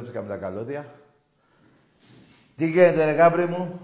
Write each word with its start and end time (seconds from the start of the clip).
με 0.00 0.28
τα 0.28 0.36
καλώδια. 0.36 0.94
Τι 2.56 2.70
γίνεται, 2.70 3.04
ρε 3.04 3.10
γάμπρι 3.10 3.46
μου; 3.46 3.80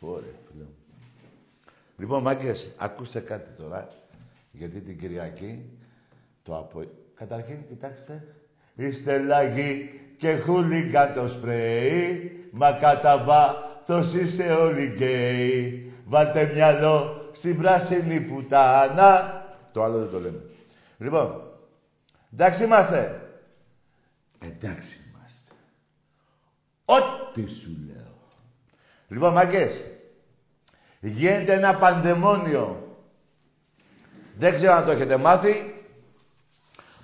Ωραία, 0.00 0.30
φίλε 0.50 0.62
μου. 0.62 0.74
Λοιπόν, 1.96 2.22
μάγκες, 2.22 2.70
ακούστε 2.76 3.20
κάτι 3.20 3.62
τώρα. 3.62 3.88
Γιατί 4.52 4.80
την 4.80 4.98
Κυριακή 4.98 5.64
το 6.42 6.56
απο... 6.58 6.84
Καταρχήν, 7.14 7.66
κοιτάξτε. 7.68 8.34
Είστε 8.74 9.18
λαγοί 9.18 10.00
και 10.16 10.36
χούλιγκα 10.36 11.12
το 11.12 11.28
σπρέι. 11.28 12.48
Μα 12.52 12.72
κατά 12.72 13.24
βάθος 13.24 14.14
είστε 14.14 14.52
όλοι 14.52 14.86
γκέι. 14.86 15.92
Βάλτε 16.06 16.50
μυαλό 16.54 17.28
στην 17.32 17.56
πράσινη 17.56 18.20
πουτάνα. 18.20 19.44
Το 19.72 19.82
άλλο 19.82 19.98
δεν 19.98 20.10
το 20.10 20.20
λέμε. 20.20 20.42
Λοιπόν, 20.98 21.42
εντάξει 22.32 22.64
είμαστε. 22.64 23.29
Εντάξει 24.40 24.96
είμαστε. 25.08 25.52
Ό,τι 26.84 27.46
σου 27.46 27.76
λέω. 27.86 28.18
Λοιπόν, 29.08 29.32
μάγκες, 29.32 29.84
γίνεται 31.00 31.52
ένα 31.52 31.74
πανδαιμόνιο. 31.74 32.96
Δεν 34.36 34.54
ξέρω 34.54 34.72
αν 34.72 34.84
το 34.84 34.90
έχετε 34.90 35.16
μάθει. 35.16 35.74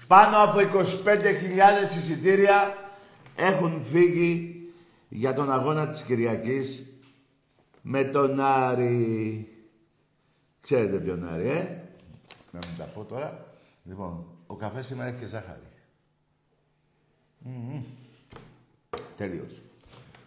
Πάνω 0.07 0.43
από 0.43 0.59
25.000 0.59 1.97
εισιτήρια 1.97 2.77
έχουν 3.37 3.83
φύγει 3.83 4.57
για 5.09 5.35
τον 5.35 5.53
αγώνα 5.53 5.89
της 5.89 6.03
Κυριακής 6.03 6.87
με 7.83 8.05
τον 8.05 8.41
Άρη. 8.41 9.49
Ξέρετε 10.61 10.99
ποιον 10.99 11.29
Άρη, 11.29 11.49
ε; 11.49 11.83
Να 12.51 12.59
μην 12.67 12.77
τα 12.79 12.85
πω 12.85 13.05
τώρα. 13.05 13.47
Λοιπόν, 13.85 14.27
ο 14.47 14.55
καφές 14.55 14.87
σήμερα 14.87 15.09
έχει 15.09 15.19
και 15.19 15.27
ζάχαρη. 15.27 15.76
Mm 17.47 17.83
Τελείως. 19.17 19.61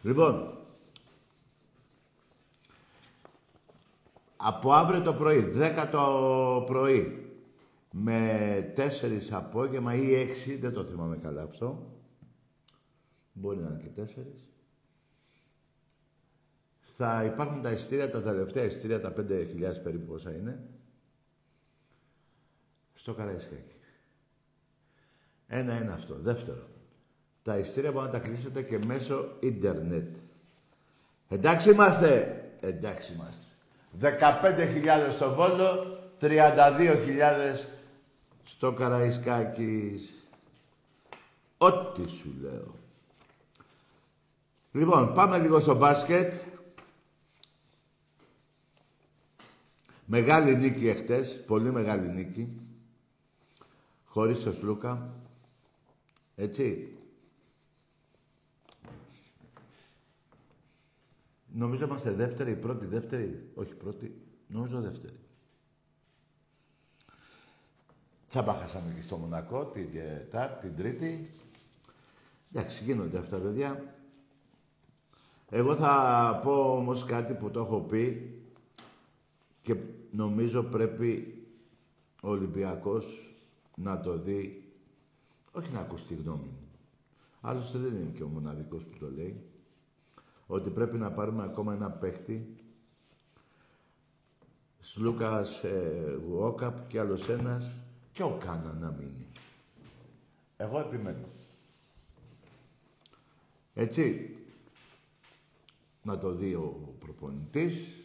Λοιπόν, 0.02 0.58
από 4.38 4.74
αύριο 4.74 5.02
το 5.02 5.14
πρωί, 5.14 5.52
10 5.56 5.88
το 5.92 6.64
πρωί, 6.68 7.32
με 7.92 8.74
4 8.76 9.32
απόγευμα 9.32 9.94
ή 9.94 10.30
6, 10.48 10.58
δεν 10.60 10.74
το 10.74 10.84
θυμάμαι 10.84 11.18
καλά 11.18 11.42
αυτό, 11.42 11.92
μπορεί 13.34 13.60
να 13.60 13.68
είναι 13.68 13.92
και 13.96 14.02
4, 14.02 14.26
θα 16.80 17.24
υπάρχουν 17.24 17.62
τα 17.62 17.72
ειστήρια, 17.72 18.10
τα 18.10 18.22
τελευταία 18.22 18.64
ειστήρια, 18.64 19.02
τα 19.02 19.14
5.000 19.18 19.84
περίπου 19.84 20.14
όσα 20.14 20.36
είναι, 20.36 20.64
στο 22.94 23.14
Καραϊσκάκι. 23.14 23.76
Ένα 25.48 25.82
είναι 25.82 25.92
αυτό. 25.92 26.16
Δεύτερο, 26.16 26.68
τα 27.50 27.58
ειστήρια 27.58 27.92
μπορείτε 27.92 28.12
να 28.12 28.20
τα 28.20 28.28
κλείσετε 28.28 28.62
και 28.62 28.78
μέσω 28.86 29.36
ίντερνετ. 29.40 30.16
Εντάξει 31.28 31.72
είμαστε. 31.72 32.44
Εντάξει 32.60 33.14
είμαστε. 33.14 33.44
15.000 35.08 35.12
στο 35.12 35.34
Βόλο, 35.34 36.00
32.000 36.22 37.66
στο 38.44 38.74
Καραϊσκάκης. 38.74 40.14
Ό,τι 41.58 42.10
σου 42.10 42.36
λέω. 42.42 42.76
Λοιπόν, 44.72 45.14
πάμε 45.14 45.38
λίγο 45.38 45.60
στο 45.60 45.76
μπάσκετ. 45.76 46.34
Μεγάλη 50.06 50.56
νίκη 50.56 50.88
εχθές, 50.88 51.44
πολύ 51.48 51.72
μεγάλη 51.72 52.08
νίκη. 52.10 52.48
Χωρίς 54.06 54.44
το 54.44 54.54
Σλούκα. 54.54 55.14
Έτσι. 56.36 56.94
Νομίζω 61.54 61.86
είμαστε 61.86 62.12
δεύτερη, 62.12 62.56
πρώτη, 62.56 62.86
δεύτερη. 62.86 63.50
Όχι 63.56 63.74
πρώτη, 63.74 64.22
νομίζω 64.48 64.82
δεύτερη. 64.82 65.20
Τσάμπα 68.28 68.54
χάσαμε 68.54 68.94
και 68.94 69.02
στο 69.02 69.18
Μονακό 69.18 69.66
την 69.66 69.92
Τετάρτη, 69.94 70.68
την 70.68 70.76
Τρίτη. 70.78 71.30
Εντάξει, 72.54 72.84
γίνονται 72.84 73.18
αυτά, 73.18 73.38
παιδιά. 73.38 73.94
Εγώ 75.50 75.76
θα 75.76 76.40
πω 76.44 76.76
όμως 76.76 77.06
κάτι 77.06 77.34
που 77.34 77.52
το 77.52 77.60
έχω 77.60 77.82
πει 77.82 78.34
και 79.62 79.76
νομίζω 80.12 80.64
πρέπει 80.64 81.44
ο 82.22 82.30
Ολυμπιακός 82.30 83.36
να 83.76 84.02
το 84.02 84.18
δει, 84.18 84.72
όχι 85.52 85.72
να 85.72 85.80
ακούσει 85.80 86.06
τη 86.06 86.14
γνώμη 86.14 86.44
μου. 86.44 86.70
Άλλωστε 87.42 87.78
δεν 87.78 87.96
είναι 87.96 88.12
και 88.14 88.24
ο 88.24 88.28
μοναδικός 88.28 88.86
που 88.86 88.98
το 88.98 89.12
λέει 89.12 89.49
ότι 90.52 90.70
πρέπει 90.70 90.98
να 90.98 91.12
πάρουμε 91.12 91.44
ακόμα 91.44 91.74
ένα 91.74 91.90
παίχτη. 91.92 92.56
Σλούκας 94.80 95.64
ε, 95.64 96.20
Γουόκαπ 96.26 96.88
και 96.88 97.00
άλλος 97.00 97.30
ένας 97.30 97.72
και 98.12 98.24
ο 98.24 98.38
Κάνα 98.40 98.74
να 98.74 98.92
μείνει. 98.92 99.28
Εγώ 100.58 100.80
επιμένω. 100.80 101.28
Έτσι, 103.74 104.36
να 106.04 106.18
το 106.18 106.32
δει 106.32 106.54
ο 106.54 106.96
προπονητής 107.00 107.96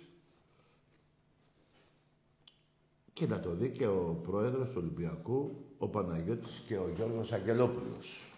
και 3.12 3.26
να 3.26 3.40
το 3.40 3.54
δει 3.54 3.70
και 3.70 3.86
ο 3.86 4.20
πρόεδρος 4.22 4.68
του 4.68 4.76
Ολυμπιακού, 4.76 5.64
ο 5.78 5.88
Παναγιώτης 5.88 6.62
και 6.66 6.76
ο 6.78 6.88
Γιώργος 6.96 7.32
Αγγελόπουλος. 7.32 8.33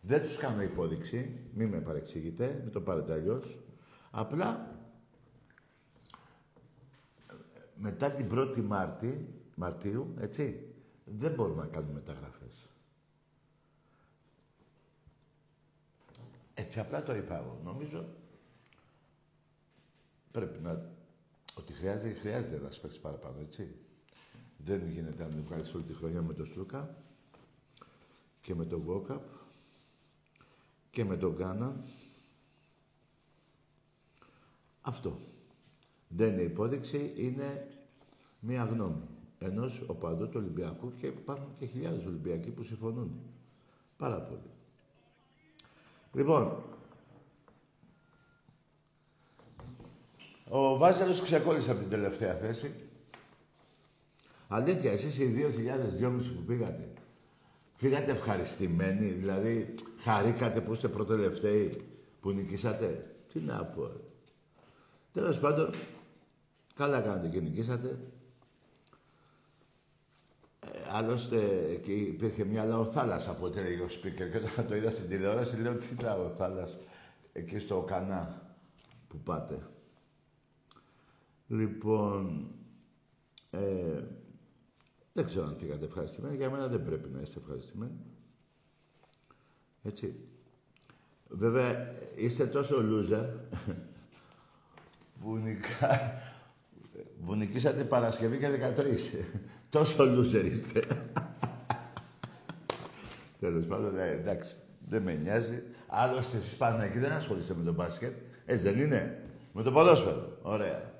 Δεν 0.00 0.22
τους 0.22 0.36
κάνω 0.36 0.62
υπόδειξη, 0.62 1.48
μη 1.54 1.66
με 1.66 1.80
παρεξηγείτε, 1.80 2.60
μην 2.62 2.72
το 2.72 2.80
πάρετε 2.80 3.12
αλλιώς. 3.12 3.58
Απλά, 4.10 4.78
μετά 7.74 8.10
την 8.10 8.28
1η 8.32 8.62
Μάρτη, 8.62 9.34
Μαρτίου, 9.56 10.14
έτσι, 10.18 10.74
δεν 11.04 11.34
μπορούμε 11.34 11.62
να 11.62 11.68
κάνουμε 11.68 11.92
μεταγραφές. 11.92 12.68
Έτσι 16.54 16.80
απλά 16.80 17.02
το 17.02 17.14
είπα 17.14 17.38
εγώ. 17.38 17.60
Νομίζω 17.64 18.04
πρέπει 20.30 20.60
να... 20.60 20.98
Ότι 21.54 21.72
χρειάζεται, 21.72 22.14
χρειάζεται 22.14 22.58
να 22.58 22.68
παίξει 22.82 23.00
παραπάνω, 23.00 23.40
έτσι. 23.40 23.74
Δεν 24.56 24.88
γίνεται 24.88 25.22
να 25.22 25.30
βγάλεις 25.46 25.74
όλη 25.74 25.84
τη 25.84 25.94
χρονιά 25.94 26.22
με 26.22 26.32
τον 26.32 26.46
Στούκα 26.46 26.96
και 28.40 28.54
με 28.54 28.64
τον 28.64 28.80
Βόκαπ 28.80 29.39
και 30.90 31.04
με 31.04 31.16
τον 31.16 31.34
Γκάνα. 31.34 31.84
Αυτό. 34.80 35.18
Δεν 36.08 36.32
είναι 36.32 36.42
υπόδειξη, 36.42 37.12
είναι 37.16 37.68
μία 38.40 38.64
γνώμη 38.64 39.08
ενός 39.38 39.84
οπαδού 39.86 40.28
του 40.28 40.36
Ολυμπιακού 40.36 40.92
και 41.00 41.06
υπάρχουν 41.06 41.54
και 41.58 41.66
χιλιάδες 41.66 42.04
Ολυμπιακοί 42.04 42.50
που 42.50 42.62
συμφωνούν. 42.62 43.20
Πάρα 43.96 44.20
πολύ. 44.20 44.50
Λοιπόν, 46.12 46.62
ο 50.48 50.76
Βάζελος 50.76 51.20
ξεκόλλησε 51.20 51.70
από 51.70 51.80
την 51.80 51.88
τελευταία 51.88 52.34
θέση. 52.34 52.74
Αλήθεια, 54.48 54.92
εσείς 54.92 55.18
οι 55.18 55.34
2.000, 55.36 55.90
2.500 56.00 56.34
που 56.36 56.42
πήγατε, 56.42 56.92
Φύγατε 57.80 58.10
ευχαριστημένοι, 58.10 59.06
δηλαδή 59.06 59.74
χαρήκατε 59.98 60.60
που 60.60 60.72
είστε 60.72 60.88
προτελευταίοι, 60.88 61.84
που 62.20 62.30
νικήσατε. 62.30 63.16
Τι 63.32 63.40
να 63.40 63.64
πω. 63.64 63.90
Τέλος 65.12 65.38
πάντων, 65.38 65.70
καλά 66.74 67.00
κάνετε 67.00 67.28
και 67.28 67.40
νικήσατε. 67.40 67.98
Ε, 70.60 70.68
άλλωστε, 70.90 71.68
εκεί 71.70 71.92
υπήρχε 71.92 72.44
μια 72.44 72.64
λαοθάλασσα 72.64 73.30
από 73.30 73.44
ό,τι 73.46 73.58
έλεγε 73.58 73.82
ο 73.82 73.88
Σπίκερ 73.88 74.30
και 74.30 74.36
όταν 74.36 74.66
το 74.66 74.76
είδα 74.76 74.90
στην 74.90 75.08
τηλεόραση 75.08 75.56
λέω 75.56 75.74
τι 75.74 75.88
λαοθάλασσα 76.02 76.78
εκεί 77.32 77.58
στο 77.58 77.80
Κανά 77.80 78.42
που 79.08 79.18
πάτε. 79.18 79.58
Λοιπόν, 81.46 82.50
ε, 83.50 84.02
δεν 85.12 85.24
ξέρω 85.24 85.46
αν 85.46 85.56
φύγατε 85.58 85.84
ευχαριστημένοι. 85.84 86.36
Για 86.36 86.50
μένα 86.50 86.66
δεν 86.66 86.84
πρέπει 86.84 87.08
να 87.08 87.20
είστε 87.20 87.38
ευχαριστημένοι. 87.38 88.00
Έτσι. 89.82 90.14
Βέβαια, 91.28 91.94
είστε 92.16 92.46
τόσο 92.46 92.76
loser 92.76 93.26
που, 95.20 95.36
νικά... 95.36 96.20
που 97.26 97.34
νικήσατε 97.34 97.84
Παρασκευή 97.84 98.38
και 98.38 98.48
13. 98.76 99.24
τόσο 99.70 100.04
loser 100.04 100.44
είστε. 100.44 100.84
Τέλος 103.40 103.66
πάντων, 103.66 103.94
ναι, 103.94 104.06
εντάξει, 104.06 104.56
δεν 104.88 105.02
με 105.02 105.14
νοιάζει. 105.14 105.62
Άλλωστε, 105.86 106.36
εσείς 106.36 106.56
πάνε 106.56 106.84
εκεί 106.84 106.98
δεν 106.98 107.12
ασχολείστε 107.12 107.54
με 107.54 107.64
το 107.64 107.72
μπάσκετ. 107.72 108.14
Έτσι 108.46 108.70
δεν 108.70 108.78
είναι; 108.78 109.22
Με 109.52 109.62
το 109.62 109.72
ποδόσφαιρο. 109.72 110.38
Ωραία. 110.42 110.99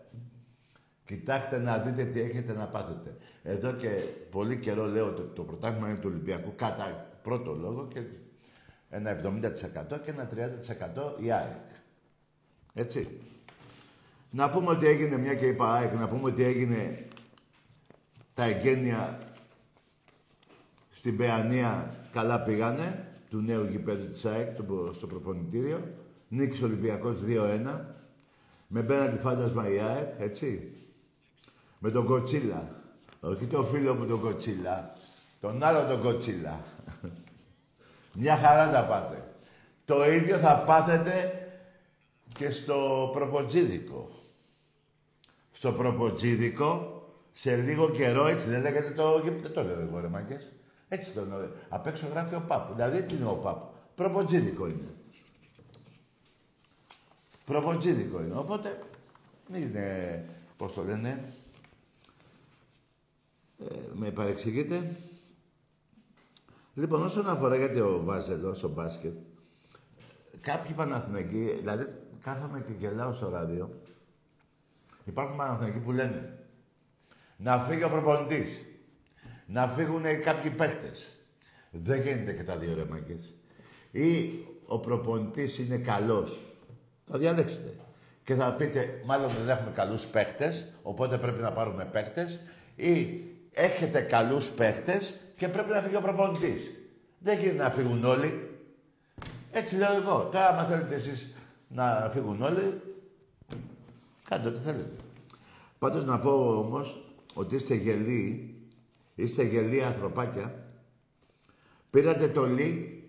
Κοιτάξτε 1.10 1.58
να 1.58 1.78
δείτε 1.78 2.04
τι 2.04 2.20
έχετε 2.20 2.52
να 2.52 2.66
πάθετε. 2.66 3.16
Εδώ 3.42 3.72
και 3.72 3.88
πολύ 4.30 4.56
καιρό 4.56 4.86
λέω 4.86 5.06
ότι 5.06 5.22
το 5.34 5.42
πρωτάθλημα 5.42 5.88
είναι 5.88 5.98
του 5.98 6.08
Ολυμπιακού 6.10 6.52
κατά 6.56 7.06
πρώτο 7.22 7.54
λόγο 7.54 7.88
και 7.88 8.00
ένα 8.90 9.16
70% 9.22 10.00
και 10.04 10.10
ένα 10.10 10.28
30% 11.18 11.22
η 11.22 11.32
ΑΕΚ. 11.32 11.70
Έτσι. 12.74 13.20
Να 14.30 14.50
πούμε 14.50 14.70
ότι 14.70 14.86
έγινε, 14.86 15.16
μια 15.16 15.34
και 15.34 15.46
είπα 15.46 15.72
ΑΕΚ, 15.72 15.94
να 15.94 16.08
πούμε 16.08 16.28
ότι 16.28 16.44
έγινε 16.44 17.06
τα 18.34 18.44
εγγένεια 18.44 19.18
στην 20.90 21.16
Παιανία 21.16 21.94
καλά 22.12 22.42
πήγανε, 22.42 23.06
του 23.30 23.40
νέου 23.40 23.64
γηπέδου 23.64 24.08
της 24.08 24.24
ΑΕΚ, 24.24 24.50
στο 24.92 25.06
προπονητήριο. 25.06 25.94
Νίκης 26.28 26.62
Ολυμπιακός 26.62 27.18
2-1. 27.26 27.80
Με 28.66 28.82
πέναντι 28.82 29.18
φάντασμα 29.18 29.70
η 29.70 29.78
ΑΕΚ, 29.78 30.08
έτσι. 30.18 30.74
Με 31.82 31.90
τον 31.90 32.06
Κοτσίλα. 32.06 32.82
Όχι 33.20 33.46
το 33.46 33.64
φίλο 33.64 33.94
μου 33.94 34.06
τον 34.06 34.20
Κοτσίλα. 34.20 34.92
Τον 35.40 35.62
άλλο 35.62 35.86
τον 35.86 36.00
Κοτσίλα. 36.00 36.60
Μια 38.12 38.36
χαρά 38.36 38.70
τα 38.70 38.84
πάτε. 38.84 39.34
Το 39.84 40.12
ίδιο 40.12 40.36
θα 40.36 40.58
πάθετε 40.58 41.32
και 42.38 42.50
στο 42.50 43.10
προποτζίδικο. 43.12 44.10
Στο 45.50 45.72
προποτζίδικο, 45.72 47.02
σε 47.32 47.56
λίγο 47.56 47.90
καιρό, 47.90 48.26
έτσι 48.26 48.48
δεν 48.48 48.60
λέγεται 48.60 48.90
το... 48.90 49.20
Δεν 49.20 49.52
το 49.52 49.62
λέω 49.62 49.80
εγώ, 49.80 50.00
ρε 50.00 50.08
μάγκες. 50.08 50.52
Έτσι 50.88 51.12
το 51.12 51.24
λέω. 51.24 51.50
Απ' 51.68 51.86
έξω 51.86 52.06
γράφει 52.10 52.34
ο 52.34 52.44
Πάπου. 52.48 52.74
Δηλαδή 52.74 53.02
τι 53.02 53.14
είναι 53.14 53.24
ο 53.24 53.34
Πάπου; 53.34 53.74
Προποτζίδικο 53.94 54.66
είναι. 54.66 54.94
Προποτζίδικο 57.44 58.22
είναι. 58.22 58.36
Οπότε, 58.36 58.78
είναι, 59.54 60.24
πώς 60.56 60.72
το 60.72 60.82
λένε, 60.82 61.32
ε, 63.68 63.74
με 63.94 64.10
παρεξηγείτε. 64.10 64.96
Λοιπόν, 66.74 67.02
όσον 67.02 67.28
αφορά 67.28 67.56
γιατί 67.56 67.80
ο 67.80 68.02
Βάζελο 68.04 68.54
στο 68.54 68.68
μπάσκετ, 68.68 69.14
κάποιοι 70.40 70.74
Παναθηναϊκοί, 70.74 71.56
δηλαδή 71.58 71.86
κάθομαι 72.22 72.64
και 72.66 72.72
γελάω 72.78 73.12
στο 73.12 73.28
ράδιο, 73.28 73.80
υπάρχουν 75.04 75.36
Παναθηναϊκοί 75.36 75.78
που 75.78 75.92
λένε 75.92 76.38
να 77.36 77.58
φύγει 77.58 77.84
ο 77.84 77.88
προπονητής, 77.88 78.64
να 79.46 79.68
φύγουν 79.68 80.02
κάποιοι 80.24 80.50
παίχτες. 80.50 81.08
Δεν 81.70 82.02
γίνεται 82.02 82.32
και 82.32 82.44
τα 82.44 82.56
δύο 82.56 82.74
ρεμάκες. 82.74 83.34
Ή 83.90 84.30
ο 84.66 84.78
προπονητής 84.78 85.58
είναι 85.58 85.76
καλός. 85.76 86.38
Θα 87.04 87.18
διαλέξετε. 87.18 87.74
Και 88.24 88.34
θα 88.34 88.54
πείτε, 88.54 89.02
μάλλον 89.04 89.28
δεν 89.28 89.48
έχουμε 89.48 89.70
καλούς 89.70 90.06
παίχτες, 90.06 90.68
οπότε 90.82 91.18
πρέπει 91.18 91.40
να 91.40 91.52
πάρουμε 91.52 91.84
παίχτες. 91.84 92.40
Ή 92.76 93.24
έχετε 93.60 94.00
καλούς 94.00 94.48
παίχτες 94.48 95.14
και 95.36 95.48
πρέπει 95.48 95.70
να 95.70 95.80
φύγει 95.80 95.96
ο 95.96 96.00
προπονητής. 96.00 96.70
Δεν 97.18 97.38
γίνεται 97.38 97.62
να 97.62 97.70
φύγουν 97.70 98.04
όλοι. 98.04 98.48
Έτσι 99.50 99.76
λέω 99.76 99.96
εγώ. 99.96 100.28
Τώρα, 100.32 100.48
άμα 100.48 100.64
θέλετε 100.64 100.94
εσείς 100.94 101.28
να 101.68 102.10
φύγουν 102.12 102.42
όλοι, 102.42 102.80
κάντε 104.28 104.48
ό,τι 104.48 104.58
θέλετε. 104.58 104.90
Πάντως 105.78 106.04
να 106.04 106.18
πω 106.18 106.58
όμως 106.58 107.14
ότι 107.34 107.54
είστε 107.54 107.74
γελοί, 107.74 108.54
είστε 109.14 109.42
γελοί 109.42 109.84
ανθρωπάκια. 109.84 110.54
Πήρατε 111.90 112.28
το 112.28 112.46
Λί 112.46 113.00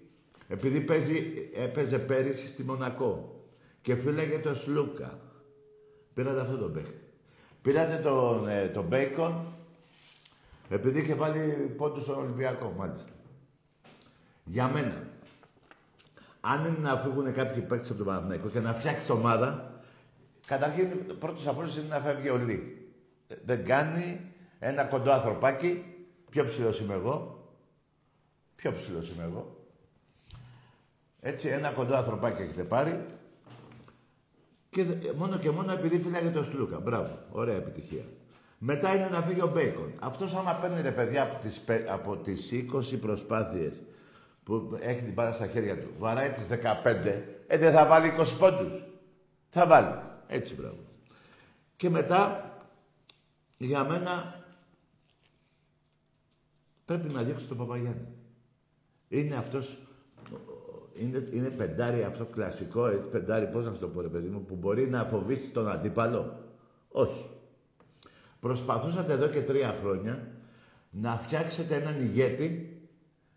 επειδή 0.47 0.81
παίζει, 0.81 1.49
έπαιζε 1.53 1.99
πέρυσι 1.99 2.47
στη 2.47 2.63
Μονακό 2.63 3.41
και 3.81 3.95
φύλαγε 3.95 4.39
το 4.39 4.55
Σλούκα. 4.55 5.19
Πήρατε 6.13 6.41
αυτό 6.41 6.57
το 6.57 6.65
παίχτη. 6.65 7.01
Πήρατε 7.61 7.97
τον, 7.97 8.47
ε, 8.47 8.67
τον 8.67 8.85
Μπέικον 8.85 9.55
επειδή 10.71 10.99
είχε 10.99 11.15
βάλει 11.15 11.73
πόντους 11.77 12.01
στον 12.01 12.17
Ολυμπιακό, 12.17 12.73
μάλιστα. 12.77 13.09
Για 14.43 14.67
μένα, 14.67 15.07
αν 16.41 16.65
είναι 16.65 16.77
να 16.89 16.97
φύγουν 16.97 17.33
κάποιοι 17.33 17.61
παίκτες 17.61 17.89
από 17.89 17.97
τον 17.97 18.07
Παναθηναϊκό 18.07 18.49
και 18.49 18.59
να 18.59 18.73
φτιάξει 18.73 19.05
την 19.05 19.15
ομάδα, 19.15 19.81
καταρχήν 20.47 21.17
πρώτος 21.19 21.47
απόλυτος 21.47 21.77
είναι 21.77 21.87
να 21.87 21.99
φεύγει 21.99 22.29
ο 22.29 22.37
Λί. 22.37 22.89
Δεν 23.45 23.65
κάνει 23.65 24.21
ένα 24.59 24.83
κοντό 24.83 25.11
ανθρωπάκι, 25.11 25.85
πιο 26.29 26.43
ψηλός 26.43 26.79
είμαι 26.79 26.93
εγώ, 26.93 27.45
πιο 28.55 28.73
ψηλός 28.73 29.09
είμαι 29.09 29.23
εγώ. 29.23 29.65
Έτσι, 31.19 31.47
ένα 31.47 31.71
κοντό 31.71 31.95
ανθρωπάκι 31.95 32.41
έχετε 32.41 32.63
πάρει 32.63 33.05
και 34.69 34.85
μόνο 35.15 35.37
και 35.37 35.51
μόνο 35.51 35.71
επειδή 35.71 35.99
φύλαγε 35.99 36.29
το 36.29 36.43
Σλούκα. 36.43 36.79
Μπράβο, 36.79 37.19
ωραία 37.31 37.55
επιτυχία. 37.55 38.03
Μετά 38.63 38.95
είναι 38.95 39.09
να 39.09 39.21
φύγει 39.21 39.41
ο 39.41 39.47
Μπέικον. 39.47 39.93
Αυτός 39.99 40.35
άμα 40.35 40.53
παίρνει 40.55 40.81
ρε 40.81 40.91
παιδιά 40.91 41.23
από 41.23 41.41
τις, 41.41 41.63
από 41.87 42.17
τις 42.17 42.51
20 42.93 42.97
προσπάθειες 43.01 43.81
που 44.43 44.77
έχει 44.79 45.03
την 45.03 45.13
πάρα 45.13 45.31
στα 45.31 45.47
χέρια 45.47 45.79
του, 45.79 45.89
βαράει 45.97 46.29
τις 46.29 46.47
15, 46.47 47.23
ε, 47.47 47.57
δεν 47.57 47.73
θα 47.73 47.85
βάλει 47.85 48.11
20 48.19 48.37
πόντους. 48.39 48.83
Θα 49.49 49.67
βάλει. 49.67 49.95
Έτσι 50.27 50.53
μπράβο. 50.53 50.77
Και 51.75 51.89
μετά, 51.89 52.51
για 53.57 53.83
μένα, 53.83 54.43
πρέπει 56.85 57.13
να 57.13 57.23
διώξει 57.23 57.47
τον 57.47 57.57
Παπαγιάννη. 57.57 58.07
Είναι 59.07 59.35
αυτός, 59.35 59.77
είναι, 60.93 61.27
είναι 61.31 61.49
πεντάρι 61.49 62.03
αυτό 62.03 62.25
κλασικό, 62.25 62.87
ε, 62.87 62.95
πεντάρι, 62.95 63.47
πώς 63.47 63.65
να 63.65 63.73
σου 63.73 63.79
το 63.79 63.87
πω 63.87 64.01
ρε 64.01 64.07
παιδί 64.07 64.27
μου, 64.27 64.45
που 64.45 64.55
μπορεί 64.55 64.89
να 64.89 65.05
φοβήσει 65.05 65.49
τον 65.49 65.69
αντίπαλο. 65.69 66.39
Όχι. 66.91 67.29
Προσπαθούσατε 68.41 69.13
εδώ 69.13 69.27
και 69.27 69.41
τρία 69.41 69.77
χρόνια 69.81 70.27
να 70.89 71.17
φτιάξετε 71.17 71.75
έναν 71.75 72.01
ηγέτη 72.01 72.81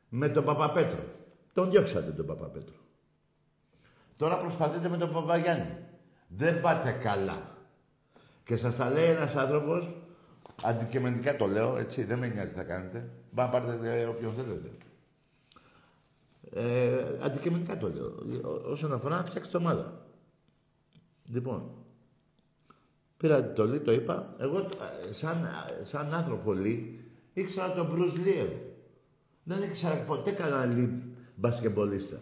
με 0.08 0.28
τον 0.28 0.44
Παπαπέτρο. 0.44 1.04
Τον 1.52 1.70
διώξατε 1.70 2.10
τον 2.10 2.26
Παπαπέτρο. 2.26 2.74
Τώρα 4.16 4.38
προσπαθείτε 4.38 4.88
με 4.88 4.96
τον 4.96 5.12
Παπαγιάννη. 5.12 5.78
Δεν 6.28 6.60
πάτε 6.60 6.90
καλά. 6.90 7.56
Και 8.44 8.56
σας 8.56 8.76
τα 8.76 8.90
λέει 8.90 9.04
ένας 9.04 9.36
άνθρωπος, 9.36 9.96
αντικειμενικά 10.62 11.36
το 11.36 11.46
λέω, 11.46 11.76
έτσι, 11.76 12.04
δεν 12.04 12.18
με 12.18 12.26
νοιάζει 12.26 12.52
τι 12.52 12.56
θα 12.56 12.64
κάνετε. 12.64 13.10
Μπα 13.30 13.48
πάρετε 13.48 14.06
όποιον 14.06 14.34
θέλετε. 14.34 14.70
Ε, 16.50 17.18
αντικειμενικά 17.20 17.76
το 17.76 17.92
λέω. 17.92 18.14
Όσον 18.64 18.92
αφορά 18.92 19.16
να 19.16 19.24
φτιάξετε 19.24 19.56
ομάδα. 19.56 20.06
Λοιπόν, 21.24 21.83
Πήρα 23.24 23.52
το 23.52 23.64
Λί, 23.64 23.80
το 23.80 23.92
είπα. 23.92 24.34
Εγώ, 24.38 24.68
σαν, 25.10 25.48
σαν 25.82 26.14
άνθρωπο 26.14 26.52
Λί, 26.52 27.04
ήξερα 27.32 27.72
τον 27.72 27.86
Μπρουζ 27.86 28.12
Δεν 29.42 29.62
ήξερα 29.62 29.96
ποτέ 29.96 30.30
κανένα 30.30 30.64
Λί 30.64 31.02
μπασκεμπολίστα. 31.34 32.20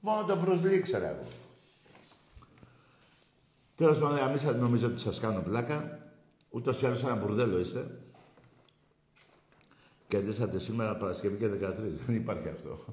Μόνο 0.00 0.24
τον 0.26 0.38
Μπρουζ 0.38 0.60
Λί 0.62 0.74
ήξερα 0.74 1.08
εγώ. 1.08 1.26
Τέλος 3.76 3.98
πάντων, 3.98 4.18
μην 4.30 4.60
νομίζω 4.60 4.86
ότι 4.86 5.00
σας 5.00 5.20
κάνω 5.20 5.40
πλάκα. 5.40 5.98
Ούτως 6.50 6.82
ή 6.82 6.86
άλλως 6.86 7.02
ένα 7.04 7.14
μπουρδέλο 7.14 7.58
είστε. 7.58 7.86
Κερδίσατε 10.08 10.58
σήμερα 10.58 10.96
Παρασκευή 10.96 11.36
και 11.36 11.46
13. 11.46 11.74
Δεν 12.06 12.16
υπάρχει 12.16 12.48
αυτό. 12.48 12.84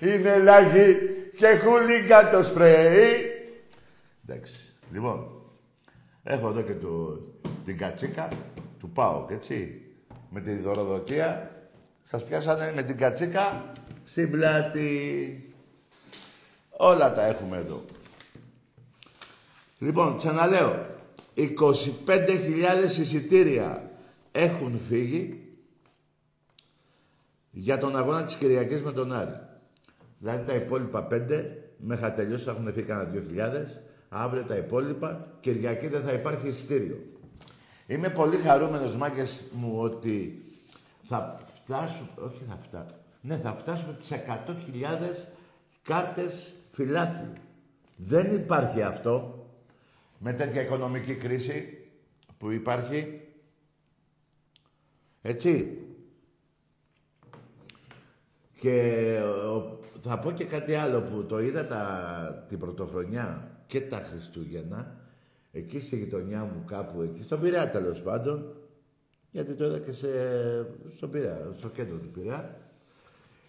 Είναι 0.08 0.38
λάγι 0.38 0.96
και 1.36 1.60
χούλιγκα 1.64 2.30
το 2.30 2.42
σπρέι. 2.42 3.32
Εντάξει. 4.28 4.63
Λοιπόν, 4.94 5.42
έχω 6.22 6.48
εδώ 6.48 6.62
και 6.62 6.74
το, 6.74 7.20
την 7.64 7.78
κατσίκα 7.78 8.28
του 8.78 8.90
ΠΑΟΚ, 8.90 9.30
έτσι. 9.30 9.82
Με 10.30 10.40
τη 10.40 10.58
δωροδοκία. 10.58 11.50
Σας 12.02 12.24
πιάσανε 12.24 12.72
με 12.74 12.82
την 12.82 12.96
κατσίκα 12.96 13.72
στην 14.04 14.30
πλάτη. 14.30 15.52
Όλα 16.70 17.14
τα 17.14 17.24
έχουμε 17.26 17.56
εδώ. 17.56 17.84
Λοιπόν, 19.78 20.16
ξαναλέω. 20.16 20.86
25.000 21.36 22.98
εισιτήρια 23.00 23.90
έχουν 24.32 24.78
φύγει 24.78 25.48
για 27.50 27.78
τον 27.78 27.96
αγώνα 27.96 28.24
της 28.24 28.34
Κυριακής 28.34 28.82
με 28.82 28.92
τον 28.92 29.12
Άρη. 29.12 29.40
Δηλαδή 30.18 30.44
τα 30.44 30.54
υπόλοιπα 30.54 31.04
πέντε, 31.04 31.64
μέχρι 31.78 32.12
τελειώσει 32.12 32.48
έχουν 32.48 32.72
φύγει 32.72 32.86
κανένα 32.86 33.10
2.000. 33.12 33.93
Αύριο 34.16 34.42
τα 34.42 34.56
υπόλοιπα. 34.56 35.36
Κυριακή 35.40 35.86
δεν 35.86 36.02
θα 36.02 36.12
υπάρχει 36.12 36.48
εισιτήριο. 36.48 37.02
Είμαι 37.86 38.08
πολύ 38.08 38.36
χαρούμενος, 38.36 38.96
μάγκες 38.96 39.40
μου, 39.52 39.78
ότι 39.78 40.42
θα 41.02 41.40
φτάσουμε... 41.54 42.08
Όχι 42.16 42.42
θα 42.48 42.56
φτάσουμε. 42.56 42.98
Ναι, 43.20 43.36
θα 43.36 43.54
φτάσουμε 43.54 43.92
τις 43.92 44.10
100.000 44.12 44.54
κάρτες 45.82 46.54
φιλάθλου. 46.70 47.32
Δεν 47.96 48.34
υπάρχει 48.34 48.82
αυτό 48.82 49.46
με 50.18 50.32
τέτοια 50.32 50.62
οικονομική 50.62 51.14
κρίση 51.14 51.86
που 52.38 52.50
υπάρχει. 52.50 53.20
Έτσι. 55.22 55.78
Και 58.60 59.18
θα 60.02 60.18
πω 60.18 60.30
και 60.30 60.44
κάτι 60.44 60.74
άλλο 60.74 61.02
που 61.02 61.24
το 61.24 61.40
είδα 61.40 61.66
τα, 61.66 62.44
την 62.48 62.58
πρωτοχρονιά 62.58 63.53
και 63.66 63.80
τα 63.80 63.96
Χριστούγεννα, 64.10 64.96
εκεί 65.52 65.80
στη 65.80 65.96
γειτονιά 65.96 66.44
μου 66.44 66.64
κάπου 66.66 67.02
εκεί, 67.02 67.22
στον 67.22 67.40
Πειραιά 67.40 67.70
τέλος 67.70 68.02
πάντων, 68.02 68.54
γιατί 69.30 69.52
το 69.52 69.64
είδα 69.64 69.78
και 69.78 69.92
σε, 69.92 70.08
στον 70.96 71.10
Πειραιά, 71.10 71.48
στο 71.52 71.68
κέντρο 71.68 71.96
του 71.96 72.10
Πειραιά, 72.10 72.56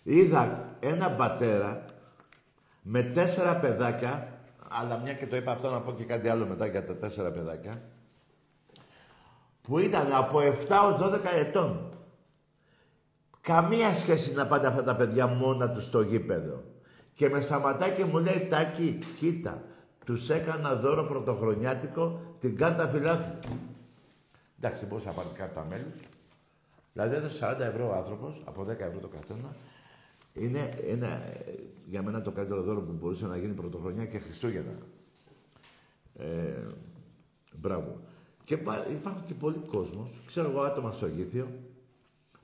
είδα 0.03 0.75
ένα 0.79 1.11
πατέρα 1.11 1.85
με 2.81 3.03
τέσσερα 3.03 3.55
παιδάκια, 3.55 4.39
αλλά 4.69 4.97
μια 4.97 5.13
και 5.13 5.27
το 5.27 5.35
είπα 5.35 5.51
αυτό 5.51 5.71
να 5.71 5.81
πω 5.81 5.91
και 5.91 6.03
κάτι 6.03 6.27
άλλο 6.29 6.45
μετά 6.45 6.65
για 6.65 6.85
τα 6.85 6.95
τέσσερα 6.95 7.31
παιδάκια, 7.31 7.81
που 9.61 9.79
ήταν 9.79 10.13
από 10.13 10.39
7 10.39 10.43
ως 10.85 10.97
12 11.01 11.19
ετών. 11.35 11.89
Καμία 13.41 13.93
σχέση 13.93 14.33
να 14.33 14.47
πάνε 14.47 14.67
αυτά 14.67 14.83
τα 14.83 14.95
παιδιά 14.95 15.27
μόνα 15.27 15.69
τους 15.69 15.85
στο 15.85 16.01
γήπεδο. 16.01 16.63
Και 17.13 17.29
με 17.29 17.39
σταματάει 17.39 17.91
και 17.91 18.05
μου 18.05 18.17
λέει, 18.17 18.47
Τάκη, 18.49 18.99
κοίτα, 19.17 19.63
τους 20.05 20.29
έκανα 20.29 20.75
δώρο 20.75 21.03
πρωτοχρονιάτικο 21.03 22.21
την 22.39 22.55
κάρτα 22.55 22.87
φιλάθλου. 22.87 23.39
Εντάξει, 24.57 24.85
μπορούσα 24.85 25.07
να 25.07 25.13
πάρει 25.13 25.27
κάρτα 25.33 25.65
μέλους. 25.69 25.99
Δηλαδή 26.93 27.15
έδωσε 27.15 27.55
40 27.57 27.59
ευρώ 27.59 27.89
ο 27.89 27.93
άνθρωπος, 27.93 28.41
από 28.45 28.63
10 28.63 28.67
ευρώ 28.67 28.99
το 28.99 29.07
καθένα. 29.07 29.55
Είναι 30.33 30.73
ένα, 30.87 31.21
για 31.85 32.03
μένα 32.03 32.21
το 32.21 32.31
καλύτερο 32.31 32.61
δώρο 32.61 32.81
που 32.81 32.91
μπορούσε 32.91 33.27
να 33.27 33.37
γίνει 33.37 33.53
πρωτοχρονιά 33.53 34.05
και 34.05 34.19
Χριστούγεννα. 34.19 34.77
Ε, 36.17 36.65
μπράβο. 37.51 37.99
Και 38.43 38.53
υπάρχουν 38.89 39.23
και 39.25 39.33
πολλοί 39.33 39.61
κόσμος, 39.67 40.21
ξέρω 40.25 40.49
εγώ 40.49 40.61
άτομα 40.61 40.91
στο 40.91 41.07
Γήθιο, 41.07 41.47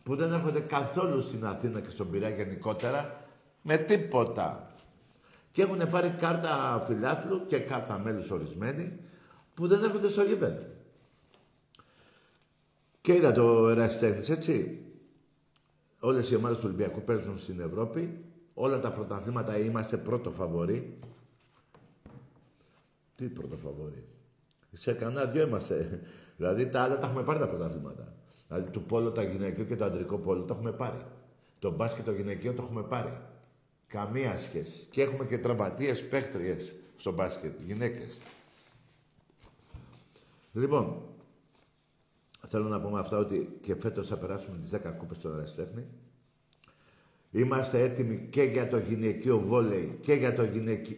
που 0.03 0.15
δεν 0.15 0.33
έρχονται 0.33 0.59
καθόλου 0.59 1.21
στην 1.21 1.45
Αθήνα 1.45 1.79
και 1.79 1.89
στον 1.89 2.09
Πειραιά 2.09 2.35
γενικότερα 2.35 3.25
με 3.61 3.77
τίποτα. 3.77 4.70
Και 5.51 5.61
έχουν 5.61 5.89
πάρει 5.89 6.09
κάρτα 6.09 6.83
φιλάθλου 6.85 7.45
και 7.45 7.59
κάρτα 7.59 7.99
μέλους 7.99 8.31
ορισμένοι 8.31 8.99
που 9.53 9.67
δεν 9.67 9.83
έρχονται 9.83 10.09
στο 10.09 10.23
γήπεδο. 10.23 10.59
Και 13.01 13.13
είδα 13.13 13.31
το 13.31 13.69
Εραστέχνης, 13.69 14.29
έτσι. 14.29 14.85
Όλες 15.99 16.29
οι 16.29 16.35
ομάδες 16.35 16.57
του 16.57 16.63
Ολυμπιακού 16.65 17.01
παίζουν 17.01 17.37
στην 17.37 17.59
Ευρώπη. 17.59 18.23
Όλα 18.53 18.79
τα 18.79 18.91
πρωταθλήματα 18.91 19.57
είμαστε 19.57 19.97
πρώτο 19.97 20.31
φαβορή. 20.31 20.97
Τι 23.15 23.25
πρώτο 23.25 23.57
φαβορή. 23.57 24.07
Σε 24.71 24.93
κανένα 24.93 25.25
δυο 25.25 25.47
είμαστε. 25.47 26.01
Δηλαδή 26.37 26.67
τα 26.67 26.81
άλλα 26.81 26.97
τα 26.97 27.07
έχουμε 27.07 27.23
πάρει 27.23 27.39
τα 27.39 27.47
πρωταθλήματα. 27.47 28.13
Δηλαδή 28.47 28.69
του 28.69 28.83
πόλο 28.83 29.11
τα 29.11 29.23
γυναικείο 29.23 29.63
και 29.63 29.75
το 29.75 29.85
αντρικό 29.85 30.17
πόλο 30.17 30.43
το 30.43 30.53
έχουμε 30.53 30.71
πάρει. 30.71 31.05
Το 31.59 31.71
μπάσκετ 31.71 32.05
το 32.05 32.11
γυναικείο 32.11 32.53
το 32.53 32.63
έχουμε 32.63 32.83
πάρει. 32.83 33.21
Καμία 33.91 34.37
σχέση. 34.37 34.87
Και 34.89 35.01
έχουμε 35.01 35.25
και 35.25 35.37
τραυματίες 35.37 36.07
παίχτριες 36.07 36.75
στο 36.95 37.11
μπάσκετ, 37.11 37.59
γυναίκες. 37.65 38.17
Λοιπόν, 40.53 41.01
θέλω 42.47 42.67
να 42.67 42.81
πούμε 42.81 42.99
αυτά 42.99 43.17
ότι 43.17 43.57
και 43.61 43.75
φέτος 43.75 44.07
θα 44.07 44.17
περάσουμε 44.17 44.57
τις 44.57 44.69
10 44.69 44.91
κούπες 44.97 45.17
στον 45.17 45.33
Αραστέχνη. 45.33 45.87
Είμαστε 47.31 47.81
έτοιμοι 47.81 48.27
και 48.29 48.43
για 48.43 48.67
το 48.67 48.77
γυναικείο 48.77 49.39
βόλεϊ 49.39 49.97
και 50.01 50.13
για 50.13 50.33
το, 50.35 50.41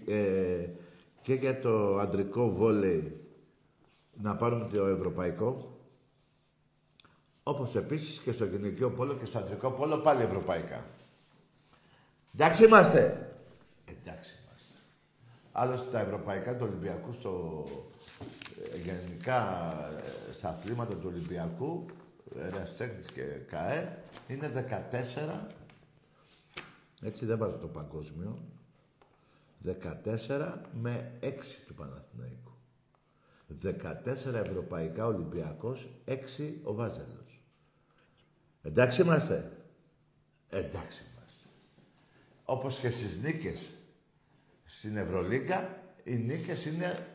ε, 0.05 0.69
και 1.21 1.33
για 1.33 1.59
το 1.59 1.97
αντρικό 1.97 2.50
βόλεϊ 2.50 3.17
να 4.21 4.35
πάρουμε 4.35 4.69
το 4.73 4.85
ευρωπαϊκό. 4.85 5.77
Όπως 7.43 7.75
επίσης 7.75 8.19
και 8.19 8.31
στο 8.31 8.45
γυναικείο 8.45 8.91
πόλο 8.91 9.13
και 9.13 9.25
στο 9.25 9.38
αντρικό 9.38 9.71
πόλο 9.71 9.97
πάλι 9.97 10.21
ευρωπαϊκά. 10.21 10.85
Εντάξει 12.33 12.63
είμαστε. 12.65 13.33
Εντάξει 13.85 14.35
είμαστε. 14.43 14.77
Άλλωστε 15.51 15.91
τα 15.91 15.99
ευρωπαϊκά 15.99 16.55
του 16.55 16.65
Ολυμπιακού 16.69 17.11
στο 17.11 17.63
ε, 18.73 18.77
γενικά 18.77 19.39
ε, 20.29 20.31
στα 20.31 20.49
αθλήματα 20.49 20.95
του 20.95 21.07
Ολυμπιακού, 21.13 21.85
Εραστέχνης 22.39 23.11
και 23.11 23.21
ΚΑΕ, 23.21 23.97
είναι 24.27 24.67
14. 25.21 25.39
Έτσι 27.01 27.25
δεν 27.25 27.37
βάζω 27.37 27.57
το 27.57 27.67
παγκόσμιο. 27.67 28.39
14 29.65 30.53
με 30.73 31.11
6 31.21 31.29
του 31.67 31.73
Παναθηναϊκού. 31.73 32.51
14 34.31 34.33
ευρωπαϊκά 34.33 35.05
Ολυμπιακός, 35.05 35.89
6 36.05 36.15
ο 36.63 36.73
Βάζελος. 36.73 37.41
Εντάξει 38.61 39.01
είμαστε. 39.01 39.51
Εντάξει 40.49 41.03
είμαστε. 41.03 41.12
Όπως 42.45 42.79
και 42.79 42.89
στις 42.89 43.21
νίκες 43.21 43.73
στην 44.63 44.97
Ευρωλίγκα, 44.97 45.81
οι 46.03 46.15
νίκες 46.15 46.65
είναι 46.65 47.07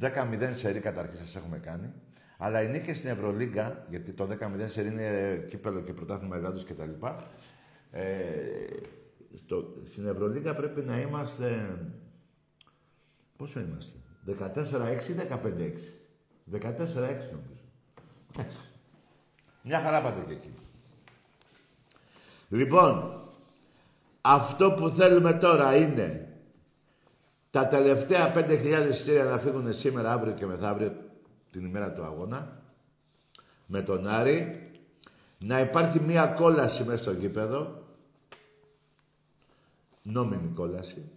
10-0 0.00 0.50
σερί 0.54 0.80
καταρχήν 0.80 1.18
σας 1.18 1.36
έχουμε 1.36 1.58
κάνει. 1.58 1.92
Αλλά 2.38 2.62
οι 2.62 2.68
νίκες 2.68 2.96
στην 2.96 3.10
Ευρωλίγκα, 3.10 3.86
γιατί 3.90 4.12
το 4.12 4.28
10-0 4.40 4.68
σερί 4.68 4.88
είναι 4.88 5.36
κύπελο 5.48 5.80
και 5.80 5.92
πρωτάθλημα 5.92 6.36
Ελλάδος 6.36 6.64
κτλ. 6.64 6.90
Ε, 7.90 8.32
στο, 9.34 9.74
στην 9.84 10.06
Ευρωλίγκα 10.06 10.54
πρέπει 10.54 10.80
να 10.80 11.00
είμαστε... 11.00 11.78
Πόσο 13.36 13.60
είμαστε, 13.60 13.96
14-6 14.26 15.08
ή 15.08 15.14
15-6. 15.30 16.00
14-6 16.52 16.86
νομίζω. 17.32 17.60
Μια 19.62 19.80
χαρά 19.80 20.02
πάτε 20.02 20.24
και 20.26 20.32
εκεί. 20.32 20.54
Λοιπόν, 22.48 23.20
αυτό 24.20 24.72
που 24.72 24.88
θέλουμε 24.88 25.32
τώρα 25.32 25.76
είναι 25.76 26.38
τα 27.50 27.68
τελευταία 27.68 28.34
5.000 28.36 28.86
εισιτήρια 28.90 29.24
να 29.24 29.38
φύγουν 29.38 29.72
σήμερα, 29.72 30.12
αύριο 30.12 30.32
και 30.32 30.46
μεθαύριο 30.46 30.92
την 31.50 31.64
ημέρα 31.64 31.92
του 31.92 32.04
αγώνα 32.04 32.62
με 33.66 33.82
τον 33.82 34.06
Άρη 34.06 34.70
να 35.38 35.60
υπάρχει 35.60 36.00
μία 36.00 36.26
κόλαση 36.26 36.84
μέσα 36.84 37.02
στο 37.02 37.12
γήπεδο 37.12 37.82
νόμιμη 40.02 40.48
κόλαση 40.54 41.10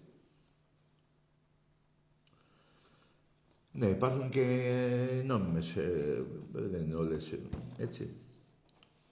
Ναι, 3.75 3.86
υπάρχουν 3.86 4.29
και 4.29 5.22
νόμιμες. 5.25 5.75
Ε, 5.75 6.24
δεν 6.51 6.81
είναι 6.81 6.95
όλες 6.95 7.31
ε, 7.31 7.39
έτσι. 7.77 8.10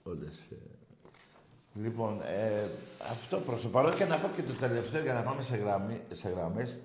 Όλες. 0.02 0.48
Ε. 1.76 1.80
Λοιπόν, 1.82 2.20
ε, 2.20 2.68
αυτό 3.10 3.38
προς 3.38 3.62
το 3.62 3.68
παρόν 3.68 3.94
και 3.94 4.04
να 4.04 4.18
πω 4.18 4.28
και 4.36 4.42
το 4.42 4.52
τελευταίο 4.52 5.02
για 5.02 5.12
να 5.12 5.22
πάμε 5.22 5.42
σε, 5.42 5.56
γραμμή, 5.56 6.00
σε 6.12 6.28
γραμμές 6.28 6.78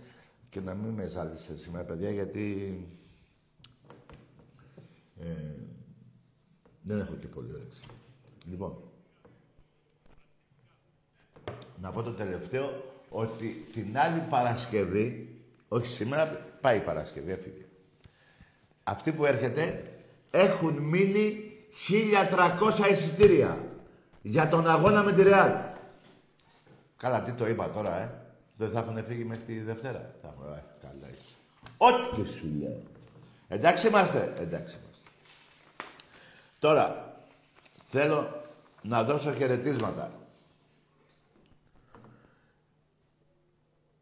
και 0.50 0.60
να 0.60 0.74
μην 0.74 0.90
με 0.90 1.08
ζάλισε 1.08 1.58
σήμερα, 1.58 1.84
παιδιά, 1.84 2.10
γιατί 2.10 2.78
ε, 5.22 5.26
δεν 6.82 7.00
έχω 7.00 7.14
και 7.14 7.28
πολύ 7.28 7.54
όρεξη. 7.54 7.80
Λοιπόν, 8.50 8.78
να 11.82 11.92
πω 11.92 12.04
το 12.04 12.12
τελευταίο, 12.12 12.84
ότι 13.10 13.68
την 13.72 13.98
άλλη 13.98 14.24
Παρασκευή, 14.30 15.36
όχι 15.68 15.88
σήμερα, 15.88 16.28
πάει 16.62 16.78
η 16.78 16.82
Παρασκευή, 16.82 17.32
έφυγε 17.32 17.68
αυτοί 18.88 19.12
που 19.12 19.26
έρχεται 19.26 19.84
έχουν 20.32 20.74
μείνει 20.74 21.52
1300 21.90 22.92
εισιτήρια 22.92 23.67
για 24.22 24.50
τον 24.50 24.68
αγώνα 24.70 25.04
με 25.04 25.12
τη 25.12 25.24
Ρεάλ. 25.24 25.52
Καλά, 26.98 27.22
τι 27.22 27.32
το 27.32 27.48
είπα 27.48 27.70
τώρα, 27.70 28.02
ε. 28.02 28.12
Δεν 28.58 28.72
θα 28.72 28.80
έχουν 28.80 29.04
φύγει 29.04 29.24
μέχρι 29.24 29.44
τη 29.44 29.60
Δευτέρα. 29.60 30.16
Θα 30.22 30.28
έχουν, 30.28 30.54
ε, 30.54 30.64
καλά 30.82 31.10
είσαι. 31.12 31.36
Ό,τι 31.78 32.30
σου 32.30 32.52
λέω. 32.60 32.82
Εντάξει 33.48 33.88
είμαστε. 33.88 34.34
Εντάξει 34.38 34.76
είμαστε. 34.76 35.12
Τώρα, 36.60 37.16
θέλω 37.90 38.46
να 38.82 39.04
δώσω 39.04 39.34
χαιρετίσματα. 39.34 40.10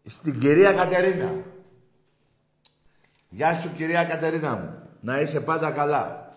Στην 0.06 0.40
κυρία 0.40 0.74
Κατερίνα. 0.74 1.34
Γεια 3.30 3.56
σου 3.56 3.72
κυρία 3.74 4.06
Κατερίνα 4.06 4.56
μου. 4.56 4.90
Να 5.02 5.20
είσαι 5.20 5.42
πάντα 5.42 5.72
καλά. 5.72 6.36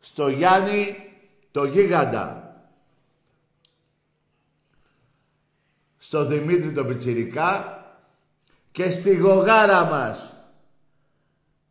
Στο 0.00 0.28
Γιάννη 0.28 0.96
το 1.50 1.64
γίγαντα. 1.64 2.45
Στο 6.06 6.24
Δημήτρη 6.24 6.72
το 6.72 6.84
Πιτσιρικά 6.84 7.82
και 8.72 8.90
στη 8.90 9.16
γογάρα 9.16 9.84
μας. 9.84 10.34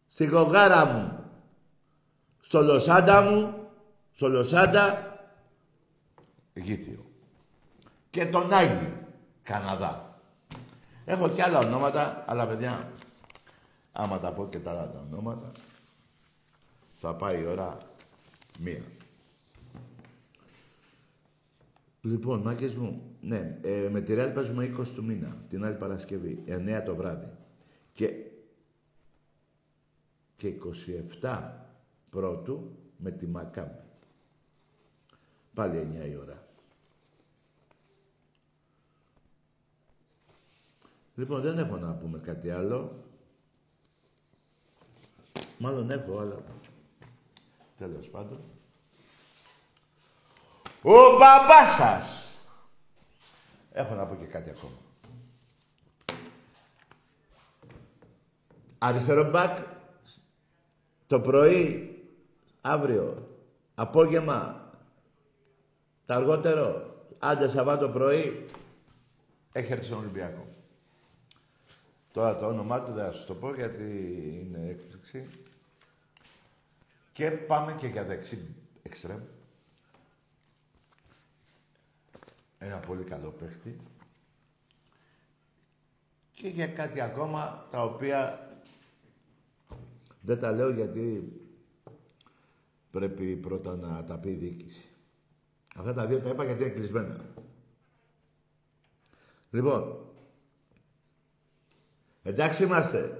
Στη 0.07 0.25
γογάρα 0.25 0.85
μου. 0.85 1.25
Στο 2.39 2.61
Λοσάντα 2.61 3.21
μου. 3.21 3.69
Στο 4.11 4.27
Λοσάντα. 4.27 5.17
Γήθιο. 6.53 7.05
Και 8.09 8.25
τον 8.25 8.53
Άγιο. 8.53 9.07
Καναδά. 9.43 10.19
Έχω 11.05 11.29
και 11.29 11.43
άλλα 11.43 11.59
ονόματα, 11.59 12.23
αλλά 12.27 12.47
παιδιά 12.47 12.91
Άμα 13.91 14.19
τα 14.19 14.31
πω 14.31 14.47
και 14.49 14.59
τα 14.59 14.71
άλλα 14.71 14.91
τα 14.91 15.05
ονόματα, 15.11 15.51
θα 17.01 17.15
πάει 17.15 17.41
η 17.41 17.45
ώρα 17.45 17.77
μία. 18.59 18.83
Λοιπόν, 22.01 22.41
μάκες 22.41 22.75
μου, 22.75 23.14
ναι, 23.25 23.59
ε, 23.61 23.87
με 23.91 24.01
τη 24.01 24.13
Real 24.17 24.31
παίζουμε 24.33 24.75
20 24.77 24.87
του 24.95 25.03
μήνα, 25.03 25.37
την 25.49 25.65
άλλη 25.65 25.75
Παρασκευή, 25.75 26.43
9 26.47 26.81
το 26.85 26.95
βράδυ. 26.95 27.31
Και, 27.93 28.09
και 30.35 30.53
27 31.21 31.51
πρώτου 32.09 32.77
με 32.97 33.11
τη 33.11 33.27
Μακάμπη. 33.27 33.83
Πάλι 35.53 35.99
9 36.05 36.09
η 36.09 36.15
ώρα. 36.15 36.47
Λοιπόν, 41.15 41.41
δεν 41.41 41.57
έχω 41.57 41.77
να 41.77 41.93
πούμε 41.93 42.19
κάτι 42.19 42.49
άλλο. 42.49 43.03
Μάλλον 45.57 45.91
έχω, 45.91 46.19
αλλά... 46.19 46.43
Τέλος 47.77 48.09
πάντων. 48.09 48.39
Ο 50.81 51.17
μπαμπάς! 51.17 52.14
Έχω 53.77 53.95
να 53.95 54.05
πω 54.05 54.15
και 54.15 54.25
κάτι 54.25 54.49
ακόμα. 54.49 54.77
Αριστερό 58.77 59.29
μπακ 59.29 59.57
το 61.07 61.19
πρωί, 61.19 61.95
αύριο, 62.61 63.27
απόγευμα, 63.75 64.69
το 66.05 66.13
αργότερο, 66.13 66.95
άντε 67.19 67.47
Σαββάτο 67.47 67.89
πρωί, 67.89 68.45
έχει 69.51 69.71
έρθει 69.71 69.85
στον 69.85 69.97
Ολυμπιακό. 69.97 70.47
Τώρα 72.11 72.37
το 72.37 72.47
όνομά 72.47 72.81
του 72.81 72.91
δεν 72.91 73.05
θα 73.05 73.11
σου 73.11 73.25
το 73.25 73.33
πω 73.33 73.55
γιατί 73.55 73.83
είναι 74.41 74.69
έκπληξη. 74.69 75.29
Και 77.13 77.31
πάμε 77.31 77.73
και 77.73 77.87
για 77.87 78.03
δεξί 78.03 78.55
εξτρέμ. 78.83 79.21
Ένα 82.57 82.77
πολύ 82.77 83.03
καλό 83.03 83.29
παίχτη. 83.29 83.77
Και 86.31 86.47
για 86.47 86.67
κάτι 86.67 87.01
ακόμα 87.01 87.67
τα 87.71 87.83
οποία 87.83 88.49
δεν 90.21 90.39
τα 90.39 90.51
λέω 90.51 90.69
γιατί 90.69 91.33
πρέπει 92.91 93.35
πρώτα 93.35 93.75
να 93.75 94.03
τα 94.03 94.17
πει 94.17 94.29
η 94.29 94.33
διοίκηση. 94.33 94.85
Αυτά 95.75 95.93
τα 95.93 96.05
δύο 96.05 96.19
τα 96.19 96.29
είπα 96.29 96.43
γιατί 96.43 96.63
είναι 96.63 96.71
κλεισμένα. 96.71 97.25
Λοιπόν, 99.49 99.97
εντάξει 102.23 102.63
είμαστε. 102.63 103.19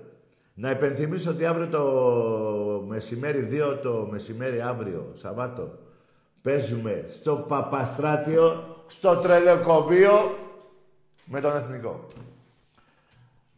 Να 0.53 0.71
υπενθυμίσω 0.71 1.31
ότι 1.31 1.45
αύριο 1.45 1.67
το 1.67 2.85
μεσημέρι, 2.87 3.47
2 3.51 3.79
το 3.83 4.07
μεσημέρι 4.11 4.61
αύριο, 4.61 5.11
Σαββάτο, 5.13 5.79
παίζουμε 6.41 7.05
στο 7.07 7.37
Παπαστράτιο, 7.37 8.74
στο 8.87 9.17
Τρελεκοβείο, 9.17 10.37
με 11.25 11.41
τον 11.41 11.55
Εθνικό. 11.55 12.07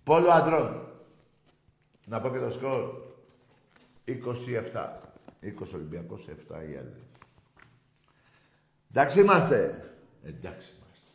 Πόλο 0.04 0.30
αντρών. 0.30 0.82
Να 2.06 2.22
πω 2.22 2.30
και 2.30 2.40
το 2.40 2.52
σκορ. 2.52 3.06
27. 4.06 5.08
20 5.42 5.74
Ολυμπιακός, 5.74 6.28
7 6.28 6.32
οι 6.50 6.78
άλλοι. 6.78 6.94
Εντάξει 8.92 9.20
είμαστε. 9.20 9.92
Εντάξει 10.24 10.74
είμαστε. 10.78 11.12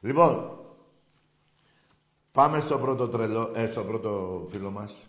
Λοιπόν, 0.00 0.58
πάμε 2.32 2.60
στο 2.60 2.78
πρώτο 2.78 3.08
τρελό, 3.08 3.52
ε, 3.54 3.66
στο 3.66 3.84
πρώτο 3.84 4.42
φίλο 4.50 4.70
μας. 4.70 5.08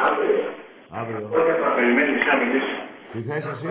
Αύριο. 0.00 0.40
Αύριο. 0.88 1.28
Περιμένεις 1.74 2.24
να 2.24 2.36
μιλήσεις. 2.36 2.79
Τι 3.12 3.22
θες 3.22 3.46
εσύ. 3.46 3.66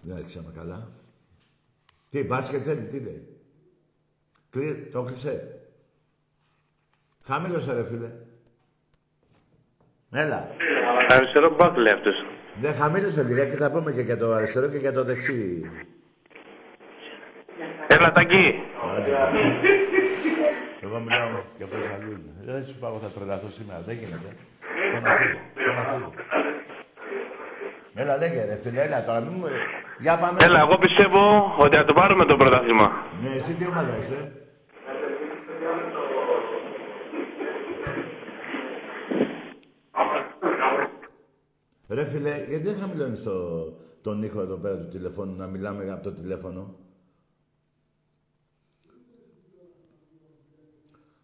Δεν 0.00 0.16
άρχισαμε 0.16 0.52
καλά. 0.56 0.88
Τι, 2.10 2.24
μπάσκετ 2.24 2.62
θέλει, 2.64 2.80
τι 2.80 3.00
λέει; 3.00 4.88
το 4.92 5.02
χρυσέ. 5.02 5.60
Χαμήλωσε 7.24 7.72
ρε 7.72 7.84
φίλε. 7.84 8.10
Έλα. 10.12 10.48
Αριστερό 11.08 11.54
μπακ 11.54 11.76
λέει 11.76 11.92
αυτός. 11.92 12.14
Δεν 12.60 12.74
χαμήλωσε 12.74 13.22
δηλαδή 13.22 13.50
και 13.50 13.56
θα 13.56 13.70
πούμε 13.70 13.92
και 13.92 14.00
για 14.00 14.18
το 14.18 14.32
αριστερό 14.32 14.68
και 14.68 14.76
για 14.76 14.92
το 14.92 15.04
δεξί. 15.04 15.70
Έλα 17.86 18.12
ταγκί. 18.12 18.54
Εγώ 20.80 21.00
μιλάω 21.00 21.28
για 21.56 21.66
προς 21.66 21.88
αλλού. 21.94 22.20
Δεν 22.44 22.64
σου 22.64 22.78
πάω 22.78 22.92
θα 22.92 23.08
τρελαθώ 23.18 23.50
σήμερα. 23.50 23.80
Δεν 23.80 23.96
γίνεται. 23.96 24.36
Τον 24.92 25.06
αφήνω. 25.06 25.38
Τον 25.54 25.78
αφήνω. 25.78 26.12
Έλα 27.98 28.16
λέγε 28.16 28.44
ρε 28.44 28.56
φίλε, 28.56 28.82
έλα 28.82 29.04
τώρα. 29.04 29.20
Μην... 29.20 29.44
Για 29.98 30.18
πάμε. 30.18 30.38
Έλα, 30.44 30.60
εγώ 30.60 30.78
πιστεύω 30.78 31.18
ότι 31.58 31.76
θα 31.76 31.84
το 31.84 31.94
πάρουμε 31.94 32.24
το 32.24 32.36
πρωτάθλημα. 32.36 32.90
Ναι, 33.22 33.30
εσύ 33.30 33.54
τι 33.54 33.66
ομάδα 33.66 33.96
είσαι. 33.98 34.32
Ρε 41.88 42.04
φίλε, 42.04 42.44
γιατί 42.48 42.64
δεν 42.64 42.80
χαμηλώνεις 42.80 43.22
το, 43.22 43.64
τον 44.02 44.22
ήχο 44.22 44.40
εδώ 44.40 44.56
πέρα 44.56 44.76
του 44.76 44.88
τηλεφώνου, 44.88 45.36
να 45.36 45.46
μιλάμε 45.46 45.90
από 45.90 46.02
το 46.02 46.12
τηλέφωνο; 46.12 46.74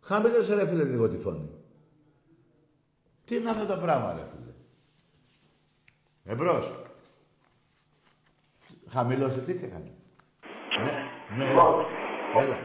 Χαμηλώσε 0.00 0.54
ρε 0.54 0.66
φίλε 0.66 0.84
λίγο 0.84 1.08
τη 1.08 1.18
φωνή. 1.18 1.50
Τι 3.24 3.36
είναι 3.36 3.50
αυτό 3.50 3.66
το 3.66 3.80
πράγμα 3.80 4.12
ρε 4.12 4.22
φίλε; 4.30 4.41
Εμπρός. 6.24 6.72
Χαμηλώσε 8.92 9.40
τι 9.40 9.54
και 9.54 9.66
κάνει. 9.66 9.92
Ναι, 10.84 10.92
ναι, 11.36 11.44
έλα. 12.40 12.58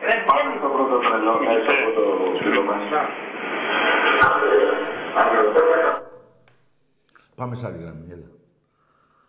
Δεν 0.00 0.24
πάμε 0.26 0.60
το 0.60 0.68
πρώτο 0.68 0.98
τρελό, 0.98 1.32
έτσι 1.58 1.82
από 1.82 1.92
το 1.94 2.02
φίλο 2.42 2.62
μας. 2.62 2.82
Πάμε 7.34 7.54
σε 7.54 7.66
άλλη 7.66 7.82
γραμμή, 7.82 8.12
έλα. 8.12 8.30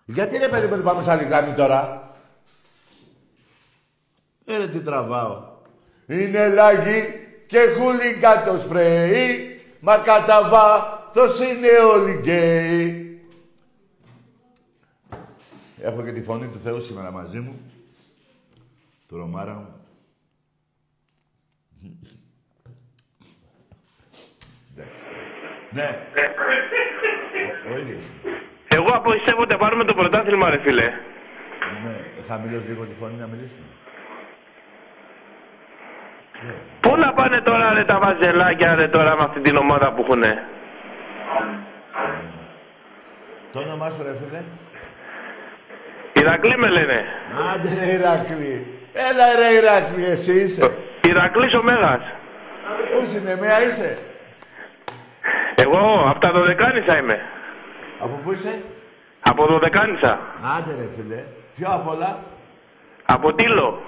Γιατί 0.05 0.37
ρε 0.37 0.47
παιδί 0.47 0.75
μου 0.75 0.81
πάμε 0.81 1.01
σε 1.01 1.11
άλλη 1.11 1.23
γραμμή 1.23 1.53
τώρα; 1.53 2.11
Έρε 4.45 4.67
τι 4.67 4.81
τραβάω. 4.81 5.43
Είναι 6.07 6.49
λάγι 6.49 7.27
και 7.47 7.59
χούλιγκα 7.77 8.43
το 8.43 8.57
σπρέι, 8.57 9.59
μα 9.79 9.97
κατά 9.97 10.49
βάθος 10.49 11.39
είναι 11.39 11.67
όλοι 11.93 12.11
γκέι. 12.11 13.06
Έχω 15.87 16.03
και 16.03 16.11
τη 16.11 16.21
φωνή 16.21 16.47
του 16.47 16.59
Θεού 16.59 16.81
σήμερα 16.81 17.11
μαζί 17.11 17.39
μου. 17.39 17.71
Του 19.07 19.17
Ρωμάρα 19.17 19.53
μου. 19.53 19.73
Εντάξει. 24.75 25.03
Ναι. 25.71 25.89
Ο 27.73 27.77
ίδιος. 27.77 28.03
Εγώ 28.67 29.01
πιστεύω 29.11 29.41
ότι 29.41 29.51
θα 29.51 29.57
πάρουμε 29.57 29.83
το 29.83 29.93
πρωτάθλημα, 29.93 30.49
ρε 30.49 30.59
φίλε. 30.59 30.83
Ναι. 31.83 32.23
Χαμηλώς 32.27 32.67
λίγο 32.67 32.85
τη 32.85 32.93
φωνή 32.93 33.15
να 33.15 33.27
μιλήσουμε. 33.27 33.65
Πού 36.79 36.95
να 36.95 37.13
πάνε 37.13 37.41
τώρα 37.41 37.73
ρε 37.73 37.85
τα 37.85 37.99
βαζελάκια 37.99 38.75
ρε 38.75 38.87
τώρα 38.87 39.15
με 39.15 39.23
αυτή 39.23 39.39
την 39.39 39.55
ομάδα 39.55 39.93
που 39.93 40.01
έχουνε; 40.01 40.47
Το 43.51 43.59
όνομά 43.59 43.89
σου 43.89 44.03
ρε 44.03 44.15
φίλε. 44.15 44.43
Ηρακλή 46.19 46.57
με 46.57 46.67
λένε. 46.69 47.05
Άντε 47.53 47.69
ρε 47.79 47.91
Ηρακλή. 47.97 48.67
Έλα 48.93 49.25
ρε 49.39 49.49
Ηρακλή, 49.59 50.05
εσύ 50.05 50.33
είσαι. 50.41 50.77
Ηρακλής 51.09 51.53
ο 51.53 51.61
Μέγας. 51.63 52.01
Πού 52.91 52.99
είναι, 53.15 53.37
μία 53.41 53.63
είσαι; 53.63 53.97
Εγώ 55.55 56.05
από 56.09 56.19
τα 56.19 56.31
Δωδεκάνησα 56.31 56.97
είμαι. 56.97 57.19
Από 57.99 58.19
πού 58.23 58.31
είσαι; 58.31 58.61
Από 59.19 59.45
Δωδεκάνησα. 59.45 60.19
Άντε 60.57 60.75
ρε 60.79 60.87
φίλε. 60.95 61.23
Ποιο 61.55 61.67
απ' 61.71 61.87
όλα. 61.87 62.19
Από 63.05 63.33
Τήλο. 63.33 63.81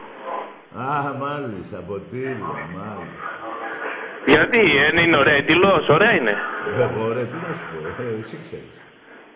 Α, 0.77 1.13
μάλιστα, 1.23 1.77
από 1.77 1.99
Τήλο, 2.11 2.53
μάλιστα. 2.75 3.37
Γιατί, 4.25 4.59
δεν 4.59 5.05
είναι 5.05 5.17
ωραία 5.17 5.37
η 5.37 5.43
Τήλος, 5.43 5.87
ωραία 5.89 6.11
είναι. 6.15 6.35
Εγώ 6.79 7.13
ρε, 7.13 7.23
τι 7.23 7.35
να 7.47 7.53
σου 7.57 7.65
πω, 7.71 8.03
ε, 8.03 8.19
εσύ 8.19 8.37
ξέρεις. 8.45 8.73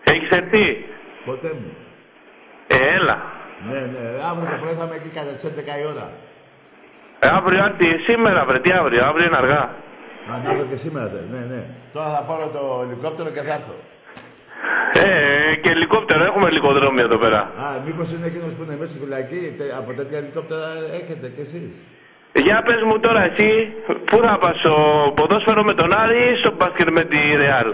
Έχεις 0.04 0.28
έρθει; 0.38 0.84
Ποτέ 1.24 1.52
μου. 1.60 1.76
Ε, 2.74 2.94
έλα. 2.96 3.16
Ναι, 3.68 3.78
ναι, 3.94 4.04
αύριο 4.30 4.46
το 4.52 4.56
πρωί 4.62 4.74
θα 4.80 4.84
είμαι 4.86 4.96
εκεί 5.00 5.08
κατά 5.18 5.32
τις 5.36 5.44
11 5.44 5.82
η 5.82 5.84
ώρα. 5.92 6.06
Ε, 7.24 7.28
αύριο 7.38 7.60
άντι, 7.66 7.88
σήμερα 8.06 8.44
βρε, 8.48 8.58
τι 8.64 8.70
αύριο, 8.80 9.04
αύριο 9.10 9.24
είναι 9.26 9.36
αργά. 9.36 9.62
Α, 10.30 10.34
να 10.44 10.50
έρθω 10.50 10.64
και 10.70 10.76
σήμερα 10.84 11.06
θέλει, 11.12 11.28
ναι, 11.34 11.42
ναι. 11.54 11.62
Τώρα 11.92 12.08
θα 12.16 12.22
πάρω 12.28 12.46
το 12.56 12.62
ελικόπτερο 12.86 13.28
και 13.36 13.40
θα 13.48 13.52
έρθω. 13.58 13.76
Ε, 15.06 15.54
και 15.62 15.70
ελικόπτερο, 15.70 16.24
έχουμε 16.24 16.46
ελικοδρόμιο 16.48 17.04
εδώ 17.04 17.18
πέρα. 17.24 17.38
Α, 17.64 17.66
μήπως 17.86 18.12
είναι 18.12 18.26
εκείνος 18.26 18.52
που 18.54 18.62
είναι 18.62 18.76
μέσα 18.80 18.90
στη 18.90 18.98
φυλακή, 19.04 19.54
τε- 19.58 19.74
από 19.80 19.92
τέτοια 19.98 20.18
ελικόπτερα 20.18 20.66
έχετε 21.00 21.26
κι 21.34 21.40
εσείς; 21.46 21.68
Για 22.46 22.62
πες 22.66 22.80
μου 22.88 22.96
τώρα 23.00 23.22
εσύ, 23.30 23.48
πού 24.08 24.16
θα 24.24 24.38
πας, 24.42 24.58
στο 24.62 24.74
ποδόσφαιρο 25.16 25.62
με 25.68 25.74
τον 25.74 25.88
Άρη 26.02 26.18
ή 26.32 26.36
στο 26.42 26.50
μπάσκετ 26.56 26.88
με 26.98 27.02
τη 27.04 27.18
Ρεάλ; 27.42 27.68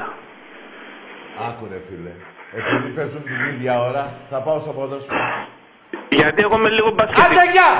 Άκου 1.48 1.64
ρε 1.72 1.80
φίλε. 1.88 2.12
Επειδή 2.52 2.88
παίζουν 2.94 3.22
την 3.22 3.54
ίδια 3.54 3.80
ώρα, 3.80 4.12
θα 4.30 4.42
πάω 4.42 4.60
στο 4.60 4.72
ποδόσφαιρο. 4.72 5.20
Γιατί 6.10 6.42
εγώ 6.42 6.56
είμαι 6.56 6.68
λίγο 6.68 6.90
μπάσκετ. 6.90 7.18
Άντε 7.18 7.50
γεια! 7.52 7.70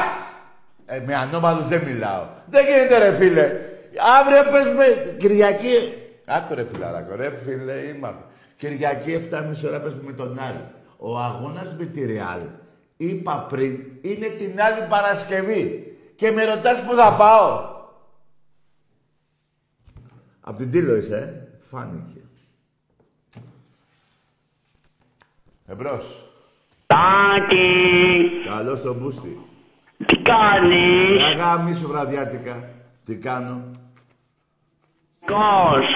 Ε, 0.87 1.03
με 1.07 1.15
ανώμαλους 1.15 1.67
δεν 1.67 1.83
μιλάω. 1.83 2.25
Δεν 2.51 2.65
γίνεται 2.67 2.99
ρε 2.99 3.17
φίλε. 3.17 3.51
Αύριο 4.21 4.51
παίζουμε 4.51 4.85
Κυριακή. 5.19 5.95
Άκου 6.25 6.55
ρε 6.55 6.67
φιλαράκο, 6.73 7.15
ρε 7.17 7.31
φίλε, 7.45 7.73
είμαστε. 7.73 8.25
Κυριακή 8.57 9.29
7.30 9.31 9.41
ώρα 9.67 9.81
παίζουμε 9.81 10.03
με 10.05 10.13
τον 10.13 10.39
Άρη. 10.39 10.65
Ο 10.97 11.19
αγώνας 11.19 11.77
με 11.79 11.85
τη 11.85 12.07
Ρεάλ 12.07 12.41
Είπα 12.97 13.47
πριν, 13.49 13.81
είναι 14.01 14.27
την 14.27 14.61
άλλη 14.61 14.87
Παρασκευή. 14.89 15.97
Και 16.15 16.31
με 16.31 16.45
ρωτάς 16.45 16.85
που 16.85 16.95
θα 16.95 17.17
πάω. 17.17 17.79
Απ' 20.41 20.57
την 20.57 20.71
Τήλο 20.71 20.97
είσαι, 20.97 21.17
ε; 21.17 21.59
Φάνηκε. 21.71 22.21
Εμπρός. 25.71 26.29
Τάκη, 26.87 28.31
Καλώς 28.49 28.81
τον 28.83 28.97
Μπούστη. 28.97 29.39
τι 30.07 30.17
κάνεις, 30.19 31.23
Αγάμι 31.25 31.75
σου 31.75 31.89
βραδιάτικα. 31.89 32.69
Τι 33.05 33.17
κάνω; 33.17 33.71
πώς, 35.27 35.87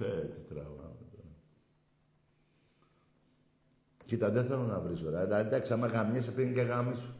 Ε, 0.00 0.04
τι 0.04 0.54
τραβάω 0.54 0.74
τώρα. 1.12 1.28
Κοίτα, 4.06 4.30
δεν 4.30 4.44
θέλω 4.44 4.62
να 4.62 4.78
βρεις 4.78 5.02
τώρα. 5.02 5.20
Ε, 5.20 5.40
εντάξει, 5.40 5.72
άμα 5.72 5.86
γαμιέσαι 5.86 6.30
πήγαινε 6.30 6.54
και 6.54 6.60
γάμι 6.60 6.94
σου. 6.94 7.14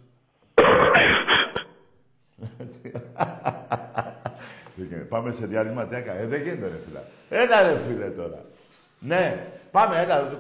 Τι 4.76 4.82
γίνεται, 4.84 5.04
Πάμε 5.08 5.32
σε 5.32 5.46
διάλειμμα, 5.46 5.86
τι 5.86 5.96
έκανε. 5.96 6.20
Ε, 6.20 6.26
δεν 6.26 6.42
γίνεται 6.42 6.66
ρε 6.68 6.78
φίλα. 6.86 7.00
Έλα 7.42 7.62
ρε 7.62 7.78
φίλε 7.78 8.06
τώρα. 8.06 8.44
Ναι, 8.98 9.46
πάμε, 9.70 9.98
έλα, 10.02 10.28
το 10.30 10.36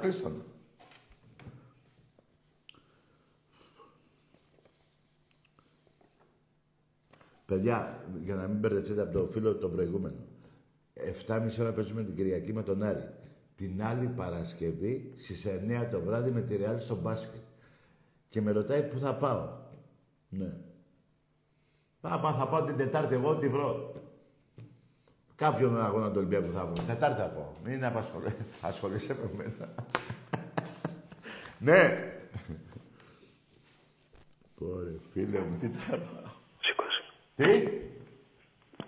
Παιδιά, 7.50 8.04
για 8.24 8.34
να 8.34 8.46
μην 8.48 8.58
μπερδευτείτε 8.58 9.00
από 9.00 9.18
το 9.18 9.24
φίλο 9.24 9.54
το 9.54 9.68
προηγούμενο. 9.68 10.16
7.30 11.26 11.48
ώρα 11.60 11.72
παίζουμε 11.72 12.04
την 12.04 12.14
Κυριακή 12.14 12.52
με 12.52 12.62
τον 12.62 12.82
Άρη. 12.82 13.08
Την 13.54 13.82
άλλη 13.82 14.06
Παρασκευή 14.06 15.12
στις 15.16 15.46
9 15.46 15.88
το 15.90 16.00
βράδυ 16.00 16.30
με 16.30 16.40
τη 16.40 16.56
Ρεάλ 16.56 16.78
στο 16.78 16.96
μπάσκετ. 16.96 17.40
Και 18.28 18.40
με 18.40 18.50
ρωτάει 18.50 18.82
πού 18.82 18.98
θα 18.98 19.14
πάω. 19.14 19.48
Ναι. 20.28 20.52
Πάω, 22.00 22.32
θα 22.32 22.48
πάω 22.48 22.64
την 22.64 22.76
Τετάρτη, 22.76 23.14
εγώ 23.14 23.30
ό,τι 23.30 23.48
βρω. 23.48 23.94
Κάποιον 25.34 25.80
αγώνα 25.80 26.08
του 26.08 26.16
Ολυμπιακού 26.16 26.50
θα 26.50 26.64
βρω. 26.64 26.84
Τετάρτη 26.86 27.20
θα 27.20 27.28
πάω. 27.28 27.52
Μην 27.64 27.84
απασχολε... 27.84 28.32
ασχολείσαι 28.60 29.14
με 29.14 29.30
μένα. 29.36 29.74
ναι. 31.66 32.12
Πόρε, 34.58 34.94
φίλε 35.12 35.38
μου, 35.38 35.56
τι 35.58 35.68
τραβάω. 35.68 36.29
Σήκωσε. 37.40 37.58
Τι; 37.58 37.78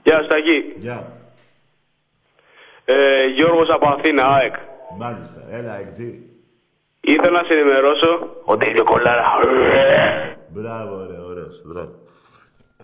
Γεια 0.03 0.23
σου, 0.23 0.29
Τάκη. 0.29 0.75
Γεια. 0.79 1.12
Ε, 2.85 3.27
Γιώργος 3.35 3.69
από 3.69 3.88
Αθήνα, 3.88 4.27
ΑΕΚ. 4.27 4.55
Μάλιστα. 4.99 5.47
Έλα, 5.51 5.79
εξή. 5.79 6.27
Ήθελα 7.01 7.41
να 7.41 7.49
σε 7.49 7.59
ενημερώσω 7.59 8.41
ότι 8.45 8.69
είναι 8.69 8.83
κολλάρα. 8.83 9.25
Μπράβο, 10.49 11.07
ρε, 11.07 11.19
ωραίος. 11.19 11.62
Μπράβο. 11.67 11.95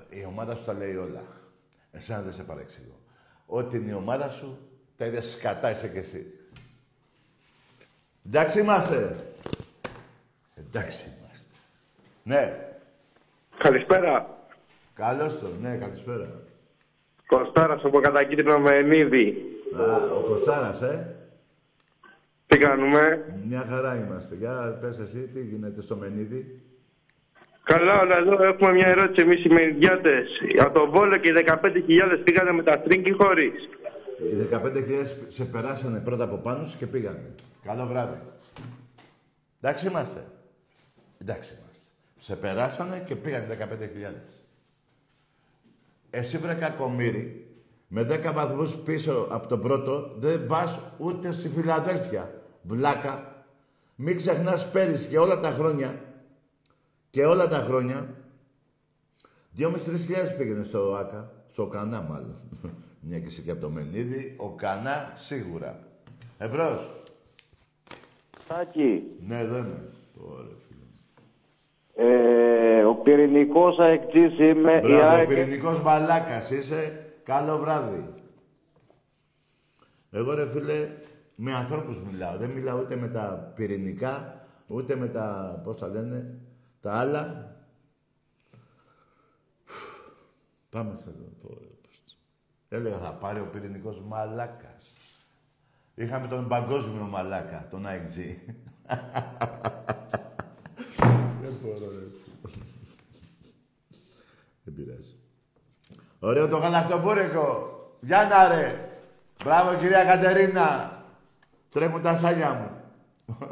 Η 0.08 0.24
ομάδα 0.28 0.54
σου 0.54 0.64
τα 0.64 0.72
λέει 0.72 0.96
όλα. 0.96 1.22
Εσένα 1.92 2.20
δεν 2.20 2.32
σε 2.32 2.42
παρεξηγώ. 2.42 2.98
Ό,τι 3.46 3.76
είναι 3.76 3.90
η 3.90 3.94
ομάδα 3.94 4.28
σου, 4.28 4.58
τα 4.96 5.04
ίδια 5.04 5.22
σκατά 5.22 5.70
είσαι 5.70 5.88
κι 5.88 5.98
εσύ. 5.98 6.26
Εντάξει 8.26 8.60
είμαστε. 8.60 9.16
Εντάξει 10.56 11.08
είμαστε. 11.08 11.54
Ναι. 12.22 12.58
Καλησπέρα. 13.58 14.37
Καλώς 14.98 15.38
το. 15.38 15.46
Ναι, 15.62 15.76
καλησπέρα. 15.76 16.28
Κωστάρας 17.26 17.84
από 17.84 18.00
κατακίτρινο 18.00 18.58
με 18.58 18.76
ενίδη. 18.76 19.36
Α, 19.76 19.94
ο 19.94 20.20
Κωστάρας, 20.20 20.82
ε. 20.82 21.16
Τι 22.46 22.58
κάνουμε; 22.58 23.24
Μια 23.48 23.64
χαρά 23.68 24.04
είμαστε. 24.04 24.34
Για 24.34 24.78
πες 24.80 24.98
εσύ, 24.98 25.18
τι 25.18 25.40
γίνεται 25.40 25.82
στο 25.82 25.96
Μενίδη; 25.96 26.62
Καλά, 27.62 28.00
όλα 28.00 28.18
εδώ 28.18 28.42
έχουμε 28.44 28.72
μια 28.72 28.86
ερώτηση 28.86 29.20
εμείς 29.22 29.44
οι 29.44 29.48
μεριδιάτες. 29.48 30.28
Από 30.58 30.78
το 30.78 30.90
Βόλο 30.90 31.16
και 31.16 31.28
οι 31.28 31.32
15.000 31.46 32.22
πήγανε 32.24 32.52
με 32.52 32.62
τα 32.62 32.82
στρίγκη 32.84 33.12
χωρίς. 33.12 33.68
Οι 34.18 34.48
15.000 34.52 35.26
σε 35.28 35.44
περάσανε 35.44 36.00
πρώτα 36.00 36.24
από 36.24 36.36
πάνω 36.36 36.64
σου 36.64 36.78
και 36.78 36.86
πήγανε. 36.86 37.34
Καλό 37.64 37.86
βράδυ. 37.86 38.18
Εντάξει 39.60 39.86
είμαστε. 39.86 40.24
Εντάξει 41.18 41.54
είμαστε. 41.54 41.78
Σε 42.20 42.36
περάσανε 42.36 43.04
και 43.06 43.16
πήγανε 43.16 43.46
15.000. 43.46 44.37
Εσύ 46.10 46.38
βρε 46.38 46.54
κακομύρι, 46.54 47.46
με 47.88 48.02
10 48.02 48.32
βαθμούς 48.34 48.76
πίσω 48.76 49.26
από 49.30 49.46
τον 49.48 49.60
πρώτο, 49.60 50.14
δεν 50.18 50.46
πας 50.46 50.78
ούτε 50.98 51.32
στη 51.32 51.48
Φιλαδέλφια. 51.48 52.42
Βλάκα. 52.62 53.44
Μην 53.96 54.16
ξεχνάς 54.16 54.70
πέρυσι 54.70 55.08
και 55.08 55.18
όλα 55.18 55.40
τα 55.40 55.50
χρόνια, 55.50 56.02
και 57.10 57.24
όλα 57.24 57.48
τα 57.48 57.56
χρόνια, 57.58 58.08
2.500-3.000 59.58 59.68
πήγαινε 60.38 60.64
στο 60.64 60.94
ΆΚΑ, 60.94 61.32
στο 61.50 61.66
Κανά 61.66 62.00
μάλλον. 62.00 62.36
Μια 63.08 63.18
και 63.18 63.26
εσύ 63.26 63.42
και 63.42 63.50
από 63.50 63.60
το 63.60 63.70
Μενίδη, 63.70 64.34
ο 64.36 64.50
Κανά 64.50 65.12
σίγουρα. 65.16 65.78
Εμπρός. 66.38 66.90
Τάκη, 68.48 69.02
Ναι, 69.26 69.38
εδώ 69.40 69.56
είμαι. 69.56 69.82
Ωραία, 70.20 70.56
φίλε. 70.68 70.84
ε, 71.94 72.57
ο 72.88 72.94
πυρηνικός 72.94 73.78
αεκτής 73.78 74.38
είμαι. 74.38 74.72
η 74.76 74.80
Μπράβο, 74.80 75.06
ΑΕΚ- 75.08 75.28
πυρηνικός 75.28 75.80
μαλάκας 75.82 76.50
είσαι. 76.50 77.02
Καλό 77.22 77.58
βράδυ. 77.58 78.14
Εγώ 80.10 80.34
ρε 80.34 80.48
φίλε, 80.48 80.88
με 81.34 81.54
ανθρώπους 81.54 81.98
μιλάω. 82.02 82.36
Δεν 82.36 82.50
μιλάω 82.50 82.78
ούτε 82.80 82.96
με 82.96 83.08
τα 83.08 83.52
πυρηνικά, 83.54 84.40
ούτε 84.66 84.96
με 84.96 85.08
τα, 85.08 85.60
πώς 85.64 85.78
τα 85.78 85.86
λένε, 85.88 86.38
τα 86.80 86.92
άλλα. 86.98 87.52
Πάμε 90.70 90.96
στο 91.00 91.10
πω, 91.10 91.28
πώς- 91.42 92.16
Έλεγα 92.68 92.96
θα 92.98 93.12
πάρει 93.12 93.40
ο 93.40 93.48
πυρηνικός 93.52 94.00
μαλάκας. 94.06 94.92
Είχαμε 95.94 96.26
τον 96.28 96.48
παγκόσμιο 96.48 97.02
μαλάκα, 97.10 97.66
τον 97.70 97.84
AXG. 97.86 98.36
Ωραίο 106.18 106.48
το 106.48 106.56
γαλακτομπούρικο. 106.56 107.78
Γιάννα 108.00 108.48
ρε. 108.48 108.90
Μπράβο 109.44 109.74
κυρία 109.74 110.04
Κατερίνα. 110.04 110.92
Τρέχουν 111.70 112.02
τα 112.02 112.16
σάλια 112.16 112.52
μου. 112.52 112.70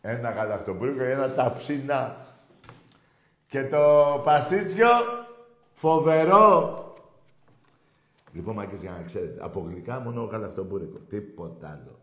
ένα 0.00 0.30
γαλακτομπούρικο, 0.30 1.02
ένα 1.02 1.30
ταψίνα. 1.30 2.16
Και 3.48 3.64
το 3.64 4.22
πασίτσιο 4.24 4.88
φοβερό. 5.72 6.80
Λοιπόν, 8.32 8.54
μάκες, 8.54 8.80
για 8.80 8.90
να 8.90 9.02
ξέρετε, 9.02 9.44
από 9.44 9.60
γλυκά 9.60 10.00
μόνο 10.00 10.22
γαλακτομπούρικο. 10.24 10.98
Τίποτα 10.98 11.68
άλλο. 11.68 11.98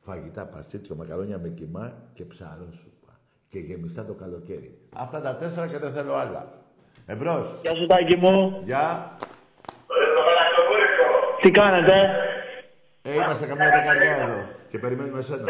Φαγητά, 0.00 0.46
παστίτσιο, 0.46 0.94
μακαρόνια 0.94 1.38
με 1.38 1.48
κιμά 1.48 1.92
και 2.12 2.24
ψαρόσουπα. 2.24 3.01
Και 3.52 3.58
γεμιστά 3.58 4.04
το 4.04 4.14
καλοκαίρι. 4.14 4.78
Αυτά 4.96 5.20
τα 5.20 5.36
τέσσερα 5.36 5.66
και 5.66 5.78
δεν 5.78 5.92
θέλω 5.92 6.14
άλλα. 6.14 6.42
Εμπρός. 7.06 7.46
Γεια 7.62 7.74
σου 7.74 7.86
Τάκη 7.86 8.16
μου. 8.16 8.62
Γεια. 8.64 9.10
Τι 11.42 11.50
κάνετε; 11.50 11.92
Ε, 13.02 13.14
είμαστε 13.14 13.46
καμιά 13.46 13.70
δεκαετία 13.70 14.16
εδώ 14.16 14.46
και 14.70 14.78
περιμένουμε 14.78 15.18
εσένα. 15.18 15.44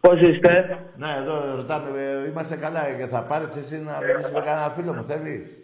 Πώς 0.00 0.20
είστε; 0.20 0.78
Ναι, 0.96 1.06
εδώ 1.18 1.54
ρωτάμε, 1.56 1.88
ε, 2.02 2.28
είμαστε 2.28 2.56
καλά 2.56 2.92
και 2.98 3.06
θα 3.06 3.20
πάρεις 3.22 3.56
εσύ 3.56 3.82
να 3.82 3.98
μιλήσεις 4.06 4.30
με 4.32 4.40
κανένα 4.40 4.70
φίλο 4.70 4.92
μου, 4.92 5.04
θέλεις; 5.04 5.56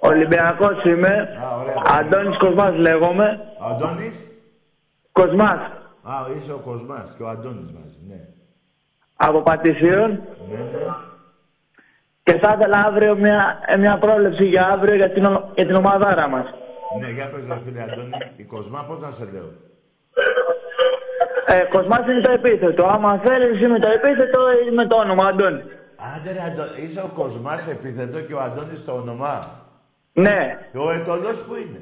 Ολυμπιακός 0.00 0.84
είμαι. 0.84 1.38
Α, 1.44 1.56
ωραία. 1.60 1.82
Αντώνης 1.86 2.36
Κοσμάς 2.38 2.76
λέγομαι. 2.76 3.40
Ο 3.60 3.64
Αντώνης; 3.64 4.16
Κοσμάς. 5.12 5.60
Α, 6.02 6.14
είσαι 6.36 6.52
ο 6.52 6.58
Κοσμάς 6.58 7.14
και 7.16 7.22
ο 7.22 7.28
Αντώνης 7.28 7.70
μαζί, 7.72 7.98
ναι. 8.08 8.33
Από 9.16 9.42
Πατησίων. 9.42 10.10
Ναι, 10.10 10.56
ναι. 10.56 10.84
Και 12.22 12.32
θα 12.38 12.54
ήθελα 12.58 12.78
αύριο 12.86 13.16
μια, 13.16 13.58
ε, 13.66 13.76
μια 13.76 13.98
πρόβλεψη 13.98 14.44
για 14.44 14.66
αύριο 14.66 14.94
για 14.94 15.10
την, 15.10 15.24
ο- 15.24 15.50
για 15.54 15.66
την 15.66 15.74
ομαδάρα 15.74 16.28
μας. 16.28 16.46
Ναι, 17.00 17.10
για 17.10 17.26
πες 17.30 17.46
ρε 17.48 17.58
φίλε 17.64 17.82
Αντώνη, 17.82 18.10
η 18.36 18.42
Κοσμά 18.44 18.84
πώς 18.88 18.98
να 19.00 19.10
σε 19.10 19.24
λέω; 19.32 19.48
Ε, 21.46 21.64
Κοσμάς 21.72 22.06
είναι 22.06 22.20
το 22.20 22.30
επίθετο. 22.30 22.86
Άμα 22.86 23.18
θέλεις 23.24 23.60
είμαι 23.60 23.78
το 23.78 23.88
επίθετο 23.88 24.40
είμαι 24.70 24.86
το 24.86 24.96
όνομα 24.96 25.26
Αντώνη. 25.26 25.62
Άντε 26.14 26.32
ρε 26.32 26.42
Αντώνη, 26.52 26.82
είσαι 26.84 27.00
ο 27.00 27.10
Κοσμάς 27.14 27.68
επίθετο 27.70 28.20
και 28.20 28.34
ο 28.34 28.40
Αντώνης 28.40 28.84
το 28.84 28.92
όνομά. 28.92 29.38
Ναι. 30.12 30.58
Ο 30.74 30.90
Ετωλός 30.90 31.44
που 31.46 31.54
είναι; 31.54 31.80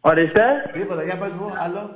Ορίστε. 0.00 0.42
Τίποτα, 0.72 1.02
για 1.02 1.16
πες 1.16 1.32
μου, 1.32 1.46
άλλο. 1.64 1.90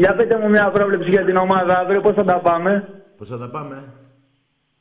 Για 0.00 0.14
πείτε 0.16 0.38
μου 0.38 0.48
μια 0.48 0.70
πρόβλεψη 0.70 1.10
για 1.10 1.24
την 1.24 1.36
ομάδα 1.36 1.78
αύριο. 1.78 2.00
Πώς 2.00 2.14
θα 2.14 2.24
τα 2.24 2.38
πάμε; 2.40 2.88
Πώς 3.18 3.28
θα 3.28 3.38
τα 3.38 3.50
πάμε, 3.50 3.82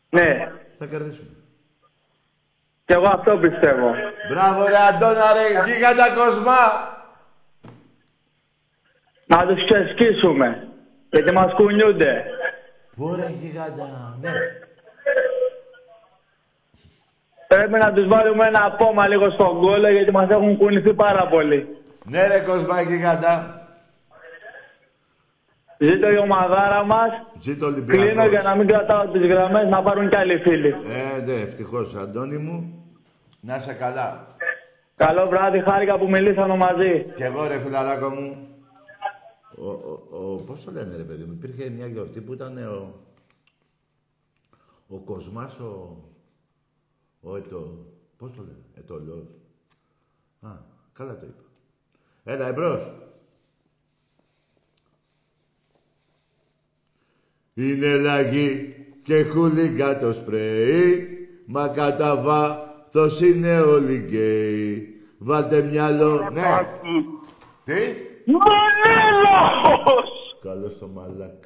Ναι. 0.09 0.51
θα 0.77 0.85
κερδίσουμε. 0.85 1.29
Και 2.85 2.93
εγώ 2.93 3.07
αυτό 3.07 3.37
πιστεύω. 3.37 3.89
Μπράβο 4.29 4.65
ρε 4.67 4.75
Αντώνα 4.89 5.27
ρε, 5.33 5.71
γίγαντα 5.71 6.07
Κοσμά. 6.15 6.61
να 9.25 9.45
τους 9.47 9.59
ξεσκίσουμε. 9.67 10.67
Γιατί 11.09 11.31
μας 11.33 11.53
κουνιούνται. 11.53 12.23
Πού 12.95 13.15
ρε 13.15 13.27
γιγάντα, 13.39 14.17
ναι. 14.21 14.31
Πρέπει 17.47 17.71
να 17.71 17.93
τους 17.93 18.07
βάλουμε 18.07 18.45
ένα 18.47 18.71
πόμα 18.71 19.07
λίγο 19.07 19.29
στον 19.31 19.59
κόλλο 19.59 19.89
γιατί 19.89 20.11
μας 20.11 20.29
έχουν 20.29 20.57
κουνηθεί 20.57 20.93
πάρα 20.93 21.27
πολύ. 21.27 21.77
Ναι 22.03 22.27
ρε 22.27 22.39
Κοσμά 22.39 22.81
γιγάντα. 22.81 23.58
Ζήτω 25.81 26.09
η 26.09 26.17
ομαδάρα 26.17 26.83
μας. 26.83 27.09
Ζήτω 27.39 27.65
Ολυμπιακός. 27.65 28.05
Κλείνω 28.05 28.27
για 28.27 28.41
να 28.41 28.55
μην 28.55 28.67
κρατάω 28.67 29.07
τις 29.11 29.21
γραμμές 29.21 29.69
να 29.69 29.83
πάρουν 29.83 30.09
κι 30.09 30.15
άλλοι 30.15 30.37
φίλοι. 30.37 30.67
Ε, 30.67 31.21
ναι, 31.25 31.33
ευτυχώς, 31.33 31.95
Αντώνη 31.95 32.37
μου. 32.37 32.83
Να 33.41 33.55
είσαι 33.55 33.73
καλά. 33.73 34.27
Καλό 34.95 35.27
βράδυ, 35.27 35.59
χάρηκα 35.59 35.97
που 35.97 36.09
μιλήσαμε 36.09 36.55
μαζί. 36.55 37.05
Κι 37.15 37.23
εγώ 37.23 37.47
ρε 37.47 37.59
φιλαράκο 37.59 38.09
μου. 38.09 38.47
Ο, 39.57 39.69
ο, 39.69 40.07
ο, 40.09 40.35
πώς 40.35 40.63
το 40.63 40.71
λένε 40.71 40.95
ρε 40.95 41.03
παιδί 41.03 41.23
μου, 41.23 41.33
υπήρχε 41.33 41.69
μια 41.69 41.87
γιορτή 41.87 42.21
που 42.21 42.33
ήταν 42.33 42.57
ο, 42.57 42.93
ο 44.87 44.99
Κοσμάς 44.99 45.59
ο, 45.59 45.97
ο 47.21 47.35
ετώ, 47.35 47.85
πώς 48.17 48.31
το 48.35 48.41
λένε, 48.41 48.63
ετωλός. 48.77 49.27
Α, 50.41 50.49
καλά 50.93 51.17
το 51.17 51.25
είπα. 51.25 51.43
Έλα, 52.23 52.47
εμπρός. 52.47 52.91
Είναι 57.59 57.97
λαγί 57.97 58.75
και 59.03 59.23
χούλιγκα 59.23 59.99
το 59.99 60.13
σπρέι, 60.13 61.07
μα 61.45 61.67
κατά 61.67 62.21
βάθος 62.21 63.21
είναι 63.21 63.59
όλοι 63.59 63.97
γκέι. 63.97 65.01
Βάλτε 65.17 65.61
μυαλό, 65.61 66.29
ναι. 66.33 66.41
Τι; 67.65 67.81
Μανέλαος! 68.31 70.09
Καλώς 70.41 70.77
το 70.77 70.87
μαλάκ. 70.87 71.43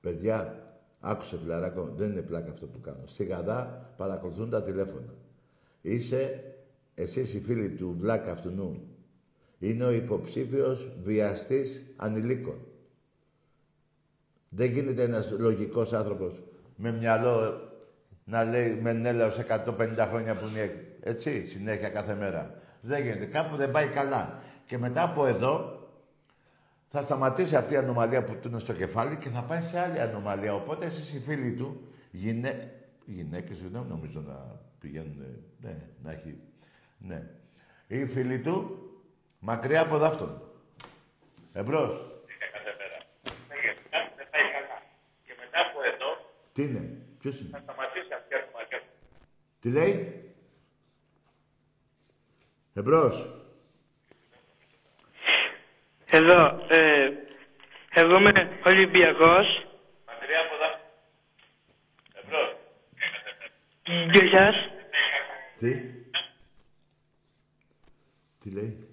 Παιδιά, 0.00 0.66
άκουσε 1.00 1.38
φιλαράκο, 1.42 1.92
δεν 1.96 2.10
είναι 2.10 2.22
πλάκα 2.22 2.50
αυτό 2.50 2.66
που 2.66 2.80
κάνω. 2.80 3.02
Στη 3.04 3.24
Γαδά 3.24 3.92
παρακολουθούν 3.96 4.50
τα 4.50 4.62
τηλέφωνα. 4.62 5.14
Είσαι, 5.80 6.44
εσείς 6.94 7.34
οι 7.34 7.40
φίλοι 7.40 7.68
του 7.68 7.94
βλάκα 7.98 8.32
αυτού 8.32 8.80
είναι 9.58 9.84
ο 9.84 9.90
υποψήφιος 9.90 10.88
βιαστής 11.02 11.94
ανηλίκων. 11.96 12.56
Δεν 14.54 14.70
γίνεται 14.70 15.02
ένας 15.02 15.30
λογικός 15.38 15.92
άνθρωπος 15.92 16.42
με 16.76 16.92
μυαλό 16.92 17.60
να 18.24 18.44
λέει 18.44 18.74
με 18.74 18.92
νέλαος 18.92 19.38
150 19.38 20.06
χρόνια 20.10 20.34
που 20.34 20.46
είναι 20.46 20.86
έτσι, 21.00 21.48
συνέχεια 21.48 21.88
κάθε 21.88 22.14
μέρα. 22.14 22.54
Δεν 22.80 23.02
γίνεται. 23.02 23.26
Κάπου 23.26 23.56
δεν 23.56 23.70
πάει 23.70 23.86
καλά. 23.86 24.42
Και 24.66 24.78
μετά 24.78 25.02
από 25.02 25.26
εδώ 25.26 25.80
θα 26.88 27.02
σταματήσει 27.02 27.56
αυτή 27.56 27.74
η 27.74 27.76
ανομαλία 27.76 28.24
που 28.24 28.36
του 28.36 28.48
είναι 28.48 28.58
στο 28.58 28.72
κεφάλι 28.72 29.16
και 29.16 29.28
θα 29.28 29.42
πάει 29.42 29.60
σε 29.60 29.78
άλλη 29.78 30.00
ανομαλία. 30.00 30.54
Οπότε 30.54 30.86
εσείς 30.86 31.14
οι 31.14 31.20
φίλοι 31.20 31.52
του, 31.52 31.88
γυναί... 32.10 32.70
γυναίκες 33.04 33.62
δεν 33.62 33.86
νομίζω 33.88 34.20
να 34.20 34.60
πηγαίνουν, 34.78 35.16
ναι, 35.60 35.76
να 36.02 36.12
έχει, 36.12 36.38
ναι. 36.98 37.30
Οι 37.86 38.06
φίλοι 38.06 38.40
του, 38.40 38.78
μακριά 39.38 39.80
από 39.80 39.98
δάφτον. 39.98 40.42
Εμπρός. 41.52 42.06
Και 45.24 45.34
μετά 45.40 45.60
από 45.60 45.82
εδώ 45.82 46.10
Τι 46.52 46.62
είναι, 46.62 47.06
ποιος 47.18 47.40
είναι; 47.40 47.48
θα 47.50 47.58
σταματήσει 47.58 48.14
αυτή 48.14 48.34
η 48.34 48.36
ανομαλία. 48.36 48.82
Τι 49.60 49.70
λέει; 49.70 50.26
Εμπρός. 52.74 53.30
Εδώ, 56.10 56.66
ε, 56.68 57.10
εγώ 57.90 58.18
είμαι 58.18 58.60
Ολυμπιακός. 58.66 59.66
Μακριά 60.06 60.40
από 60.40 60.54
εδώ. 60.54 60.80
Εμπρός. 62.12 62.56
Και 64.12 64.18
εσάς. 64.26 64.54
Τι; 65.56 65.80
Τι 68.40 68.50
λέει; 68.50 68.86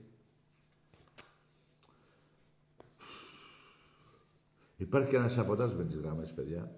Υπάρχει 4.78 5.10
και 5.10 5.16
ένας 5.16 5.32
σαποτάζ 5.34 5.74
με 5.74 5.86
τις 5.86 5.96
γραμμές, 5.98 6.34
παιδιά. 6.34 6.72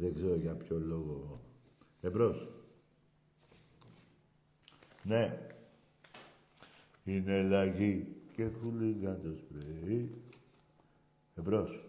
Δεν 0.00 0.14
ξέρω 0.14 0.34
για 0.34 0.54
ποιο 0.54 0.78
λόγο. 0.78 1.40
Εμπρός. 2.00 2.48
Ναι. 5.02 5.52
Είναι 7.04 7.42
λαγί 7.42 8.16
και 8.32 8.48
χουλίγαν 8.60 9.20
το 9.22 9.28
σπρέι. 9.36 10.22
Εμπρός. 11.34 11.84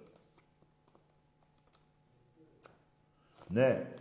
Ναι. 3.47 3.93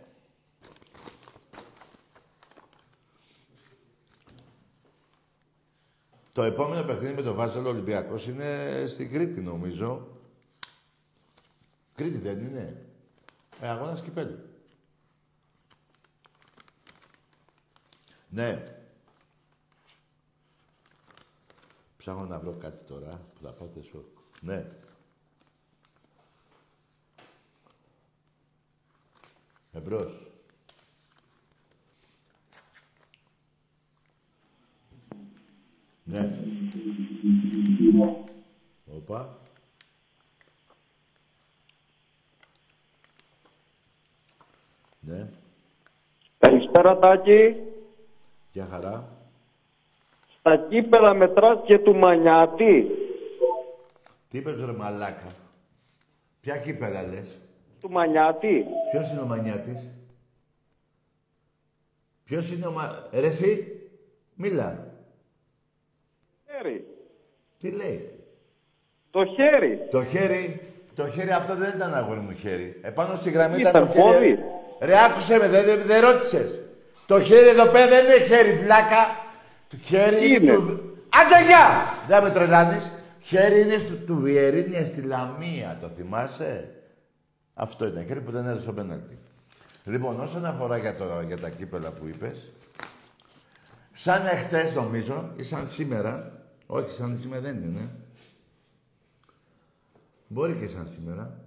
Το 6.31 6.43
επόμενο 6.43 6.83
παιχνίδι 6.83 7.13
με 7.13 7.21
το 7.21 7.33
Βάζελο 7.33 7.69
Ολυμπιακός 7.69 8.27
είναι 8.27 8.83
στην 8.87 9.11
Κρήτη, 9.11 9.41
νομίζω. 9.41 10.07
Κρήτη 11.95 12.17
δεν 12.17 12.43
είναι. 12.43 12.88
Ε, 13.61 13.67
αγώνας 13.67 14.01
κυπέλου. 14.01 14.39
Ναι. 18.29 18.63
Ψάχνω 21.97 22.25
να 22.25 22.39
βρω 22.39 22.53
κάτι 22.53 22.83
τώρα 22.83 23.09
που 23.09 23.41
θα 23.41 23.51
πάτε 23.51 23.81
σοκ. 23.81 24.17
Ναι. 24.41 24.71
Εμπρός. 29.71 30.31
Ναι. 36.03 36.39
Όπα. 38.85 39.39
Ναι. 45.09 45.27
Καλησπέρα 46.37 46.99
Τάκη. 46.99 47.55
Γεια 48.51 48.67
χαρά. 48.71 49.07
Στα 50.39 50.57
κύπελα 50.69 51.13
μετράς 51.13 51.59
και 51.65 51.79
του 51.79 51.95
Μανιάτη. 51.95 52.85
Τι 54.29 54.37
είπες 54.37 54.59
ρε 54.65 54.71
μαλάκα; 54.71 55.27
Ποια 56.41 56.57
κύπελα 56.57 57.03
λες; 57.07 57.39
Του 57.81 57.91
Μανιάτη. 57.91 58.65
Ποιος 58.91 59.11
είναι 59.11 59.19
ο 59.21 59.25
Μανιάτης; 59.25 59.91
Ποιος 62.23 62.51
είναι 62.51 62.65
ο 62.65 62.71
Μα... 62.71 63.07
Ρε 63.11 63.27
εσύ. 63.27 63.79
Μίλα. 64.35 64.87
Χέρι. 66.51 66.85
Τι 67.59 67.71
λέει; 67.71 68.09
Το 69.11 69.25
χέρι. 69.25 69.87
Το 69.91 70.03
χέρι, 70.05 70.61
το 70.95 71.09
χέρι 71.09 71.31
αυτό 71.31 71.55
δεν 71.55 71.75
ήταν 71.75 71.93
αγόρι 71.93 72.19
μου 72.19 72.31
χέρι. 72.33 72.79
Επάνω 72.81 73.15
στη 73.15 73.31
γραμμή 73.31 73.59
Ήταν 73.59 73.69
ήταν 73.69 73.87
το 73.87 73.93
χέρι. 73.93 74.35
πόδι. 74.35 74.43
Ρε 74.79 75.03
άκουσε 75.03 75.37
με, 75.37 75.47
δεν 75.47 75.65
δεν 75.65 75.81
δεν 75.85 76.01
ρώτησες. 76.01 76.61
Το 77.05 77.21
χέρι 77.21 77.47
εδώ 77.47 77.65
πέρα 77.65 77.87
δεν 77.87 78.05
είναι 78.05 78.25
χέρι, 78.25 78.53
βλάκα. 78.63 79.27
Το 79.69 79.77
χέρι 79.77 80.15
Τι 80.15 80.25
είναι, 80.25 80.35
είναι; 80.35 80.53
του... 80.53 80.97
Άντε 81.09 81.45
γεια! 81.45 81.93
Δεν 82.07 82.23
με 82.23 82.29
τρελάνεις. 82.29 82.91
Χέρι 83.21 83.61
είναι 83.61 83.77
στο, 83.77 83.95
του 83.95 84.15
Βιερίνια 84.15 84.85
στη 84.85 85.01
Λαμία, 85.01 85.77
το 85.81 85.89
θυμάσαι; 85.95 86.69
Αυτό 87.53 87.85
ήταν 87.85 88.05
χέρι 88.05 88.21
που 88.21 88.31
δεν 88.31 88.45
έδωσε 88.47 88.69
ο 88.69 88.73
πέναλτι. 88.73 89.17
Λοιπόν, 89.85 90.19
όσον 90.19 90.45
αφορά 90.45 90.77
για, 90.77 90.95
το, 90.95 91.05
για 91.27 91.37
τα 91.37 91.49
κύπελα 91.49 91.91
που 91.91 92.07
είπες, 92.07 92.51
σαν 93.91 94.25
εχθές 94.25 94.73
νομίζω, 94.73 95.31
ή 95.35 95.43
σαν 95.43 95.69
σήμερα, 95.69 96.31
όχι 96.65 96.91
σαν 96.91 97.17
σήμερα 97.21 97.41
δεν 97.41 97.55
είναι, 97.55 97.79
ναι. 97.79 97.87
Μπορεί 100.27 100.53
και 100.53 100.67
σαν 100.67 100.89
σήμερα. 100.93 101.39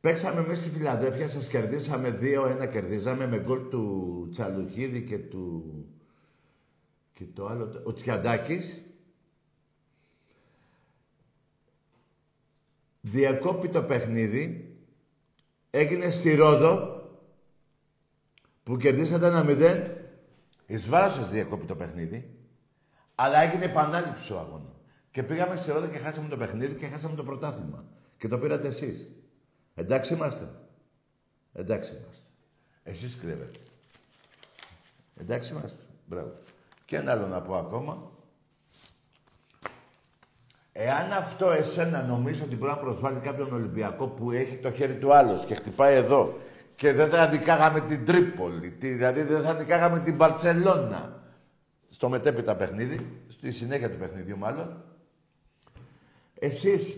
Παίξαμε 0.00 0.40
εμείς 0.40 0.58
στη 0.58 0.68
Φιλαδέλφια, 0.68 1.28
σας 1.28 1.48
κερδίσαμε 1.48 2.18
2-1, 2.20 2.68
κερδίζαμε 2.70 3.26
με 3.26 3.40
γκολ 3.40 3.68
του 3.68 4.26
Τσαλουχίδη 4.30 5.04
και 5.04 5.18
του... 5.18 5.64
και 7.12 7.24
το 7.34 7.46
άλλο, 7.46 7.82
ο 7.84 7.92
Τσιαντάκης. 7.92 8.82
Διακόπη 13.00 13.68
το 13.68 13.82
παιχνίδι, 13.82 14.76
έγινε 15.70 16.10
στη 16.10 16.34
Ρόδο, 16.34 17.02
που 18.62 18.76
κερδίσατε 18.76 19.26
ένα 19.26 19.44
μηδέν. 19.44 19.96
Εις 20.66 20.88
βάρος 20.88 21.14
σας 21.14 21.30
διακόπη 21.30 21.66
το 21.66 21.76
παιχνίδι, 21.76 22.34
αλλά 23.14 23.38
έγινε 23.40 23.64
επανάληψη 23.64 24.32
ο 24.32 24.38
αγώνας. 24.38 24.80
Και 25.10 25.22
πήγαμε 25.22 25.56
στη 25.56 25.70
Ρόδο 25.70 25.86
και 25.86 25.98
χάσαμε 25.98 26.28
το 26.28 26.36
παιχνίδι 26.36 26.74
και 26.74 26.86
χάσαμε 26.86 27.16
το 27.16 27.24
πρωτάθλημα. 27.24 27.84
Και 28.18 28.28
το 28.28 28.38
πήρατε 28.38 28.68
εσείς. 28.68 29.08
Εντάξει 29.74 30.14
είμαστε. 30.14 30.48
Εντάξει 31.52 31.92
είμαστε. 31.96 32.22
Εσείς 32.82 33.16
κρύβετε. 33.20 33.58
Εντάξει 35.20 35.52
είμαστε. 35.52 35.82
Μπράβο. 36.06 36.32
Και 36.84 36.96
ένα 36.96 37.12
άλλο 37.12 37.26
να 37.26 37.40
πω 37.40 37.54
ακόμα. 37.56 38.10
Εάν 40.72 41.12
αυτό 41.12 41.50
εσένα 41.50 42.02
νομίζω 42.02 42.44
ότι 42.44 42.56
μπορεί 42.56 42.70
να 42.70 42.78
προσβάλλει 42.78 43.18
κάποιον 43.20 43.52
Ολυμπιακό 43.52 44.08
που 44.08 44.30
έχει 44.30 44.56
το 44.56 44.70
χέρι 44.72 44.94
του 44.94 45.14
άλλος 45.14 45.44
και 45.46 45.54
χτυπάει 45.54 45.94
εδώ 45.96 46.38
και 46.76 46.92
δεν 46.92 47.10
θα 47.10 47.28
νικάγαμε 47.28 47.80
την 47.80 48.06
Τρίπολη, 48.06 48.70
τι- 48.70 48.88
δηλαδή 48.92 49.22
δεν 49.22 49.42
θα 49.42 49.52
νικάγαμε 49.52 50.00
την 50.00 50.14
Μπαρτσελώνα 50.14 51.22
στο 51.90 52.08
μετέπειτα 52.08 52.56
παιχνίδι, 52.56 53.22
στη 53.28 53.50
συνέχεια 53.52 53.90
του 53.90 53.96
παιχνιδιού 53.98 54.38
μάλλον, 54.38 54.84
εσείς, 56.34 56.96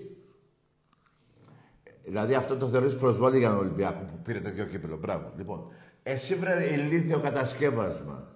δηλαδή 2.04 2.34
αυτό 2.34 2.56
το 2.56 2.68
θεωρείς 2.68 2.96
προσβολή 2.96 3.38
για 3.38 3.48
τον 3.48 3.58
Ολυμπιακό 3.58 4.00
που 4.00 4.22
πήρε 4.22 4.40
τέτοιο 4.40 4.64
κύπελο. 4.64 4.96
Μπράβο. 4.96 5.32
Λοιπόν, 5.36 5.66
εσύ 6.02 6.34
βρε 6.34 6.72
ηλίθιο 6.72 7.20
κατασκεύασμα. 7.20 8.26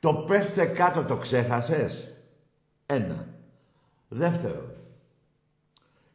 Το 0.00 0.14
πέστε 0.14 0.64
κάτω 0.64 1.02
το 1.04 1.16
ξέχασες; 1.16 2.12
Ένα. 2.86 3.26
Δεύτερο. 4.08 4.74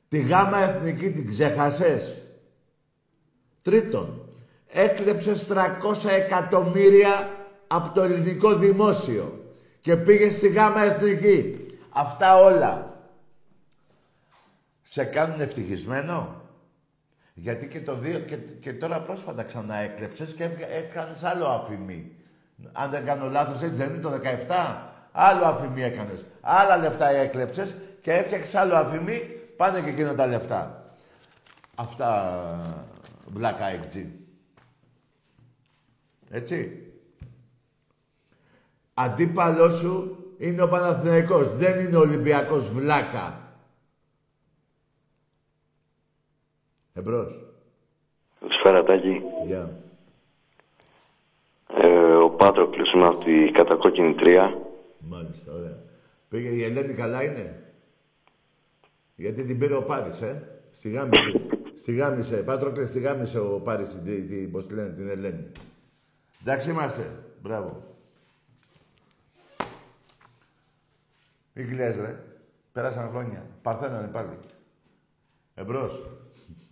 Τη 0.07 0.19
γάμα 0.19 0.57
εθνική 0.57 1.11
την 1.11 1.27
ξέχασες; 1.27 2.21
Τρίτον. 3.61 4.25
Έκλεψες 4.73 5.47
300 5.47 6.09
εκατομμύρια 6.09 7.29
από 7.67 7.93
το 7.93 8.01
ελληνικό 8.01 8.55
δημόσιο 8.55 9.53
και 9.81 9.95
πήγες 9.95 10.33
στη 10.33 10.47
γάμα 10.47 10.83
εθνική. 10.83 11.65
Αυτά 11.89 12.35
όλα. 12.35 12.90
Σε 14.93 15.03
κάνουν 15.03 15.41
ευτυχισμένο. 15.41 16.41
Γιατί 17.33 17.67
και 17.67 17.81
το 17.81 17.95
δύο 17.95 18.19
και, 18.19 18.35
και 18.35 18.73
τώρα 18.73 19.01
πρόσφατα 19.01 19.43
ξανά 19.43 19.75
έκλεψες 19.75 20.33
και 20.33 20.49
έκανες 20.69 21.23
άλλο 21.23 21.45
αφημί. 21.45 22.15
Αν 22.71 22.89
δεν 22.89 23.05
κάνω 23.05 23.29
λάθος, 23.29 23.61
έτσι 23.61 23.75
δεν 23.75 23.89
είναι 23.89 24.01
το 24.01 24.11
17. 24.47 24.75
Άλλο 25.11 25.45
αφημί 25.45 25.81
έκανες. 25.81 26.25
Άλλα 26.41 26.77
λεφτά 26.77 27.07
έκλεψες 27.09 27.75
και 28.01 28.11
έφτιαξες 28.11 28.55
άλλο 28.55 28.75
αφημί, 28.75 29.19
πάνε 29.57 29.81
και 29.81 29.89
εκείνα 29.89 30.15
τα 30.15 30.27
λεφτά. 30.27 30.85
Αυτά 31.75 32.35
βλάκα 33.25 33.65
εκτζή. 33.65 34.11
Έτσι. 36.29 36.87
Αντίπαλός 38.93 39.77
σου 39.77 40.17
είναι 40.37 40.61
ο 40.61 40.67
Παναθηναϊκός, 40.67 41.55
δεν 41.55 41.79
είναι 41.79 41.95
ο 41.95 41.99
Ολυμπιακός 41.99 42.71
βλάκα. 42.71 43.41
Εμπρός. 46.93 47.45
Καλησπέρα 48.39 48.83
Τάκη. 48.83 49.21
Γεια. 49.45 49.79
Ε, 51.67 52.15
ο 52.15 52.29
Πάτροκλος 52.29 52.93
είμαι 52.93 53.05
από 53.05 53.17
τη 53.23 53.51
κατακόκκινη 53.51 54.13
τρία. 54.15 54.57
Μάλιστα, 54.99 55.53
ωραία. 55.53 55.77
Πήγε 56.29 56.49
η 56.49 56.63
Ελένη 56.63 56.93
καλά 56.93 57.23
είναι; 57.23 57.73
Γιατί 59.15 59.43
την 59.43 59.59
πήρε 59.59 59.75
ο 59.75 59.83
Πάρης, 59.83 60.21
ε; 60.21 60.61
Στη 60.71 60.89
γάμισε. 60.89 61.41
στη 61.81 61.93
γάμισε. 61.93 62.43
Πάτροκλε, 62.43 62.85
στη 62.85 62.99
γάμισε 62.99 63.39
ο 63.39 63.59
Πάρης, 63.59 63.89
την, 63.89 64.03
την, 64.03 64.29
την, 64.29 64.51
πώς 64.51 64.67
τη 64.67 64.73
λένε, 64.73 64.89
την 64.89 65.09
Ελένη. 65.09 65.51
Εντάξει 66.41 66.69
είμαστε. 66.69 67.23
Μπράβο. 67.41 67.83
Μην 71.53 71.69
κλαις, 71.69 71.95
ρε. 71.95 72.23
Πέρασαν 72.71 73.09
χρόνια. 73.09 73.45
Παρθένανε 73.61 74.07
πάλι. 74.07 74.37
Εμπρός. 75.55 76.20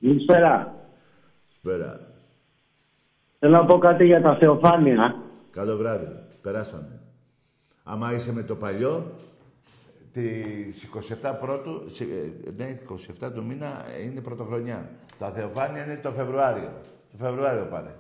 Καλησπέρα. 0.02 0.76
Σπέρα. 1.48 2.00
Θέλω 3.40 3.52
να 3.58 3.66
πω 3.66 3.78
κάτι 3.78 4.06
για 4.06 4.22
τα 4.22 4.36
θεοφάνεια. 4.38 5.16
Καλό 5.52 5.78
βράδυ. 5.78 6.08
Περάσαμε. 6.42 7.00
Άμα 7.84 8.14
είσαι 8.14 8.34
με 8.34 8.44
το 8.44 8.56
παλιό, 8.56 9.12
τις 10.14 10.84
27 10.84 11.38
πρώτου, 11.42 11.90
σι- 11.90 12.10
ε, 12.48 12.52
ναι, 12.58 12.78
27 13.22 13.32
του 13.34 13.44
μήνα 13.46 13.86
ε, 13.98 14.04
είναι 14.04 14.22
πρωτοχρονιά. 14.22 14.90
Τα 15.20 15.30
Θεοφάνεια 15.32 15.84
είναι 15.84 16.00
το 16.04 16.12
Φεβρουάριο. 16.12 16.72
Το 17.12 17.18
Φεβρουάριο 17.20 17.66
πάρε. 17.66 17.96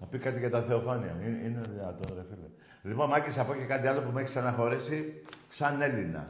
Να 0.00 0.06
πει 0.10 0.18
κάτι 0.18 0.38
για 0.38 0.50
τα 0.50 0.62
Θεοφάνεια. 0.62 1.16
Είναι, 1.20 1.38
είναι 1.46 1.60
δυνατόν, 1.74 2.16
ρε 2.16 2.22
φίλε. 2.30 2.46
Λοιπόν, 2.82 3.08
Μάκης, 3.08 3.34
θα 3.34 3.44
πω 3.44 3.54
και 3.54 3.64
κάτι 3.64 3.86
άλλο 3.86 4.00
που 4.00 4.10
με 4.12 4.20
έχει 4.20 4.30
στεναχωρήσει 4.30 5.22
σαν 5.48 5.82
Έλληνα. 5.82 6.28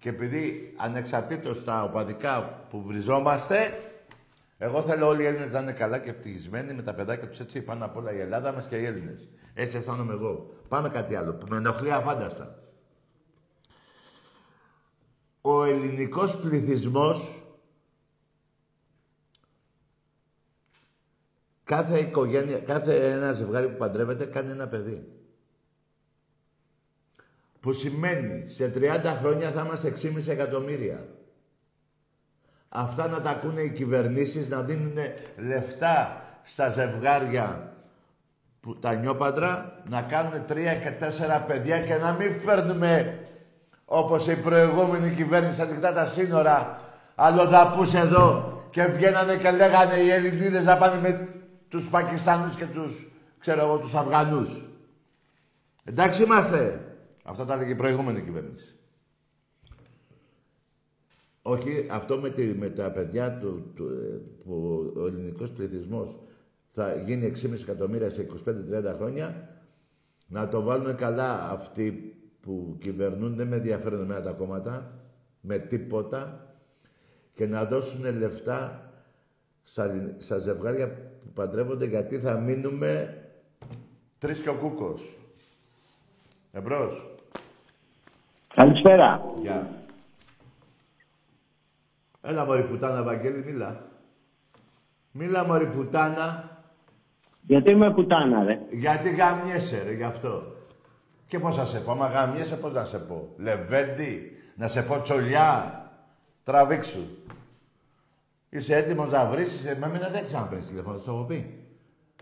Και 0.00 0.08
επειδή 0.08 0.74
ανεξαρτήτως 0.76 1.64
τα 1.64 1.82
οπαδικά 1.82 2.66
που 2.70 2.82
βριζόμαστε, 2.82 3.80
εγώ 4.58 4.82
θέλω 4.82 5.06
όλοι 5.06 5.22
οι 5.22 5.26
Έλληνες 5.26 5.52
να 5.52 5.60
είναι 5.60 5.72
καλά 5.72 5.98
και 5.98 6.10
ευτυχισμένοι 6.10 6.74
με 6.74 6.82
τα 6.82 6.94
παιδάκια 6.94 7.28
τους 7.28 7.40
έτσι 7.40 7.60
πάνω 7.62 7.84
απ' 7.84 7.96
όλα 7.96 8.12
η 8.12 8.20
Ελλάδα 8.20 8.52
μας 8.52 8.66
και 8.66 8.76
οι 8.76 8.84
Έλληνες. 8.84 9.28
Έτσι 9.54 9.76
αισθάνομαι 9.76 10.12
εγώ. 10.12 10.54
Πάμε 10.68 10.88
κάτι 10.88 11.14
άλλο 11.14 11.32
που 11.32 11.46
με 11.48 11.56
ενοχλεί 11.56 11.92
αφάνταστα. 11.92 12.62
Ο 15.40 15.64
ελληνικός 15.64 16.36
πληθυσμός 16.36 17.44
κάθε 21.64 21.98
οικογένεια, 21.98 22.58
κάθε 22.58 23.12
ένα 23.12 23.32
ζευγάρι 23.32 23.68
που 23.68 23.76
παντρεύεται 23.76 24.24
κάνει 24.24 24.50
ένα 24.50 24.68
παιδί. 24.68 25.19
Που 27.60 27.72
σημαίνει 27.72 28.48
σε 28.48 28.72
30 28.74 28.80
χρόνια 29.20 29.50
θα 29.50 29.64
είμαστε 29.66 29.92
6,5 30.02 30.28
εκατομμύρια. 30.28 31.06
Αυτά 32.68 33.08
να 33.08 33.20
τα 33.20 33.30
ακούνε 33.30 33.60
οι 33.60 33.70
κυβερνήσεις, 33.70 34.48
να 34.48 34.60
δίνουν 34.60 34.96
λεφτά 35.36 36.22
στα 36.42 36.70
ζευγάρια 36.70 37.72
που, 38.60 38.78
τα 38.78 38.94
νιόπαντρα, 38.94 39.82
να 39.88 40.02
κάνουν 40.02 40.46
τρία 40.46 40.74
και 40.74 40.90
τέσσερα 40.90 41.38
παιδιά 41.40 41.80
και 41.80 41.94
να 41.94 42.12
μην 42.12 42.40
φέρνουμε 42.40 43.18
όπως 43.84 44.26
η 44.26 44.36
προηγούμενη 44.36 45.10
κυβέρνηση 45.14 45.62
ανοιχτά 45.62 45.92
τα 45.92 46.06
σύνορα, 46.06 46.80
αλλοδαπούς 47.14 47.94
εδώ 47.94 48.58
και 48.70 48.84
βγαίνανε 48.84 49.36
και 49.36 49.50
λέγανε 49.50 49.94
οι 49.94 50.10
Ελληνίδες 50.10 50.64
να 50.64 50.76
πάνε 50.76 51.00
με 51.00 51.28
τους 51.68 51.88
Πακιστάνους 51.88 52.54
και 52.54 52.66
τους, 52.66 53.06
ξέρω 53.38 53.60
εγώ, 53.60 53.76
τους 53.78 53.94
Αφγανούς. 53.94 54.64
Εντάξει 55.84 56.22
είμαστε. 56.22 56.89
Αυτό 57.30 57.44
τα 57.44 57.54
έλεγε 57.54 57.72
η 57.72 57.74
προηγούμενη 57.74 58.20
κυβέρνηση. 58.20 58.74
Όχι, 61.42 61.86
αυτό 61.90 62.18
με, 62.18 62.30
τη, 62.30 62.44
με 62.44 62.70
τα 62.70 62.90
παιδιά 62.90 63.38
του, 63.38 63.72
του, 63.74 63.84
ε, 63.84 64.20
που 64.44 64.92
ο 64.96 65.06
ελληνικός 65.06 65.50
πληθυσμός 65.50 66.20
θα 66.68 66.94
γίνει 66.94 67.32
6,5 67.42 67.52
εκατομμύρια 67.60 68.10
σε 68.10 68.26
25-30 68.46 68.94
χρόνια, 68.96 69.48
να 70.26 70.48
το 70.48 70.62
βάλουν 70.62 70.96
καλά 70.96 71.50
αυτοί 71.50 72.16
που 72.40 72.76
κυβερνούν, 72.80 73.36
δεν 73.36 73.48
με 73.48 73.56
ενδιαφέρουν 73.56 74.00
εμένα 74.00 74.22
τα 74.22 74.32
κόμματα, 74.32 75.00
με 75.40 75.58
τίποτα, 75.58 76.46
και 77.32 77.46
να 77.46 77.64
δώσουν 77.64 78.18
λεφτά 78.18 78.90
στα, 79.62 80.14
στα 80.18 80.38
ζευγάρια 80.38 80.92
που 80.92 81.30
παντρεύονται, 81.34 81.86
γιατί 81.86 82.18
θα 82.18 82.38
μείνουμε 82.38 83.18
τρεις 84.18 84.40
και 84.40 84.48
ο 84.48 84.54
κούκος. 84.54 85.18
Εμπρός. 86.52 87.09
Καλησπέρα. 88.54 89.20
Γεια. 89.40 89.68
Έλα 92.22 92.44
μωρή 92.44 92.62
πουτάνα, 92.64 93.02
Βαγγέλη, 93.02 93.44
μίλα. 93.44 93.88
Μίλα 95.10 95.44
μωρή 95.44 95.66
πουτάνα, 95.66 96.58
Γιατί 97.46 97.70
είμαι 97.70 97.92
πουτάνα, 97.92 98.44
ρε. 98.44 98.58
γιατί 98.70 99.10
γαμιέσαι 99.10 99.82
ρε, 99.84 99.92
γι' 99.92 100.02
αυτό. 100.02 100.42
Και 101.26 101.38
πώς 101.38 101.56
θα 101.56 101.66
σε 101.66 101.80
πω, 101.80 101.90
άμα 101.92 102.06
γαμιέσαι 102.06 102.56
πώς 102.56 102.72
να 102.72 102.84
σε 102.84 102.98
πω. 102.98 103.28
Λεβέντη, 103.36 104.36
να 104.56 104.68
σε 104.68 104.82
πω 104.82 105.00
τσολιά. 105.02 105.74
Τραβήξου. 106.44 107.00
Είσαι 108.48 108.76
έτοιμος 108.76 109.10
να 109.10 109.26
βρεις, 109.26 109.76
με 109.80 109.88
μένα 109.88 110.08
δεν 110.08 110.24
ξαναπρίνεις 110.24 110.66
τηλέφωνο, 110.66 110.98
το 110.98 111.12
έχω 111.12 111.24
πει. 111.24 111.64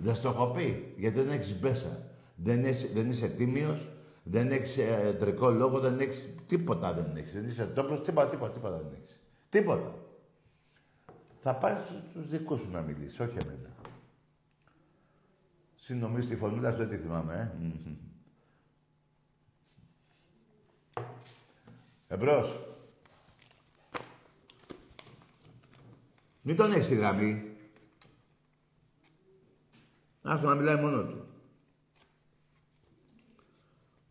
Δεν 0.00 0.14
στο 0.14 0.28
έχω 0.28 0.46
πει, 0.46 0.94
γιατί 0.96 1.20
δεν 1.20 1.32
έχεις 1.34 1.60
μπέσα. 1.60 1.98
Δεν 2.34 2.64
είσαι, 2.64 2.88
δεν 2.94 3.08
είσαι 3.08 3.28
τίμιος, 3.28 3.88
δεν 4.30 4.50
έχεις 4.50 4.76
ε, 4.78 5.16
τρικό 5.20 5.50
λόγο, 5.50 5.80
δεν 5.80 6.00
έχεις 6.00 6.34
τίποτα 6.46 6.92
δεν 6.92 7.16
έχεις. 7.16 7.32
Δεν 7.32 7.46
είσαι 7.46 7.66
τόπλος, 7.66 8.02
τίποτα, 8.02 8.28
τίποτα, 8.28 8.52
τίποτα 8.52 8.76
δεν 8.76 8.92
έχεις. 9.00 9.20
Τίποτα. 9.48 9.94
Θα 11.40 11.54
πάρεις 11.54 11.78
του- 11.82 12.02
τους 12.12 12.28
δικούς 12.28 12.60
σου 12.60 12.70
να 12.70 12.80
μιλήσεις, 12.80 13.20
όχι 13.20 13.36
εμένα. 13.42 13.74
Συνομίζει 15.74 16.28
τη 16.28 16.36
φωνούλα 16.36 16.70
σου, 16.70 16.76
δεν 16.76 16.88
τη 16.88 16.96
θυμάμαι, 16.96 17.52
ε. 17.56 17.58
Μμμ. 17.62 17.96
Εμπρός. 22.08 22.66
Μην 26.42 26.56
τον 26.56 26.72
έχεις 26.72 26.84
στη 26.84 26.94
γραμμή. 26.94 27.56
Άσο 30.22 30.46
να 30.46 30.54
μιλάει 30.54 30.76
μόνο 30.80 31.04
του. 31.04 31.27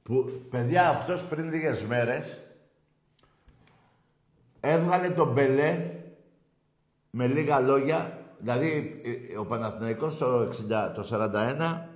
Που, 0.07 0.41
παιδιά, 0.49 0.89
αυτός 0.89 1.23
πριν 1.23 1.49
λίγες 1.49 1.83
μέρες 1.83 2.37
έβγαλε 4.59 5.09
τον 5.09 5.31
Μπελέ 5.31 5.91
με 7.09 7.27
λίγα 7.27 7.59
λόγια. 7.59 8.19
Δηλαδή, 8.39 9.01
ε, 9.33 9.37
ο 9.37 9.45
Παναθηναϊκός 9.45 10.17
το, 10.17 10.39
60, 10.39 10.91
το 10.95 11.07
41 11.11 11.87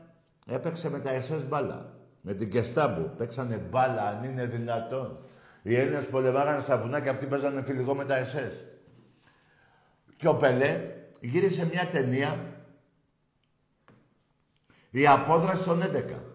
έπαιξε 0.47 0.89
με 0.89 0.99
τα 0.99 1.12
SS 1.12 1.47
μπάλα. 1.47 1.93
Με 2.22 2.34
την 2.34 2.49
Κεστάμπο. 2.49 3.01
Παίξανε 3.01 3.55
μπάλα, 3.55 4.01
αν 4.07 4.24
είναι 4.24 4.45
δυνατόν. 4.45 5.20
Οι 5.62 5.76
Έλληνες 5.76 6.05
πολεμάγανε 6.05 6.64
στα 6.64 6.78
βουνά 6.78 6.99
και 6.99 7.09
αυτοί 7.09 7.26
παίζανε 7.26 7.62
φιλικό 7.62 7.95
με 7.95 8.05
τα 8.05 8.16
ΕΣΕΣ. 8.18 8.53
Και 10.18 10.28
ο 10.28 10.36
Πελέ 10.36 10.82
γύρισε 11.20 11.66
μια 11.66 11.88
ταινία 11.91 12.39
η 14.89 15.07
απόδραση 15.07 15.64
των 15.64 15.82
11. 15.82 16.30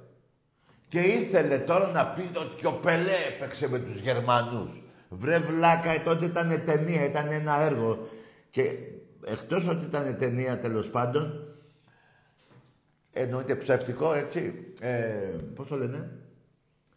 Και 0.88 1.00
ήθελε 1.00 1.58
τώρα 1.58 1.88
να 1.88 2.06
πει 2.06 2.20
ότι 2.20 2.56
και 2.56 2.66
ο 2.66 2.72
Πελέ 2.72 3.16
έπαιξε 3.34 3.68
με 3.68 3.78
τους 3.78 4.00
Γερμανούς. 4.00 4.82
Βρε 5.08 5.38
βλάκα, 5.38 6.02
τότε 6.02 6.24
ήταν 6.24 6.62
ταινία, 6.64 7.04
ήταν 7.04 7.30
ένα 7.30 7.60
έργο. 7.60 8.08
Και 8.50 8.72
εκτός 9.26 9.66
ότι 9.66 9.84
ήταν 9.84 10.16
ταινία 10.18 10.58
τέλος 10.58 10.90
πάντων, 10.90 11.54
εννοείται 13.12 13.54
ψευτικό, 13.54 14.14
έτσι, 14.14 14.72
ε, 14.80 14.94
πώς 15.54 15.68
το 15.68 15.76
λένε, 15.76 16.10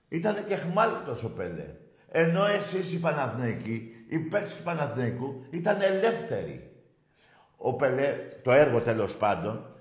ήταν 0.07 0.45
και 0.47 0.55
χμάλωτος 0.55 1.23
ο 1.23 1.29
Πελέ. 1.29 1.75
Ενώ 2.11 2.45
εσείς 2.45 2.93
οι 2.93 2.99
Παναθηναϊκοί, 2.99 3.91
οι 4.09 4.19
παίκτες 4.19 4.57
του 4.57 4.63
Παναθηναϊκού 4.63 5.45
ήταν 5.49 5.81
ελεύθεροι. 5.81 6.71
Ο 7.57 7.73
Πελέ, 7.73 8.15
το 8.43 8.51
έργο 8.51 8.79
τέλος 8.79 9.15
πάντων, 9.15 9.75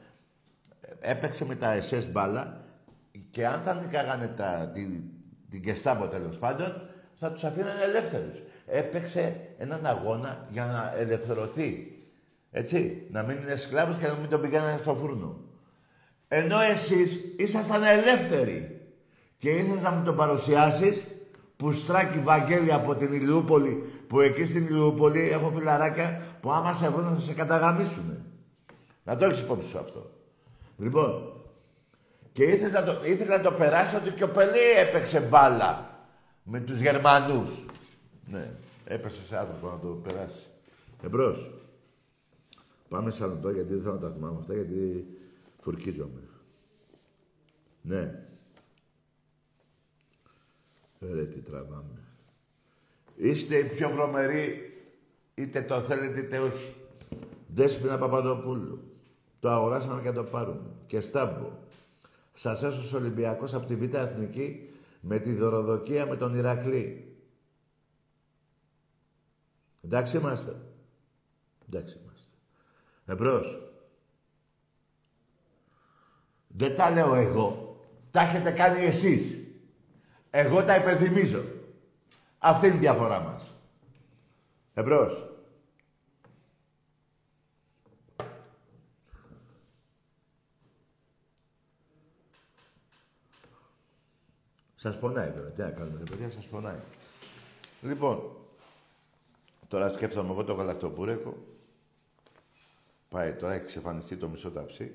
έπαιξε 1.01 1.45
με 1.45 1.55
τα 1.55 1.79
SS 1.91 2.11
μπάλα 2.11 2.58
και 3.31 3.47
αν 3.47 3.61
θα 3.65 3.75
νικάγανε 3.75 4.27
τα, 4.27 4.71
την, 4.75 5.03
την 5.51 5.63
Κεστάμπο 5.63 6.07
τέλος 6.07 6.39
πάντων, 6.39 6.83
θα 7.15 7.33
τους 7.33 7.45
αφήνανε 7.45 7.83
ελεύθερους. 7.85 8.43
Έπαιξε 8.67 9.37
έναν 9.59 9.87
αγώνα 9.87 10.47
για 10.51 10.67
να 10.67 11.01
ελευθερωθεί. 11.01 11.93
Έτσι, 12.51 13.07
να 13.11 13.23
μην 13.23 13.37
είναι 13.37 13.57
σκλάβος 13.57 13.99
και 13.99 14.07
να 14.07 14.15
μην 14.15 14.29
τον 14.31 14.41
πηγαίνανε 14.41 14.79
στο 14.79 14.95
φούρνο. 14.95 15.37
Ενώ 16.29 16.61
εσείς 16.61 17.19
ήσασταν 17.37 17.83
ελεύθεροι 17.83 18.81
και 19.39 19.51
ήθελες 19.51 19.83
να 19.83 19.91
μου 19.91 20.05
τον 20.05 20.17
παρουσιάσεις 20.17 21.07
που 21.57 21.73
στράκι 21.73 22.19
Βαγγέλη 22.19 22.73
από 22.73 22.95
την 22.95 23.13
Ηλιούπολη, 23.13 23.85
που 24.07 24.21
εκεί 24.21 24.45
στην 24.45 24.67
Ηλιούπολη 24.67 25.29
έχω 25.31 25.51
φιλαράκια 25.51 26.23
που 26.41 26.53
άμα 26.53 26.73
σε 26.73 26.89
βρουν 26.89 27.17
θα 27.17 27.21
σε 27.21 27.35
καταγαμίσουνε. 27.35 28.21
Να 29.05 29.17
το 29.17 29.25
έχεις 29.25 29.41
υπόψη 29.41 29.69
σου 29.69 29.79
αυτό. 29.79 30.11
Λοιπόν, 30.77 31.28
και 32.39 32.45
ήθελες 32.45 32.73
να 32.73 32.85
το, 32.85 33.05
ήθελες 33.05 33.37
να 33.37 33.51
το 33.51 33.53
περάσει 33.53 33.97
ότι 33.97 34.11
και 34.11 34.25
ο 34.25 34.29
Πελέ 34.29 34.81
έπαιξε 34.89 35.21
μπάλα 35.21 35.99
με 36.43 36.61
τους 36.61 36.81
Γερμανούς. 36.81 37.65
Ναι, 38.27 38.51
έπεσε 38.85 39.25
σε 39.27 39.37
άνθρωπο 39.37 39.67
να 39.69 39.79
το 39.79 39.87
περάσει. 39.87 40.47
Εμπρός. 41.03 41.51
Πάμε 42.89 43.11
σαν 43.11 43.41
το 43.41 43.51
γιατί 43.51 43.73
δεν 43.73 43.83
θέλω 43.83 43.95
να 43.95 44.01
τα 44.01 44.11
θυμάμαι 44.11 44.39
αυτά, 44.39 44.55
γιατί 44.55 45.07
φουρκίζομαι. 45.59 46.21
Ναι. 47.83 48.23
Ρε 51.01 51.25
τι 51.25 51.39
τραβάμε. 51.41 52.03
Είστε 53.17 53.57
οι 53.59 53.65
πιο 53.65 53.91
βρωμεροί, 53.91 54.73
είτε 55.35 55.63
το 55.63 55.81
θέλετε 55.81 56.21
είτε 56.21 56.39
όχι. 56.39 56.75
Δέσποινα 57.47 57.99
Παπαδοπούλου. 57.99 58.83
Το 59.41 59.51
αγοράσαμε 59.51 60.03
και 60.03 60.13
το 60.13 60.25
πάρουμε. 60.25 60.71
Και 60.87 61.01
στάμπο. 61.01 61.67
Σας 62.41 62.63
έσωσε 62.63 62.97
ο 62.97 62.99
Ολυμπιακός 62.99 63.55
από 63.55 63.67
τη 63.67 63.77
Β' 63.77 63.95
Εθνική 63.95 64.71
με 65.01 65.19
τη 65.19 65.33
δωροδοκία 65.33 66.07
με 66.07 66.17
τον 66.17 66.35
Ηρακλή. 66.35 67.17
Εντάξει 69.85 70.17
είμαστε. 70.17 70.57
Εντάξει 71.69 71.99
είμαστε. 72.03 72.29
Εμπρός. 73.07 73.73
Δεν 76.49 76.77
τα 76.77 76.91
λέω 76.91 77.15
εγώ. 77.15 77.81
Τα 78.11 78.21
έχετε 78.21 78.51
κάνει 78.51 78.81
εσείς. 78.81 79.37
Εγώ 80.31 80.65
τα 80.65 80.77
υπενθυμίζω. 80.77 81.43
Αυτή 82.39 82.67
είναι 82.67 82.77
η 82.77 82.79
διαφορά 82.79 83.21
μας. 83.21 83.43
Εμπρός. 84.75 85.28
Σας 94.81 94.99
πονάει 94.99 95.31
βέβαια. 95.31 95.51
Τι 95.51 95.61
να 95.61 95.71
κάνουμε, 95.71 95.99
ρε 95.99 96.05
παιδιά, 96.11 96.31
σας 96.31 96.45
πονάει. 96.45 96.81
Λοιπόν, 97.83 98.37
τώρα 99.69 99.89
σκέφτομαι 99.89 100.31
εγώ 100.31 100.45
το 100.45 100.53
γαλακτοπούρεκο. 100.53 101.37
Πάει 103.09 103.33
τώρα, 103.33 103.53
έχει 103.53 103.63
εξαφανιστεί 103.63 104.17
το 104.17 104.29
μισό 104.29 104.51
ταψί. 104.51 104.93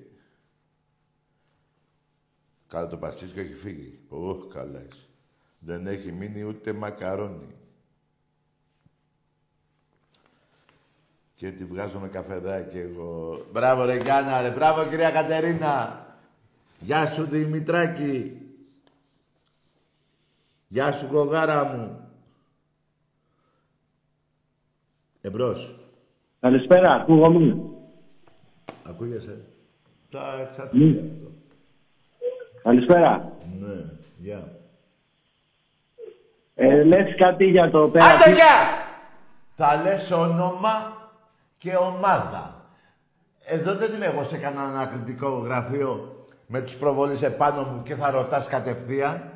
Καλά 2.68 2.88
το 2.88 2.98
παστίσκιο 2.98 3.42
έχει 3.42 3.54
φύγει. 3.54 4.00
Ωχ, 4.10 4.54
καλά 4.54 4.84
είσαι. 4.90 5.06
Δεν 5.60 5.88
έχει 5.88 6.12
μείνει 6.12 6.44
ούτε 6.44 6.74
μακαρόνι. 6.74 7.56
Και 11.36 11.52
τη 11.52 11.66
βγάζω 11.66 12.00
με 12.00 12.08
καφεδάκι 12.08 12.78
εγώ. 12.78 13.46
Μπράβο 13.52 13.86
ρε 13.86 13.98
Γιάννα, 13.98 14.42
ρε. 14.42 14.52
Μπράβο 14.52 14.86
κυρία 14.86 15.12
Κατερίνα. 15.12 16.06
Γεια 16.80 17.06
σου 17.08 17.26
Δημητράκη. 17.26 18.43
Γεια 20.74 20.92
σου 20.92 21.08
κογάρα 21.08 21.66
μου. 21.66 22.00
Εμπρός. 25.22 25.76
Καλησπέρα, 26.40 26.94
ακούγομαι. 26.94 27.58
Ακούγεσαι. 28.84 29.46
Θα 30.12 30.48
εξαρτηθεί 30.50 31.00
αυτό. 31.00 31.32
Καλησπέρα. 32.64 33.32
Ναι, 33.60 33.84
γεια. 34.18 34.52
Ε, 36.56 36.84
λες 36.84 37.16
κάτι 37.18 37.46
για 37.46 37.72
το 37.72 37.90
πέρα. 37.90 38.06
Άντε 38.06 38.34
γεια! 38.34 38.56
Θα 39.56 39.82
λες 39.82 40.12
όνομα 40.12 40.98
και 41.58 41.76
ομάδα. 41.76 42.66
Εδώ 43.46 43.76
δεν 43.76 43.94
είμαι 43.94 44.06
εγώ 44.06 44.24
σε 44.24 44.38
κανένα 44.38 44.64
ανακριτικό 44.64 45.30
γραφείο 45.30 46.26
με 46.48 46.62
τους 46.62 46.76
προβολείς 46.76 47.22
επάνω 47.22 47.64
μου 47.64 47.84
και 47.84 47.96
θα 47.96 48.12
ρωτάς 48.12 48.48
κατευθείαν. 48.48 49.33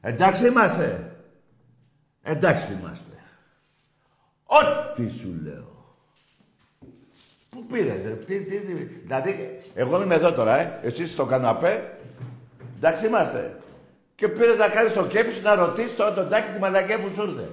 Εντάξει 0.00 0.46
είμαστε. 0.46 1.16
Εντάξει 2.22 2.72
είμαστε. 2.72 3.16
Ό,τι 4.44 5.10
σου 5.10 5.40
λέω. 5.42 5.96
Πού 7.50 7.66
πήρες, 7.66 8.04
ρε, 8.04 8.14
τι, 8.14 8.40
τι, 8.40 8.60
τι, 8.60 8.72
δηλαδή, 8.72 9.60
εγώ 9.74 10.02
είμαι 10.02 10.14
εδώ 10.14 10.32
τώρα, 10.32 10.58
ε, 10.58 10.80
εσύ 10.82 11.06
στο 11.06 11.24
καναπέ, 11.24 11.98
εντάξει 12.76 13.06
είμαστε. 13.06 13.60
Και 14.14 14.28
πήρες 14.28 14.58
να 14.58 14.68
κάνεις 14.68 14.92
το 14.92 15.06
κέφι 15.06 15.32
σου 15.32 15.42
να 15.42 15.54
ρωτήσεις 15.54 15.96
τώρα 15.96 16.14
τον 16.14 16.28
τάκι 16.28 16.52
τη 16.52 16.58
μαλακία 16.58 17.00
που 17.00 17.14
σου 17.14 17.22
ήρθε. 17.22 17.50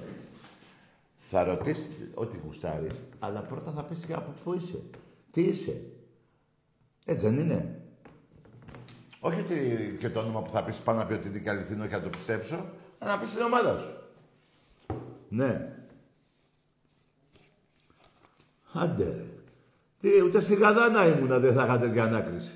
Θα 1.30 1.44
ρωτήσεις 1.44 1.88
ό,τι 2.14 2.36
γουστάρεις, 2.44 2.92
αλλά 3.18 3.40
πρώτα 3.40 3.72
θα 3.72 3.82
πεις 3.82 3.98
και 4.06 4.12
από 4.12 4.34
πού 4.44 4.54
είσαι. 4.54 4.82
Τι 5.30 5.42
είσαι. 5.42 5.80
Έτσι 7.04 7.26
δεν 7.26 7.38
είναι. 7.38 7.80
Όχι 9.26 9.40
ότι 9.40 9.96
και 10.00 10.10
το 10.10 10.20
όνομα 10.20 10.42
που 10.42 10.50
θα 10.50 10.64
πεις 10.64 10.76
πάνω 10.76 10.98
να 10.98 11.06
πει 11.06 11.12
ότι 11.12 11.28
είναι 11.28 11.38
και 11.38 11.50
αληθινό 11.50 11.86
και 11.86 11.94
να 11.94 12.02
το 12.02 12.08
πιστέψω, 12.08 12.64
αλλά 12.98 13.12
να 13.12 13.20
πεις 13.20 13.34
την 13.34 13.42
ομάδα 13.42 13.78
σου. 13.78 13.94
Ναι. 15.28 15.74
Άντε 18.72 19.04
ρε. 19.04 19.24
Τι, 20.00 20.22
ούτε 20.22 20.40
στη 20.40 20.54
Γαδάνα 20.54 21.06
ήμουνα 21.06 21.38
δεν 21.38 21.54
θα 21.54 21.64
είχα 21.64 21.78
τέτοια 21.78 22.04
ανάκριση. 22.04 22.54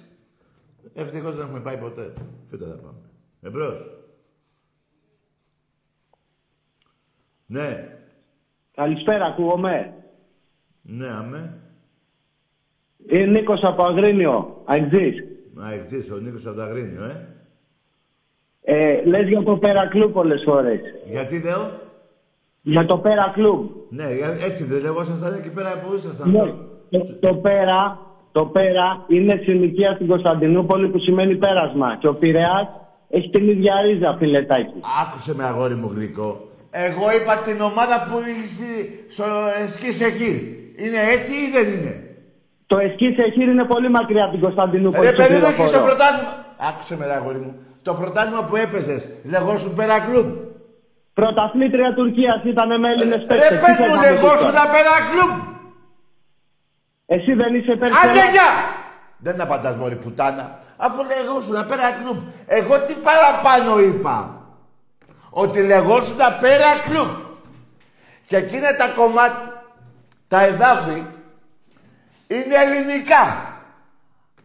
Ευτυχώς 0.94 1.34
δεν 1.36 1.46
έχουμε 1.46 1.60
πάει 1.60 1.76
ποτέ. 1.76 2.12
Και 2.48 2.54
ούτε 2.56 2.66
θα 2.66 2.74
πάμε. 2.74 2.98
Εμπρός. 3.42 3.90
Ναι. 7.46 7.98
Καλησπέρα, 8.74 9.26
ακούγομαι. 9.26 9.94
Ναι, 10.82 11.08
αμέ. 11.08 11.58
Είναι 13.06 13.26
Νίκος 13.26 13.60
από 13.62 13.84
Αγρίνιο, 13.84 14.62
Αγτζής. 14.64 15.29
Μα 15.60 15.72
εκτίς, 15.72 16.10
ο 16.10 16.16
Νίκος 16.16 16.46
από 16.46 16.56
το 16.56 16.62
Αγρίνιο, 16.62 17.04
ε. 17.04 17.16
Ε, 18.62 19.04
λες 19.04 19.28
για 19.28 19.42
το 19.42 19.56
πέρα 19.56 19.88
κλουμπ 19.88 20.12
πολλές 20.12 20.42
φορές. 20.44 20.80
Γιατί 21.10 21.40
λέω; 21.44 21.70
Για 22.62 22.86
το 22.86 22.98
πέρα 22.98 23.30
κλουμπ. 23.34 23.68
Ναι, 23.90 24.14
για- 24.14 24.36
έτσι 24.48 24.64
δεν 24.64 24.80
λεγόσασταν 24.82 25.34
εκεί 25.34 25.50
πέρα 25.50 25.70
που 25.80 25.94
ήσασταν. 25.96 26.30
Ναι. 26.30 26.52
Το, 26.90 27.14
το 27.20 27.34
πέρα, 27.34 27.98
το 28.32 28.44
Πέρα 28.46 29.04
είναι 29.08 29.40
συνοικία 29.44 29.92
στην 29.94 30.06
Κωνσταντινούπολη 30.06 30.88
που 30.88 30.98
σημαίνει 30.98 31.36
πέρασμα. 31.36 31.96
Και 32.00 32.08
ο 32.08 32.14
Πειραιάς 32.14 32.68
έχει 33.08 33.30
την 33.30 33.48
ίδια 33.48 33.74
ρίζα, 33.80 34.16
φιλετάκι. 34.18 34.80
Άκουσε 35.02 35.34
με 35.34 35.44
αγόρι 35.44 35.74
μου 35.74 35.90
γλυκό. 35.94 36.48
Εγώ 36.70 37.04
είπα 37.16 37.36
την 37.36 37.60
ομάδα 37.60 37.96
που 38.10 38.18
είσαι 38.42 38.72
στο 39.08 39.24
Εσκή 39.64 39.92
Σεχήρ. 39.92 40.36
Είναι 40.84 41.00
έτσι 41.16 41.32
ή 41.32 41.50
δεν 41.52 41.66
είναι; 41.74 42.09
Το 42.70 42.78
Εσκή 42.78 43.08
Σεχήρ 43.16 43.48
είναι 43.48 43.64
πολύ 43.64 43.90
μακριά 43.90 44.22
από 44.24 44.32
την 44.32 44.40
Κωνσταντινούπολη. 44.40 45.06
Ρε 45.06 45.12
στο 45.12 45.22
παιδί 45.22 45.36
μου 45.40 45.46
εκεί 45.46 45.52
στο 45.54 45.62
πληροφορώ. 45.62 45.84
πρωτάθλημα. 45.84 46.32
Άκουσε 46.68 46.96
με 46.96 47.06
ρε 47.06 47.14
αγόρι 47.18 47.38
μου. 47.44 47.52
Το 47.82 47.94
πρωτάθλημα 47.94 48.42
που 48.48 48.56
έπαιζες 48.56 49.02
λεγόσουν 49.32 49.74
πέρα 49.74 50.00
κλουμπ. 50.00 50.28
Πρωταθλήτρια 51.18 51.94
Τουρκίας 51.94 52.40
ήταν 52.44 52.80
με 52.80 52.88
Έλληνες 52.92 53.20
Ρε 53.28 53.48
πες 53.62 53.78
μου 53.86 53.96
λεγόσουν 54.06 54.56
πέρα 54.74 54.94
κλουμπ. 55.10 55.32
Εσύ 57.06 57.32
δεν 57.40 57.54
είσαι 57.54 57.72
υπέρ 57.72 57.88
Άντε 57.88 58.30
γεια! 58.34 58.50
Δεν 59.18 59.40
απαντάς 59.40 59.74
μωρή 59.76 59.96
πουτάνα. 59.96 60.58
Αφού 60.76 61.00
λεγόσουν 61.12 61.56
πέρα 61.68 61.88
κλουμπ. 61.98 62.18
Εγώ 62.46 62.74
τι 62.86 62.94
παραπάνω 63.08 63.80
είπα. 63.88 64.16
Ότι 65.30 65.58
λεγόσουν 65.62 66.20
πέρα 66.40 66.70
κλουμπ. 66.86 67.12
Και 68.26 68.36
εκείνα 68.36 68.76
τα 68.76 68.88
κομμάτια, 68.96 69.62
τα 70.28 70.44
εδάφη, 70.44 70.98
είναι 72.30 72.54
ελληνικά. 72.54 73.54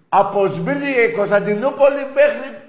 Από 0.10 0.48
Σμύρνη, 0.48 1.12
Κωνσταντινούπολη 1.16 2.00
μέχρι 2.14 2.64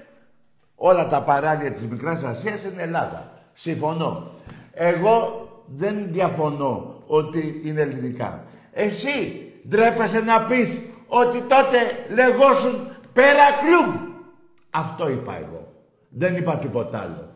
όλα 0.75 1.07
τα 1.07 1.21
παράλια 1.23 1.71
της 1.71 1.87
Μικράς 1.87 2.23
Ασίας 2.23 2.63
είναι 2.63 2.81
Ελλάδα. 2.81 3.31
Συμφωνώ. 3.53 4.31
Εγώ 4.73 5.47
δεν 5.65 6.07
διαφωνώ 6.09 7.03
ότι 7.07 7.61
είναι 7.63 7.81
ελληνικά. 7.81 8.43
Εσύ 8.71 9.51
ντρέπεσαι 9.67 10.19
να 10.19 10.41
πεις 10.41 10.79
ότι 11.07 11.41
τότε 11.41 11.77
λεγόσουν 12.09 12.95
πέρα 13.13 13.43
κλουμπ. 13.59 13.95
Αυτό 14.69 15.09
είπα 15.09 15.37
εγώ. 15.37 15.73
Δεν 16.09 16.35
είπα 16.35 16.57
τίποτα 16.57 16.99
άλλο. 16.99 17.31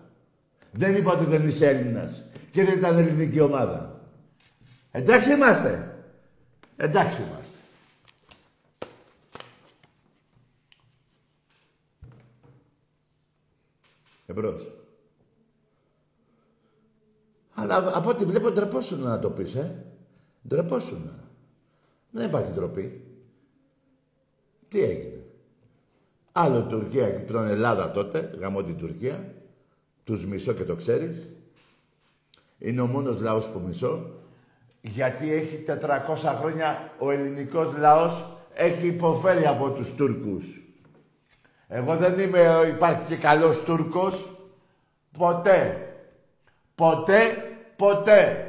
Δεν 0.72 0.96
είπα 0.96 1.12
ότι 1.12 1.26
δεν 1.26 1.48
είσαι 1.48 1.68
Έλληνας 1.68 2.24
και 2.52 2.64
δεν 2.64 2.78
ήταν 2.78 2.98
ελληνική 2.98 3.40
ομάδα. 3.40 4.00
Εντάξει 4.92 5.32
είμαστε. 5.34 5.96
Εντάξει 6.78 7.22
είμαστε. 7.22 7.41
Εμπρός. 14.32 14.72
Αλλά 17.54 17.98
από 17.98 18.10
ό,τι 18.10 18.26
βλέπω 18.26 18.52
ντρεπόσουν 18.52 19.00
να 19.00 19.20
το 19.20 19.30
πεις, 19.30 19.56
ε. 19.56 19.86
Ντρεπόσουν. 20.48 21.12
Δεν 22.12 22.28
υπάρχει 22.28 22.52
ντροπή. 22.52 23.04
Τι 24.68 24.84
έγινε. 24.84 25.24
Άλλο 26.32 26.62
Τουρκία, 26.62 27.26
τον 27.26 27.48
Ελλάδα 27.48 27.92
τότε, 27.92 28.36
γαμώ 28.40 28.64
την 28.64 28.78
Τουρκία. 28.78 29.34
Τους 30.04 30.26
μισώ 30.26 30.54
και 30.54 30.64
το 30.64 30.76
ξέρεις. 30.76 31.32
Είναι 32.58 32.82
ο 32.82 32.88
μόνος 32.88 33.20
λαός 33.20 33.50
που 33.50 33.60
μισώ. 33.60 34.12
Γιατί 34.82 35.34
έχει 35.34 35.66
400 35.68 36.36
χρόνια 36.40 36.94
ο 37.00 37.12
ελληνικός 37.12 37.78
λαός 37.78 38.38
έχει 38.54 38.88
υποφέρει 38.88 39.46
από 39.46 39.72
τους 39.72 39.96
Τούρκους. 39.96 40.61
Εγώ 41.74 41.96
δεν 41.96 42.20
είμαι, 42.20 42.66
υπάρχει 42.68 43.02
και 43.08 43.16
καλός 43.16 43.64
Τούρκος. 43.64 44.30
Ποτέ. 45.18 45.88
Ποτέ, 46.76 47.52
ποτέ. 47.76 48.46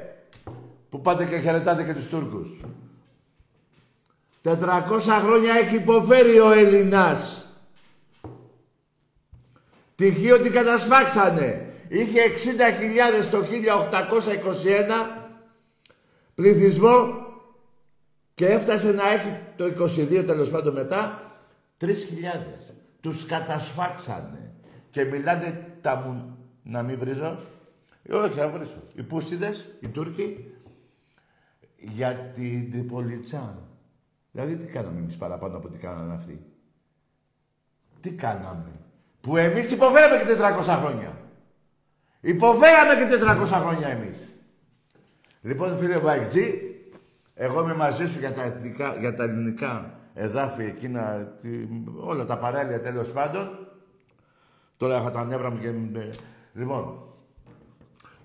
Που 0.90 1.00
πάτε 1.00 1.24
και 1.24 1.38
χαιρετάτε 1.38 1.84
και 1.84 1.94
τους 1.94 2.08
Τούρκους. 2.08 2.48
400 4.42 5.20
χρόνια 5.22 5.54
έχει 5.54 5.74
υποφέρει 5.74 6.38
ο 6.38 6.50
Ελληνάς. 6.50 7.50
Τυχείο 9.94 10.34
ότι 10.34 10.50
κατασφάξανε. 10.50 11.74
Είχε 11.88 12.20
60.000 12.20 13.30
το 13.30 13.42
1821 13.42 15.24
πληθυσμό 16.34 17.26
και 18.34 18.46
έφτασε 18.46 18.92
να 18.92 19.08
έχει 19.08 19.38
το 19.56 19.64
22 19.64 20.24
τέλος 20.26 20.50
πάντων 20.50 20.72
μετά 20.74 21.32
3.000. 21.80 22.72
Τους 23.02 23.26
κατασφάξανε. 23.26 24.52
Και 24.90 25.04
μιλάνε 25.04 25.76
τα 25.80 25.96
μου... 25.96 26.36
Να 26.62 26.82
μην 26.82 26.98
βρίζω. 26.98 27.38
Ε, 28.02 28.14
όχι, 28.14 28.38
θα 28.38 28.48
βρίσω. 28.48 28.82
Οι 28.94 29.02
Πούστιδες, 29.02 29.74
οι 29.80 29.88
Τούρκοι, 29.88 30.54
για 31.76 32.14
την 32.14 32.70
Τριπολιτσά. 32.70 33.68
Δηλαδή 34.30 34.56
τι 34.56 34.66
κάναμε 34.66 34.98
εμείς 34.98 35.16
παραπάνω 35.16 35.56
από 35.56 35.68
τι 35.68 35.78
κάνανε 35.78 36.14
αυτοί; 36.14 36.44
Τι 38.00 38.10
κάναμε; 38.10 38.70
Που 39.20 39.36
εμείς 39.36 39.70
υποφέραμε 39.70 40.16
και 40.16 40.40
400 40.60 40.76
χρόνια. 40.80 41.16
Υποφέραμε 42.20 42.94
και 42.94 43.24
400 43.24 43.46
χρόνια 43.46 43.88
εμείς. 43.88 44.16
Λοιπόν, 45.42 45.76
φίλε 45.76 45.98
Βαϊκτζή, 45.98 46.60
εγώ 47.34 47.62
είμαι 47.62 47.74
μαζί 47.74 48.06
σου 48.06 48.18
για 48.18 48.32
τα, 48.32 48.42
εθνικά, 48.42 48.96
για 48.96 49.14
τα 49.14 49.24
ελληνικά 49.24 50.00
εδάφη 50.14 50.64
εκείνα, 50.64 51.24
τι, 51.40 51.48
όλα 51.96 52.26
τα 52.26 52.38
παράλια 52.38 52.82
τέλος 52.82 53.08
πάντων. 53.08 53.66
Τώρα 54.76 54.96
έχω 54.96 55.10
τα 55.10 55.24
νεύρα 55.24 55.50
μου 55.50 55.60
και... 55.60 55.72
Λοιπόν, 56.52 57.02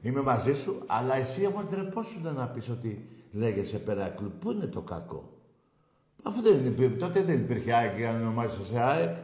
είμαι 0.01 0.21
μαζί 0.21 0.55
σου, 0.55 0.83
αλλά 0.87 1.15
εσύ 1.15 1.45
όμως 1.45 1.63
ντρεπόσουν 1.69 2.33
να 2.33 2.47
πεις 2.47 2.69
ότι 2.69 3.09
λέγεσαι 3.31 3.77
Περάκλου. 3.77 4.31
Πού 4.39 4.51
είναι 4.51 4.65
το 4.65 4.81
κακό; 4.81 5.29
Αφού 6.23 6.41
δεν 6.41 6.65
είναι, 6.65 6.87
τότε 6.87 7.21
δεν 7.21 7.35
υπήρχε 7.35 7.73
ΑΕΚ 7.73 7.97
για 7.97 8.11
να 8.11 8.19
ονομάζεσαι 8.19 8.79
ΑΕΚ. 8.79 9.15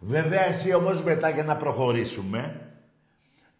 Βέβαια, 0.00 0.46
εσύ 0.46 0.74
όμως 0.74 1.02
μετά 1.02 1.28
για 1.28 1.44
να 1.44 1.56
προχωρήσουμε, 1.56 2.70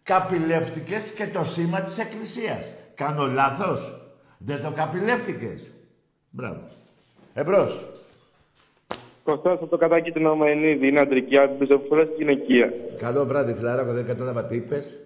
καπηλεύτηκες 0.03 1.11
και 1.11 1.27
το 1.27 1.43
σήμα 1.43 1.81
της 1.81 1.97
Εκκλησίας. 1.97 2.63
Κάνω 2.95 3.27
λάθος; 3.27 4.09
Δεν 4.37 4.61
το 4.61 4.71
καπηλεύτηκες; 4.71 5.71
Μπράβο. 6.29 6.67
Εμπρός. 7.33 7.94
Κωστάς 9.25 9.53
από 9.53 9.67
το 9.67 9.77
κατάκι 9.77 10.11
του 10.11 10.19
Ναμαϊνίδη, 10.21 10.87
είναι 10.87 10.99
αντρική 10.99 11.37
άντρες, 11.37 11.79
φορές 11.87 12.09
γυναικεία. 12.17 12.73
Καλό 12.97 13.25
βράδυ, 13.25 13.53
φιλαράκο. 13.53 13.93
Δεν 13.93 14.05
κατάλαβα 14.05 14.45
τι 14.45 14.55
είπες. 14.55 15.05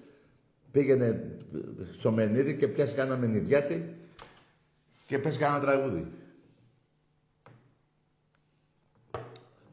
Πήγαινε 0.72 1.38
στο 1.91 2.11
Μενίδη 2.11 2.55
και 2.55 2.67
πιάσει 2.67 2.95
κάνα 2.95 3.17
μενιδιάτη 3.17 3.95
και 5.05 5.20
πες 5.20 5.38
κάνα 5.38 5.59
τραγούδι. 5.59 6.11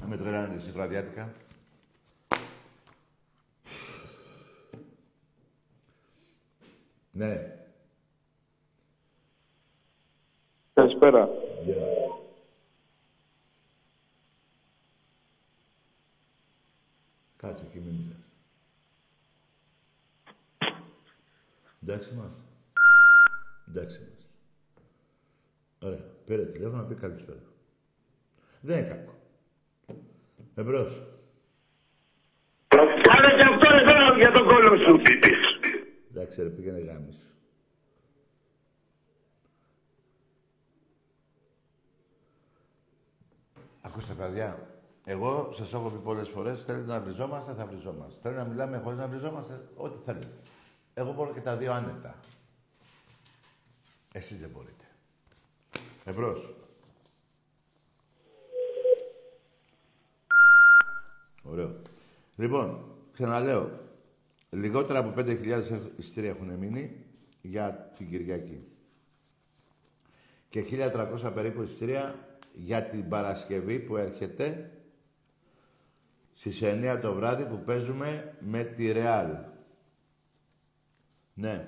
Να 0.01 0.07
με 0.07 0.17
τρελάνετε 0.17 0.55
εσείς 0.55 0.73
βραδιάτικα. 0.73 1.33
Ναι. 7.13 7.57
Καλησπέρα. 10.75 11.29
Κάτσε 17.37 17.65
και 17.73 17.79
μην 17.79 17.95
μιλάς. 17.95 18.17
Εντάξει 21.89 22.15
είμαστε. 22.15 22.41
Εντάξει 23.69 24.01
είμαστε. 24.03 24.31
Ωραία. 25.83 26.05
Πήρε 26.25 26.45
τηλέφωνο 26.47 26.83
να 26.83 26.89
πει 26.89 26.95
καλησπέρα. 26.95 27.39
Δεν 28.61 28.79
είναι 28.79 28.89
κακό. 28.89 29.15
Εμπρός. 30.55 31.03
Κάνε 33.03 33.29
και 33.37 33.45
αυτό 33.53 33.77
εδώ 33.77 34.17
για 34.17 34.33
τον 34.33 34.47
κόλλο 34.47 34.77
σου. 34.77 35.01
Εντάξει 36.11 36.43
ρε, 36.43 36.49
πήγαινε 36.49 36.79
γάμις. 36.79 37.35
Ακούστε 43.81 44.15
παιδιά, 44.15 44.69
εγώ 45.05 45.53
σας 45.53 45.73
έχω 45.73 45.91
πει 45.91 45.99
πολλές 45.99 46.29
φορές, 46.29 46.65
θέλετε 46.65 46.87
να 46.87 47.01
βριζόμαστε, 47.01 47.53
θα 47.53 47.67
βριζόμαστε. 47.67 48.21
Θέλετε 48.23 48.43
να 48.43 48.49
μιλάμε 48.49 48.79
χωρίς 48.79 48.99
να 48.99 49.09
βριζόμαστε, 49.09 49.69
ό,τι 49.77 49.99
θέλετε. 50.05 50.29
Εγώ 50.99 51.13
μπορώ 51.13 51.33
και 51.33 51.41
τα 51.41 51.57
δύο 51.57 51.73
άνετα. 51.73 52.21
Εσείς 54.13 54.41
δεν 54.41 54.51
μπορείτε. 54.51 54.85
Εμπρός. 56.05 56.55
Ωραίο. 61.43 61.77
Λοιπόν, 62.37 62.95
ξαναλέω. 63.13 63.81
Λιγότερα 64.51 64.99
από 64.99 65.13
5.000 65.17 65.81
εισιτήρια 65.97 66.31
έχουν 66.31 66.51
μείνει 66.51 67.05
για 67.43 67.93
την 67.97 68.11
Κυριακή. 68.11 68.65
Και 70.49 70.65
1.300 70.71 71.33
περίπου 71.35 71.63
εισιτήρια 71.63 72.29
για 72.53 72.83
την 72.83 73.09
Παρασκευή 73.09 73.79
που 73.79 73.97
έρχεται 73.97 74.71
στις 76.35 76.61
9 76.63 76.99
το 77.03 77.15
βράδυ 77.15 77.45
που 77.45 77.63
παίζουμε 77.65 78.37
με 78.41 78.65
τη 78.65 78.93
Ρεάλ. 78.93 79.55
Ναι. 81.39 81.65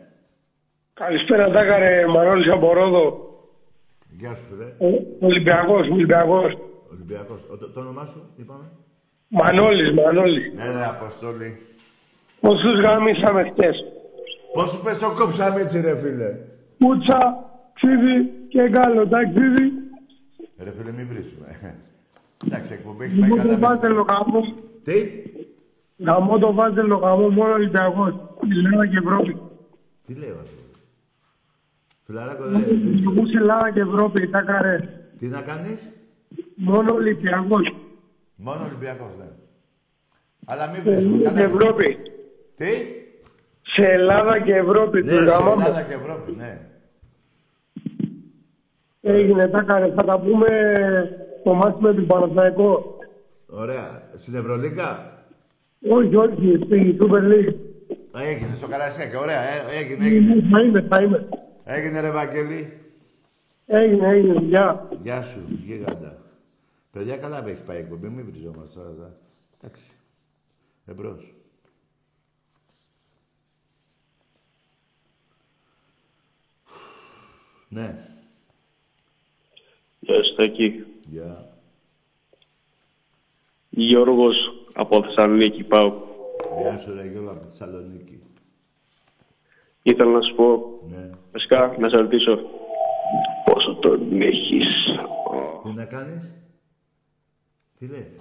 Καλησπέρα, 0.94 1.50
Τάκαρε 1.50 2.06
Μανώλης 2.06 2.52
από 2.52 2.72
Ρόδο. 2.72 3.04
Γεια 4.18 4.34
σου, 4.34 4.44
φίλε. 4.50 4.64
Ο- 4.90 5.04
Ολυμπιακός, 5.26 5.88
Ολυμπιακός. 5.88 6.52
Ολυμπιακός. 6.92 7.40
Ο- 7.52 7.56
Το, 7.56 7.70
το 7.70 7.80
όνομά 7.80 8.04
σου, 8.06 8.20
είπαμε. 8.36 8.64
Μανώλης, 9.28 9.92
Μανώλης. 9.92 10.52
Ναι, 10.54 10.64
ρε, 10.72 10.84
Αποστόλη. 10.86 11.58
Πόσους 12.40 12.80
γάμισαμε 12.84 13.42
χτες. 13.50 13.76
Πώς 14.54 14.70
σου 14.70 14.82
πες 14.84 14.98
το 14.98 15.06
κόψαμε 15.18 15.60
έτσι, 15.60 15.80
ρε, 15.80 15.96
φίλε. 15.98 16.36
Πούτσα, 16.78 17.18
ξύδι 17.74 18.30
και 18.48 18.68
γκάλο, 18.68 19.08
ταξίδι. 19.08 19.72
Ρε, 20.58 20.70
φίλε, 20.70 20.92
μην 20.92 21.06
βρίσουμε. 21.12 21.48
Εντάξει, 22.46 22.72
εκπομπή 22.72 23.04
έχει 23.04 23.18
πάει 23.20 23.28
Γαμώ 23.28 23.42
το 23.42 23.48
καλά. 23.48 23.58
βάζελο 23.58 24.02
γαμό. 24.08 24.40
Τι; 24.84 24.96
Γαμώ 26.06 26.38
το 26.38 26.52
βάζελο 26.52 26.96
γαμό, 26.96 27.28
μόνο 27.28 27.52
Ολυμπιακός. 27.52 28.14
Ελλάδα 28.50 28.86
και 28.86 28.98
Ευρώπη. 29.04 29.36
Τι 30.08 30.14
λέω, 30.14 30.36
ρε. 30.44 30.50
Φιλαράκο, 32.04 32.44
δεν... 32.44 32.62
Ολυμπιακός 32.62 33.32
Ελλάδα 33.34 33.70
και 33.70 33.80
Ευρώπη, 33.80 34.28
Τάκαρε. 34.28 34.78
Τι 35.18 35.26
να 35.26 35.42
κάνεις; 35.42 35.92
Μόνο 36.56 36.94
Ολυμπιακός. 36.94 37.74
Μόνο 38.36 38.64
Ολυμπιακός, 38.64 39.10
ναι. 39.18 39.28
Αλλά 40.44 40.66
μην 40.66 40.82
Σε 40.82 40.90
βρίσκουν 40.90 41.12
Ελλάδα 41.14 41.30
και 41.30 41.34
κανένα. 41.34 41.54
Ευρώπη. 41.54 41.96
Τι; 42.56 42.70
Σε 43.62 43.84
Ελλάδα 43.84 44.40
και 44.40 44.54
Ευρώπη. 44.54 45.02
Ναι, 45.02 45.10
του 45.10 45.16
σε 45.18 45.24
γαμάμε. 45.24 45.64
Ελλάδα 45.64 45.82
και 45.82 45.94
Ευρώπη, 45.94 46.32
ναι. 46.36 46.60
Έγινε, 49.00 49.48
τα 49.48 49.58
έκανε. 49.58 49.92
Θα 49.96 50.04
τα 50.04 50.20
πούμε 50.20 50.48
το 51.44 51.54
μάτι 51.54 51.82
με 51.82 51.94
τον 51.94 52.06
Παναθηναϊκό. 52.06 52.98
Ωραία. 53.46 54.02
Στην 54.14 54.34
Ευρωλίγκα; 54.34 55.12
Όχι, 55.88 56.16
όχι, 56.16 56.60
στη 56.64 56.96
Super 57.00 57.22
League. 57.32 57.54
Έγινε 58.14 58.54
στο 58.56 58.68
Καρασιάκι. 58.68 59.16
Ωραία. 59.16 59.40
Ε, 59.40 59.76
έγινε, 59.76 60.06
έγινε. 60.06 60.34
Ναι, 60.34 60.48
Θα 60.50 60.60
είμαι, 60.62 60.86
θα 60.88 61.02
είμαι. 61.02 61.28
Έγινε 61.64 62.00
ρε 62.00 62.10
Βαγγέλη. 62.10 62.72
Έγινε, 63.66 64.08
έγινε, 64.08 64.40
γεια. 64.40 64.88
Γεια 65.02 65.22
σου, 65.22 65.40
γίγαντα. 65.64 66.22
Παιδιά, 66.92 67.16
καλά 67.16 67.42
με 67.42 67.50
έχει 67.50 67.62
πάει 67.64 67.76
η 67.76 67.80
εκπομπή. 67.80 68.08
Μην 68.08 68.26
βριζόμαστε 68.30 68.78
τώρα. 68.78 68.88
εδώ. 68.88 69.12
Εντάξει. 69.60 69.82
Εμπρός. 70.86 71.32
Ναι. 77.68 77.94
Γεια 80.00 80.22
σου, 80.24 80.34
Τάκη. 80.34 80.84
Γεια. 81.10 81.48
Γιώργος 83.70 84.36
από 84.74 85.02
Θεσσαλονίκη 85.02 85.62
πάω. 85.64 86.07
Γεια 86.60 86.78
σου, 86.78 86.94
ρε 86.94 87.06
Γιώργο, 87.10 87.30
από 87.30 87.40
τη 87.40 87.46
Θεσσαλονίκη. 87.46 88.22
Ήθελα 89.82 90.10
να 90.10 90.20
σου 90.22 90.34
πω, 90.34 90.80
Ναι. 90.88 91.10
βασικά, 91.32 91.76
να 91.78 91.88
σε 91.88 91.96
ρωτήσω 91.96 92.36
πόσο 93.44 93.74
τον 93.74 94.20
έχεις. 94.22 94.66
Τι 95.62 95.70
να 95.72 95.84
κάνεις; 95.84 96.34
Τι 97.78 97.86
λέει; 97.86 98.14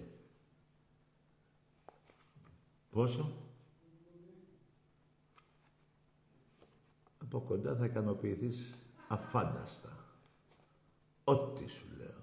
Πόσο; 2.89 3.31
Από 7.21 7.39
κοντά 7.39 7.75
θα 7.75 7.85
ικανοποιηθείς 7.85 8.73
αφάνταστα. 9.07 9.89
Ό,τι 11.23 11.69
σου 11.69 11.85
λέω. 11.97 12.21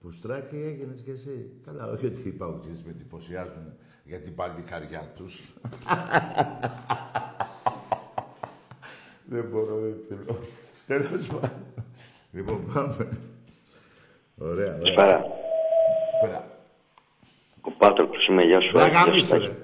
Πουστράκι 0.00 0.56
έγινες 0.56 1.00
κι 1.00 1.10
εσύ. 1.10 1.60
Καλά, 1.64 1.86
όχι 1.86 2.06
ότι 2.06 2.28
οι 2.28 2.32
παουτζίδες 2.32 2.82
με 2.84 2.90
εντυπωσιάζουν 2.90 3.72
για 4.10 4.20
την 4.20 4.34
παλικαριά 4.34 5.12
τους. 5.16 5.54
Δεν 9.24 9.44
μπορώ, 9.44 9.80
ρε 9.84 9.94
φίλο. 10.08 10.38
Τέλος 10.86 11.26
πάντων. 11.26 11.50
Λοιπόν, 12.32 12.72
πάμε. 12.74 13.18
Ωραία, 14.38 14.74
ωραία. 14.74 14.78
Καλησπέρα. 14.78 15.22
Πέρα. 16.22 16.58
Ο 17.60 17.70
Πάτροκλος 17.70 18.26
είμαι, 18.26 18.42
γεια 18.42 18.60
σου. 18.60 18.76
Να 18.76 18.88
Γεια 18.88 18.98
σου, 19.00 19.06
γαμίσω, 19.08 19.28
Τάκη. 19.28 19.46
ρε. 19.46 19.56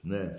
Ναι. 0.00 0.34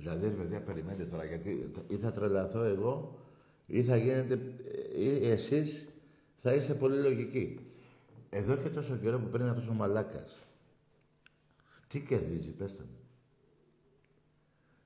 Δηλαδή, 0.00 0.26
ρε 0.26 0.32
παιδιά, 0.34 0.60
περιμένετε 0.60 1.04
τώρα, 1.04 1.24
γιατί 1.24 1.70
θα- 1.74 1.82
ή 1.88 1.96
θα 1.96 2.12
τρελαθώ 2.12 2.62
εγώ, 2.62 3.18
ή 3.66 3.82
θα 3.82 3.96
γίνετε, 3.96 4.40
ή 4.98 5.28
εσείς 5.30 5.86
θα 6.36 6.54
είστε 6.54 6.74
πολύ 6.74 7.00
λογικοί. 7.00 7.58
Εδώ 8.30 8.56
και 8.56 8.68
τόσο 8.68 8.96
καιρό 8.96 9.18
που 9.18 9.28
παίρνει 9.28 9.48
αυτός 9.48 9.68
ο 9.68 9.72
μαλάκας, 9.72 10.42
τι 11.88 12.00
κερδίζει, 12.00 12.50
πέστε 12.50 12.82
μου. 12.82 12.98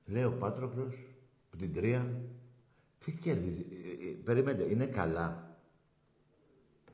Λέει 0.05 0.23
ο 0.23 0.31
Πάτροκλος, 0.39 0.95
από 1.47 1.57
την 1.57 1.73
Τρία, 1.73 2.21
τι 3.05 3.11
κερδίζει. 3.11 3.65
Ε, 3.71 4.07
ε, 4.07 4.11
περιμένετε, 4.23 4.71
είναι 4.71 4.85
καλά. 4.85 5.57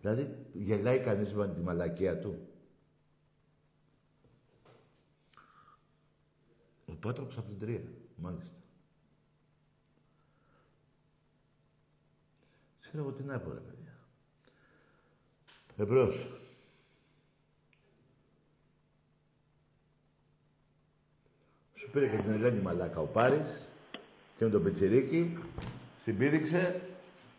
Δηλαδή, 0.01 0.35
γελάει 0.53 0.99
κανείς 0.99 1.33
με 1.33 1.47
τη 1.47 1.61
μαλακία 1.61 2.19
του. 2.19 2.35
Ο 7.03 7.07
Πάτροκλος 7.07 7.37
από 7.37 7.47
την 7.47 7.59
Τρία, 7.59 7.81
μάλιστα. 8.15 8.55
Ξέρω 12.81 13.03
εγώ 13.03 13.11
τι 13.11 13.23
να 13.23 13.39
πω, 13.39 13.51
ρε 13.51 13.59
παιδιά. 13.59 13.93
Εμπρός. 15.77 16.27
Σου 21.73 21.89
πήρε 21.89 22.07
και 22.07 22.17
την 22.17 22.31
Ελένη 22.31 22.61
Μαλάκα 22.61 22.99
ο 22.99 23.05
Πάρης 23.05 23.67
και 24.37 24.43
με 24.43 24.49
τον 24.49 24.63
Πετσερίκη, 24.63 25.37
συμπήδηξε 25.97 26.81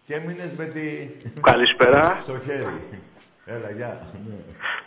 και 0.07 0.15
έμεινες 0.15 0.53
με 0.57 0.67
τη... 0.67 1.07
Καλησπέρα. 1.41 2.21
στο 2.23 2.39
χέρι. 2.39 3.03
Έλα, 3.45 3.71
γεια. 3.71 4.07
Ναι. 4.29 4.35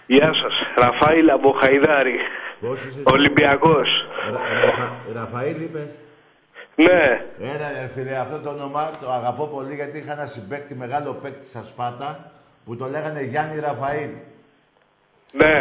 Γεια 0.08 0.34
σας. 0.34 0.54
Ραφαήλ 0.76 1.30
από 1.30 1.52
Χαϊδάρη. 1.52 2.18
Πώς 2.62 2.80
είσαι 2.80 2.88
εσύ; 3.00 3.04
Ολυμπιακός. 3.14 3.90
Ρα- 4.32 4.66
Ραφα- 4.66 4.94
Ραφαήλ 5.14 5.62
είπες. 5.62 5.98
Ναι. 6.76 7.22
Ένα 7.40 7.68
ρε 7.82 7.88
φίλε, 7.96 8.16
αυτό 8.18 8.38
το 8.40 8.50
όνομα 8.50 8.90
το 9.02 9.12
αγαπώ 9.12 9.46
πολύ 9.46 9.76
γιατί 9.76 9.98
είχα 9.98 10.12
ένα 10.12 10.26
συμπέκτη, 10.26 10.76
μεγάλο 10.76 11.12
παίκτη 11.22 11.46
στα 11.46 11.64
Σπάτα 11.64 12.32
που 12.66 12.76
το 12.76 12.86
λέγανε 12.88 13.22
Γιάννη 13.22 13.60
Ραφαήλ. 13.60 14.10
Ναι. 15.32 15.54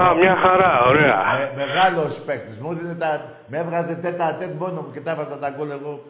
Α, 0.00 0.14
μια 0.14 0.36
χαρά. 0.44 0.82
Ωραία. 0.86 1.16
Με, 1.56 1.64
μεγάλος 1.64 2.20
παίκτης. 2.20 2.58
Μου 2.58 2.70
έδινε 2.72 2.94
τα... 2.94 3.24
Με 3.46 3.58
έβγαζε 3.58 3.94
τέτα 3.94 4.34
τέτ 4.40 4.48
μόνο 4.58 4.80
μου 4.80 4.90
και 4.92 5.00
τα 5.00 5.10
έβαζα 5.10 5.38
τα 5.38 5.50
γκολ 5.50 5.70
εγώ. 5.70 6.02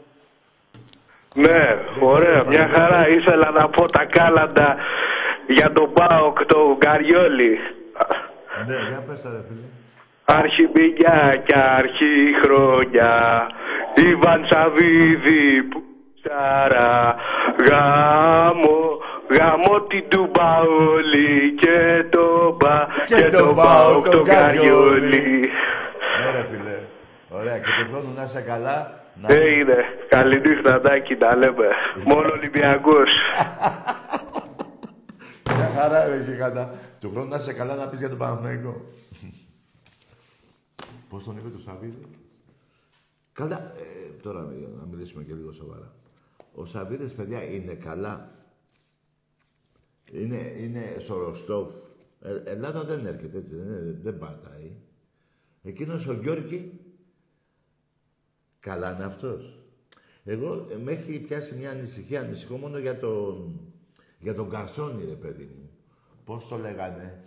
Ναι. 1.35 1.77
Ωραία. 2.01 2.45
Μια 2.45 2.69
χαρά. 2.69 3.09
Ήθελα 3.09 3.51
να 3.51 3.69
πω 3.69 3.87
τα 3.91 4.05
κάλαντα 4.05 4.77
για 5.49 5.73
τον 5.73 5.93
Πάοκ, 5.93 6.45
τον 6.47 6.79
Καριόλι. 6.79 7.59
Ναι, 8.67 8.75
για 8.89 9.03
πες 9.09 9.23
τα 9.23 9.31
ρε 9.31 9.41
φίλε. 9.49 9.67
Αρχιμπηγιά 10.39 11.43
και 11.47 11.59
αρχή 11.59 12.17
χρόνια 12.43 13.47
Ιβαν 13.95 14.47
Σαββίδη 14.51 15.63
που 15.71 15.83
τσάρα 16.23 17.15
Γάμο, 17.69 18.79
γάμο 19.37 19.81
την 19.89 20.09
του 20.09 20.31
Παόλη 20.33 21.55
και 21.55 22.05
το 22.11 22.57
Πα 22.59 22.89
Και 23.05 23.15
και 23.15 23.23
τον 23.23 23.47
το 23.47 23.55
Πάοκ, 23.55 23.67
Πάοκ 23.67 24.05
τον 24.05 24.13
τον 24.13 24.25
Καριόλι. 24.25 25.11
Καριόλι 25.11 25.49
Ναι 26.21 26.31
ρε 26.37 26.47
φίλε. 26.51 26.79
Ωραία 27.29 27.59
και 27.59 27.71
του 27.79 27.91
χρόνου 27.91 28.13
να 28.17 28.23
είσαι 28.23 28.41
καλά. 28.41 28.99
Να... 29.15 29.35
Έγινε, 29.35 29.77
καληνύχτα 30.09 30.81
Τάκη 30.81 31.17
τα 31.17 31.37
λέμε 31.37 31.69
Μόνο 32.05 32.29
Ολυμπιακός 32.33 33.11
Μια 35.57 35.71
χαρά 35.77 36.07
ρε 36.07 36.25
και 36.27 36.37
κατά. 36.39 36.75
Του 37.01 37.11
χρόνου 37.13 37.29
να 37.29 37.37
είσαι 37.37 37.53
καλά 37.53 37.75
να 37.75 37.87
πεις 37.89 37.99
για 37.99 38.09
τον 38.09 38.19
Παναθηναϊκό. 38.19 38.75
Πώς 41.11 41.25
τον 41.25 41.37
είπε 41.37 41.49
το 41.49 41.59
Σαββίδη; 41.59 42.07
Καλά, 43.33 43.75
ε, 43.77 44.11
τώρα 44.23 44.55
για 44.59 44.69
να 44.69 44.85
μιλήσουμε 44.85 45.25
και 45.25 45.35
λίγο 45.35 45.53
σοβαρά. 45.53 45.95
Ο 46.55 46.65
Σαββίδης, 46.65 47.13
παιδιά, 47.13 47.43
είναι 47.45 47.75
καλά. 47.75 48.35
Είναι, 50.13 50.55
είναι 50.59 50.97
στο 50.99 51.19
Ροστόφ. 51.19 51.73
Ε, 52.21 52.43
Ελλάδα 52.45 52.85
δεν 52.85 53.07
έρχεται 53.07 53.39
έτσι, 53.39 53.55
δεν, 53.55 53.67
είναι, 53.67 53.99
δεν 54.03 54.19
πατάει. 54.19 54.77
Εκείνος 55.63 56.07
ο 56.07 56.13
Γιώργη, 56.13 56.81
καλά 58.61 58.95
είναι 58.95 59.05
αυτός. 59.05 59.61
Εγώ 60.25 60.67
ε, 60.71 60.77
με 60.77 60.93
έχει 60.93 61.21
πιάσει 61.21 61.55
μια 61.55 61.71
ανησυχία, 61.71 62.21
ανησυχώ 62.21 62.57
μόνο 62.57 62.79
για 62.79 62.99
τον, 62.99 63.61
για 64.19 64.35
τον 64.35 64.51
Καρσόνι, 64.51 65.05
ρε 65.05 65.15
παιδί 65.15 65.45
μου. 65.45 65.71
Πώς 66.25 66.49
το 66.49 66.57
λέγανε, 66.57 67.25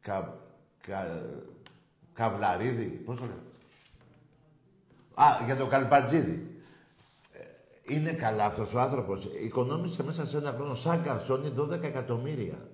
κα, 0.00 0.40
κα, 0.80 1.22
Καβλαρίδη, 2.14 2.84
πώς 2.84 3.16
το 3.16 3.22
λέγανε. 3.22 3.40
Α, 5.14 5.44
για 5.44 5.56
τον 5.56 5.68
Καλπατζίδη. 5.68 6.60
Ε, 7.32 7.94
Είναι 7.94 8.12
καλά 8.12 8.44
αυτός 8.44 8.74
ο 8.74 8.80
άνθρωπος. 8.80 9.28
Οικονόμησε 9.44 10.02
μέσα 10.02 10.26
σε 10.26 10.36
ένα 10.36 10.52
χρόνο 10.52 10.74
σαν 10.74 11.02
Καρσόνι 11.02 11.52
12 11.58 11.82
εκατομμύρια. 11.82 12.68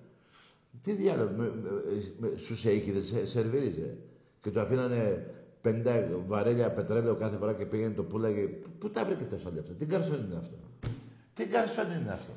Τι 0.83 0.93
διάλογο, 0.93 1.31
με, 1.37 1.45
με, 1.63 1.71
με, 2.19 2.33
στους 2.37 2.65
αίκηδες 2.65 3.05
σε, 3.07 3.27
σερβίριζε. 3.27 3.97
Και 4.41 4.51
το 4.51 4.61
αφήνανε 4.61 5.31
50 5.65 5.75
βαρέλια 6.27 6.71
πετρέλαιο 6.73 7.15
κάθε 7.15 7.37
φορά 7.37 7.53
και 7.55 7.67
πήγαινε 7.67 7.95
το 7.95 8.03
πουλάγε. 8.03 8.47
Πού- 8.47 8.71
Πού 8.79 8.91
τα 8.91 9.05
βρήκε 9.05 9.25
τόσο 9.25 9.51
λεφτά, 9.55 9.73
τι 9.73 9.87
καρσόν 9.87 10.25
είναι 10.25 10.37
αυτό; 10.39 10.57
Τι 11.35 11.45
καρσόν 11.47 11.85
είναι 12.01 12.13
αυτό; 12.13 12.33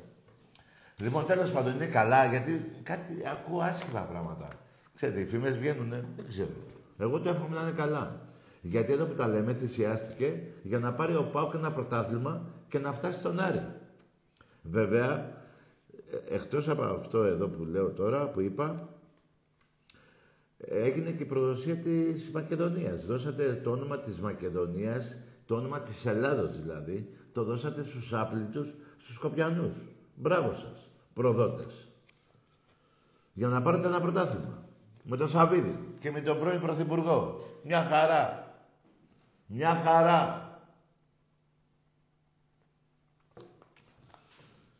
Λοιπόν, 1.00 1.26
τέλος 1.26 1.50
πάντων, 1.50 1.74
είναι 1.74 1.86
καλά, 1.86 2.26
γιατί 2.26 2.64
κάτι 2.82 3.22
ακούω 3.32 3.60
άσχημα 3.60 4.00
πράγματα. 4.00 4.48
Ξέρετε, 4.94 5.20
οι 5.20 5.24
φήμες 5.24 5.56
βγαίνουν, 5.58 5.88
δεν 5.90 6.24
ξέρω. 6.28 6.48
Εγώ 6.98 7.20
το 7.20 7.28
εύχομαι 7.28 7.54
να 7.54 7.62
είναι 7.62 7.70
καλά. 7.70 8.20
Γιατί 8.60 8.92
εδώ 8.92 9.04
που 9.04 9.14
τα 9.14 9.28
λέμε, 9.28 9.54
θυσιάστηκε 9.54 10.42
για 10.62 10.78
να 10.78 10.94
πάρει 10.94 11.16
ο 11.16 11.22
Πάουκ 11.32 11.54
ένα 11.54 11.72
πρωτάθλημα 11.72 12.46
και 12.68 12.78
να 12.78 12.92
φτάσει 12.92 13.18
στον 13.18 13.40
Άρη. 13.40 13.66
Βέβαια, 14.62 15.14
ε, 16.10 16.34
εκτός 16.34 16.68
από 16.68 16.82
αυτό 16.82 17.22
εδώ 17.22 17.48
που 17.48 17.64
λέω 17.64 17.90
τώρα, 17.90 18.28
που 18.28 18.40
είπα, 18.40 18.88
έγινε 20.56 21.10
και 21.10 21.22
η 21.22 21.26
προδοσία 21.26 21.76
της 21.76 22.30
Μακεδονίας. 22.30 23.06
Δώσατε 23.06 23.60
το 23.64 23.70
όνομα 23.70 23.98
της 23.98 24.20
Μακεδονίας, 24.20 25.18
το 25.46 25.54
όνομα 25.54 25.80
της 25.80 26.06
Ελλάδος 26.06 26.60
δηλαδή, 26.60 27.08
το 27.32 27.44
δώσατε 27.44 27.84
στους 27.84 28.12
άπλητους, 28.12 28.74
στους 28.96 29.14
Σκοπιανούς. 29.14 29.74
Μπράβο 30.14 30.52
σας, 30.52 30.90
προδότες. 31.12 31.88
Για 33.32 33.48
να 33.48 33.62
πάρετε 33.62 33.86
ένα 33.86 34.00
πρωτάθλημα. 34.00 34.64
Με 35.02 35.16
τον 35.16 35.28
Σαββίδη 35.28 35.78
και 36.00 36.10
με 36.10 36.20
τον 36.20 36.38
πρώην 36.38 36.60
Πρωθυπουργό. 36.60 37.44
Μια 37.62 37.80
χαρά. 37.82 38.46
Μια 39.46 39.74
χαρά. 39.74 40.46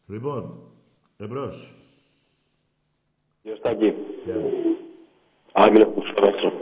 Λοιπόν, 0.06 0.58
εμπρός. 1.16 1.72
Γιωστάκη. 3.42 3.94
Γεια. 4.24 4.34
Άγγελος 5.52 5.86
από 5.88 6.00
Ξυλόκαστρο. 6.00 6.52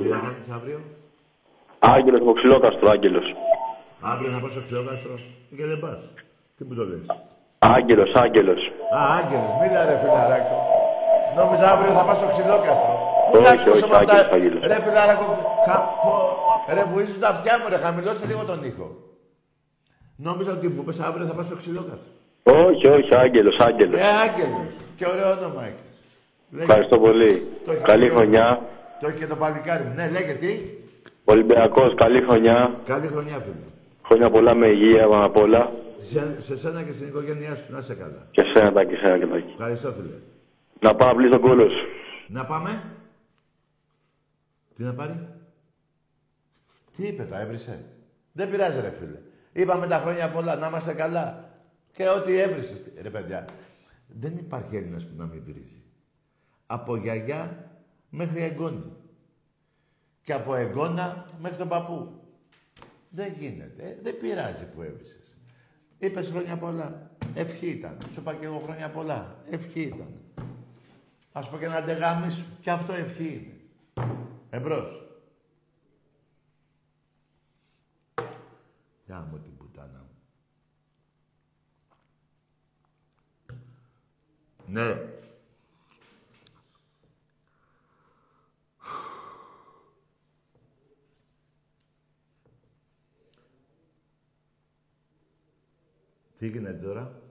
Τι 0.00 0.08
θα 0.08 0.18
κάνεις 0.18 0.48
αύριο; 0.50 0.80
Άγγελος 1.78 2.20
από 2.20 2.32
Ξυλόκαστρο, 2.32 2.90
Άγγελος. 2.90 3.34
Αύριο 4.00 4.30
θα 4.30 4.40
πάω 4.40 4.48
στο 4.50 4.62
ξυλόκαστρος 4.62 5.26
και 5.56 5.66
δεν 5.66 5.78
πας. 5.80 6.10
Τι 6.56 6.64
μου 6.64 6.74
το 6.74 6.84
λες; 6.84 7.06
Άγγελος, 7.58 8.14
Άγγελος. 8.14 8.60
Α, 8.96 9.16
Άγγελος, 9.18 9.52
μίλα 9.60 9.84
ρε 9.84 9.98
φιλαράκο. 9.98 10.77
Νόμιζα 11.40 11.66
αύριο 11.74 11.90
θα 11.98 12.02
πάω 12.06 12.16
στο 12.20 12.26
ξυλόκαστρο. 12.32 12.92
Όχι, 13.32 13.42
Να 13.44 13.50
ακούσω 13.56 13.70
όχι, 13.70 13.90
με 13.90 13.96
αυτά. 13.96 14.12
Άγγελος, 14.14 14.32
Άγγελος. 14.36 14.60
Ρε 14.70 14.78
φιλαράκο, 14.86 15.24
χα... 15.66 15.76
πω. 16.02 16.12
ρε 16.74 16.82
βουίζουν 16.90 17.20
τα 17.24 17.28
αυτιά 17.34 17.54
μου 17.58 17.66
ρε, 17.72 17.76
χαμηλώστε 17.84 18.24
λίγο 18.30 18.42
τον 18.50 18.58
ήχο. 18.70 18.86
Νόμιζα 20.26 20.52
ότι 20.52 20.66
μου 20.74 20.82
πες 20.86 20.98
αύριο 21.08 21.24
θα 21.28 21.34
πάω 21.36 21.44
στο 21.50 21.56
ξυλόκαστρο. 21.60 22.10
Όχι, 22.66 22.86
όχι, 22.96 23.10
Άγγελος, 23.24 23.56
Άγγελος. 23.66 24.00
Ε, 24.00 24.04
Άγγελος. 24.24 24.68
Και 24.98 25.04
ωραίο 25.12 25.28
όνομα 25.38 25.60
έχεις. 25.68 25.82
Λέγε. 26.50 26.62
Ευχαριστώ 26.66 26.96
πολύ. 26.98 27.30
Το 27.64 27.72
έχει 27.72 27.82
Καλή 27.90 28.06
πει 28.06 28.12
ο- 28.12 28.14
χρονιά. 28.16 28.46
Το 29.00 29.06
έχει 29.08 29.18
και 29.18 29.26
το 29.26 29.36
παλικάρι 29.42 29.82
μου. 29.86 29.92
Ναι, 29.98 30.08
λέγε 30.16 30.32
τι. 30.32 30.52
Ολυμπιακός, 31.24 31.94
καλή 31.94 32.20
χρονιά. 32.26 32.58
Καλή 32.84 33.06
χρονιά, 33.06 33.36
φίλε. 33.44 33.66
Χρόνια 34.06 34.30
πολλά 34.30 34.54
με 34.54 34.66
υγεία, 34.66 35.08
πάνω 35.08 35.24
απ' 35.26 35.36
όλα. 35.36 35.72
Σε, 35.98 36.40
σε 36.40 36.56
σένα 36.58 36.82
και 36.82 36.92
στην 36.92 37.06
οικογένειά 37.08 37.54
σου, 37.56 37.66
να 37.72 37.78
είσαι 37.78 37.94
καλά. 37.94 38.20
Και 38.30 38.42
σένα, 38.54 38.72
Τάκη, 38.72 38.94
σένα 38.94 39.18
και 39.18 39.26
Τάκη. 39.26 39.50
Ευχαριστώ, 39.58 39.92
φίλε. 39.96 40.16
Να 40.80 40.94
πάω 40.94 41.08
να 41.08 41.14
πλήσω 41.14 41.30
τον 41.30 41.40
κόλος 41.40 41.72
σου. 41.72 41.86
Να 42.28 42.46
πάμε. 42.46 42.96
Τι 44.74 44.82
να 44.82 44.94
πάρει; 44.94 45.28
Τι 46.96 47.06
είπε, 47.06 47.22
τα 47.22 47.40
έβρισε; 47.40 47.84
Δεν 48.32 48.50
πειράζει, 48.50 48.80
ρε 48.80 48.90
φίλε. 48.90 49.18
Είπαμε 49.52 49.86
τα 49.86 49.98
χρόνια 49.98 50.30
πολλά, 50.30 50.56
να 50.56 50.66
είμαστε 50.66 50.94
καλά. 50.94 51.52
Και 51.92 52.08
ό,τι 52.08 52.38
έβρισε. 52.38 52.92
Ρε 53.00 53.10
παιδιά, 53.10 53.44
δεν 54.06 54.36
υπάρχει 54.36 54.76
Έλληνας 54.76 55.06
που 55.06 55.14
να 55.16 55.26
μην 55.26 55.42
βρίζει. 55.44 55.82
Από 56.66 56.96
γιαγιά 56.96 57.70
μέχρι 58.08 58.42
εγγόνι. 58.42 58.92
Και 60.22 60.32
από 60.32 60.54
εγγόνα 60.54 61.24
μέχρι 61.40 61.56
τον 61.56 61.68
παππού. 61.68 62.20
Δεν 63.08 63.32
γίνεται. 63.38 63.82
Ε, 63.82 63.98
δεν 64.02 64.18
πειράζει 64.18 64.64
που 64.74 64.82
έβρισες. 64.82 65.36
Είπες 65.98 66.28
χρόνια 66.28 66.56
πολλά. 66.56 67.10
Ευχή 67.34 67.66
ήταν. 67.66 67.98
Σου 68.12 68.20
είπα 68.20 68.34
και 68.34 68.44
εγώ 68.44 68.58
χρόνια 68.58 68.90
πολλά. 68.90 69.36
Ευχή 69.50 69.80
ήταν. 69.80 70.20
Ας 71.38 71.50
πω 71.50 71.58
και 71.58 71.68
να 71.68 71.82
ντεγάμι 71.82 72.30
σου. 72.30 72.46
Και 72.60 72.70
αυτό 72.70 72.92
ευχή 72.92 73.32
είναι. 73.32 73.60
Εμπρός. 74.50 75.02
Για 79.06 79.20
μου 79.20 79.38
την 79.38 79.56
πουτάνα 79.56 79.98
μου. 79.98 80.16
Ναι. 84.66 85.16
Τι 96.36 96.48
γίνεται 96.48 96.86
τώρα; 96.86 97.22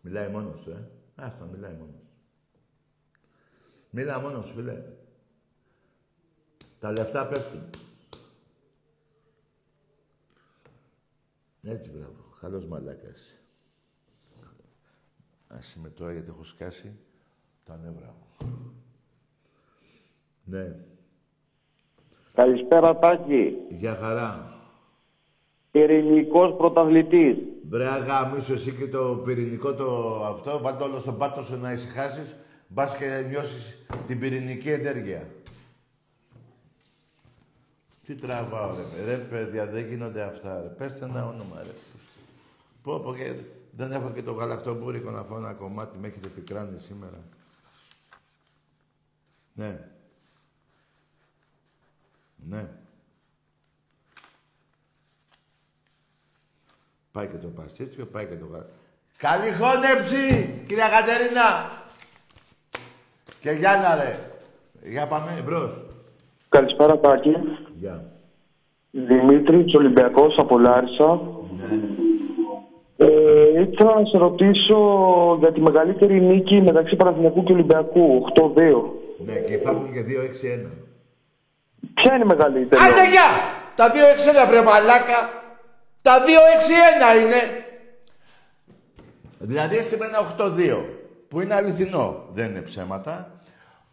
Μιλάει 0.00 0.28
μόνος 0.28 0.60
του, 0.60 0.70
ε; 0.70 0.90
Άστο, 1.14 1.44
μιλάει 1.44 1.72
μόνος 1.72 1.94
του. 1.94 2.13
Μίλα 3.96 4.20
μόνος 4.20 4.46
σου, 4.46 4.54
φίλε. 4.54 4.82
Τα 6.80 6.92
λεφτά 6.92 7.26
πέφτουν. 7.26 7.60
Έτσι, 11.62 11.90
μπράβο. 11.90 12.14
Καλός 12.40 12.66
μαλάκας. 12.66 13.38
Άσε 15.46 15.78
με 15.82 15.88
τώρα 15.88 16.12
γιατί 16.12 16.30
έχω 16.30 16.44
σκάσει 16.44 16.98
τα 17.64 17.76
νεύρα 17.76 18.14
μου. 18.18 18.48
Ναι. 20.44 20.76
Καλησπέρα 22.34 22.98
Τάκη. 22.98 23.56
Για 23.68 23.94
χαρά. 23.94 24.58
Ειρηνικός 25.70 26.56
πρωταθλητής. 26.56 27.36
Μπρε 27.62 27.86
αγάμισου 27.86 28.52
εσύ 28.52 28.72
και 28.72 28.88
το 28.88 29.22
πυρηνικό 29.24 29.74
το 29.74 30.20
αυτό, 30.24 30.58
βάλτε 30.58 30.84
όλο 30.84 30.98
στον 30.98 31.18
πάτο 31.18 31.42
σου 31.42 31.60
να 31.60 31.72
ησυχάσεις, 31.72 32.36
μπας 32.74 32.96
και 32.96 33.24
νιώσεις 33.28 33.78
την 34.06 34.18
πυρηνική 34.20 34.70
ενέργεια. 34.70 35.28
Τι 38.04 38.14
τραβάω 38.14 38.76
ρε, 38.76 39.04
ρε 39.04 39.16
παιδιά, 39.16 39.66
δεν 39.66 39.88
γίνονται 39.88 40.22
αυτά 40.22 40.60
ρε. 40.60 40.68
Πέστε 40.68 41.04
ένα 41.04 41.26
όνομα 41.26 41.62
ρε. 41.62 41.70
Πω 42.82 43.00
πω 43.00 43.14
και 43.14 43.34
δεν 43.70 43.92
έχω 43.92 44.10
και 44.10 44.22
το 44.22 44.32
γαλακτομπούρικο 44.32 45.10
να 45.10 45.22
φάω 45.22 45.38
ένα 45.38 45.52
κομμάτι, 45.52 45.98
με 45.98 46.06
έχετε 46.06 46.28
πικράνει 46.28 46.78
σήμερα. 46.78 47.24
Ναι. 49.52 49.88
Ναι. 52.36 52.68
Πάει 57.12 57.26
και 57.26 57.36
το 57.36 57.48
παστίτσιο, 57.48 58.06
πάει 58.06 58.26
και 58.26 58.36
το 58.36 58.46
γα... 58.46 58.66
Καλή 59.16 59.52
χώνεψη, 59.52 60.64
κυρία 60.66 60.88
Κατερίνα! 60.88 61.82
Και 63.44 63.50
Γιάννα, 63.50 63.94
ρε. 63.94 64.12
Για 64.82 65.06
πάμε, 65.06 65.30
εμπρός. 65.38 65.72
Καλησπέρα 66.48 66.98
Τάκη. 66.98 67.32
Γεια. 67.74 68.04
Δημήτρη 68.90 69.64
Ολυμπιακός 69.76 70.34
από 70.38 70.58
Λάρισα. 70.58 71.20
Ναι. 71.58 71.78
Ε, 72.96 73.60
ήθελα 73.60 74.00
να 74.00 74.06
σε 74.06 74.18
ρωτήσω 74.18 74.76
για 75.38 75.52
τη 75.52 75.60
μεγαλύτερη 75.60 76.20
νίκη 76.20 76.60
μεταξύ 76.60 76.96
Παναθηναϊκού 76.96 77.42
και 77.44 77.52
Ολυμπιακού, 77.52 78.24
8-2. 78.34 78.50
Ναι, 79.24 79.32
και 79.32 79.52
υπάρχουν 79.52 79.92
και 79.92 80.00
2-6-1. 80.00 80.70
Ποια 81.94 82.14
είναι 82.14 82.24
η 82.24 82.26
μεγαλύτερη; 82.26 82.82
Άντε, 82.82 83.08
γεια! 83.10 83.28
Τα 83.74 83.90
2-6-1, 83.90 84.48
βρε 84.48 84.62
μαλάκα! 84.62 85.18
Τα 86.02 86.18
2-6-1 86.18 87.20
είναι! 87.20 87.64
Δηλαδή, 89.38 89.76
σήμερα 89.76 90.10
είναι 90.10 90.78
8-2, 90.78 90.84
που 91.28 91.40
είναι 91.40 91.54
αληθινό, 91.54 92.24
δεν 92.32 92.50
είναι 92.50 92.60
ψέματα, 92.60 93.33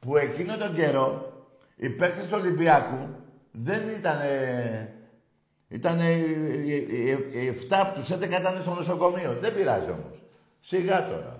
που 0.05 0.17
εκείνο 0.17 0.57
τον 0.57 0.73
καιρό 0.75 1.31
οι 1.75 1.89
παίκτες 1.89 2.27
του 2.27 2.37
Ολυμπιακού 2.41 3.09
δεν 3.51 3.81
ήταν. 3.99 4.17
Ήταν 5.67 5.99
οι 5.99 7.51
7 7.69 7.77
από 7.81 7.99
τους 7.99 8.09
11 8.11 8.21
ήταν 8.39 8.57
στο 8.61 8.73
νοσοκομείο. 8.73 9.37
Δεν 9.41 9.55
πειράζει 9.55 9.89
όμως. 9.89 10.21
Σιγά 10.59 11.07
τώρα. 11.07 11.39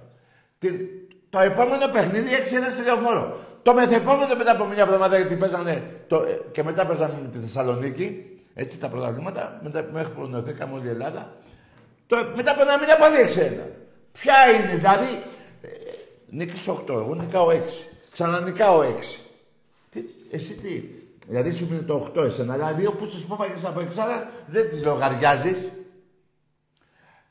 Τι- 0.60 0.86
το 1.30 1.40
επόμενο 1.40 1.88
παιχνίδι 1.92 2.34
6-1 2.36 2.70
στη 2.72 2.84
λεωφόρο. 2.84 3.40
Το 3.62 3.74
μεθεπόμενο 3.74 4.36
μετά 4.36 4.52
από 4.52 4.66
μια 4.66 4.82
εβδομάδα 4.84 5.18
γιατί 5.18 5.36
παίζανε 5.36 5.84
το, 6.08 6.16
ε, 6.24 6.40
και 6.52 6.64
μετά 6.64 6.86
παίζανε 6.86 7.14
με 7.22 7.28
τη 7.28 7.38
Θεσσαλονίκη. 7.38 8.26
Έτσι 8.54 8.80
τα 8.80 8.88
πρωταθλήματα, 8.88 9.60
μετά 9.64 9.90
μέχρι 9.94 10.14
που 10.14 10.28
νοθήκαμε 10.28 10.74
όλη 10.74 10.86
η 10.88 10.90
Ελλάδα. 10.90 11.34
Το, 12.08 12.16
μετά 12.36 12.52
από 12.52 12.62
ένα 12.62 12.80
μήνα 12.80 12.96
πάλι 12.96 13.16
6-1. 13.18 13.68
Ποια 14.12 14.34
είναι, 14.50 14.76
δηλαδή. 14.76 15.24
Ε, 15.62 15.68
νίκης 16.30 16.68
8, 16.68 16.94
εγώ 16.94 17.16
νικάω 17.16 17.48
6. 17.50 17.91
Ξανανικάω 18.12 18.82
6. 18.82 18.86
Τι, 19.92 20.02
εσύ 20.32 20.54
τι, 20.54 20.84
δηλαδή 21.28 21.52
σου 21.52 21.68
μείνει 21.70 21.84
το 21.84 22.12
8 22.16 22.24
εσένα, 22.24 22.54
αλλά 22.54 22.74
δύο 22.74 22.92
πούτσες 22.92 23.22
που 23.22 23.34
έφαγες 23.34 23.66
από 23.66 23.80
εξάρα 23.80 24.32
δεν 24.46 24.70
τις 24.70 24.84
λογαριάζεις. 24.84 25.72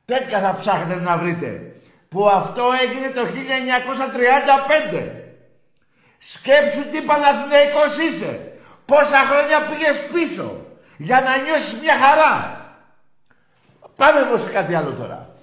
Τέτοια 0.05 0.41
θα 0.41 0.57
ψάχνετε 0.59 1.01
να 1.01 1.18
βρείτε. 1.18 1.74
Που 2.09 2.28
αυτό 2.28 2.64
έγινε 2.83 3.11
το 3.11 3.20
1935. 3.20 3.24
Σκέψου 6.18 6.89
τι 6.91 7.03
Παναθηναϊκός 7.03 7.99
είσαι. 7.99 8.53
Πόσα 8.85 9.18
χρόνια 9.18 9.62
πήγες 9.68 10.07
πίσω. 10.12 10.66
Για 10.97 11.20
να 11.20 11.37
νιώσεις 11.37 11.81
μια 11.81 11.99
χαρά. 11.99 12.61
Πάμε 13.97 14.20
όμως 14.20 14.41
σε 14.41 14.51
κάτι 14.51 14.74
άλλο 14.74 14.93
τώρα. 14.93 15.35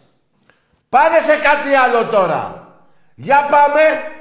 Πάμε 0.89 1.19
σε 1.19 1.35
κάτι 1.35 1.73
άλλο 1.73 2.05
τώρα. 2.05 2.67
Για 3.15 3.47
πάμε. 3.51 4.11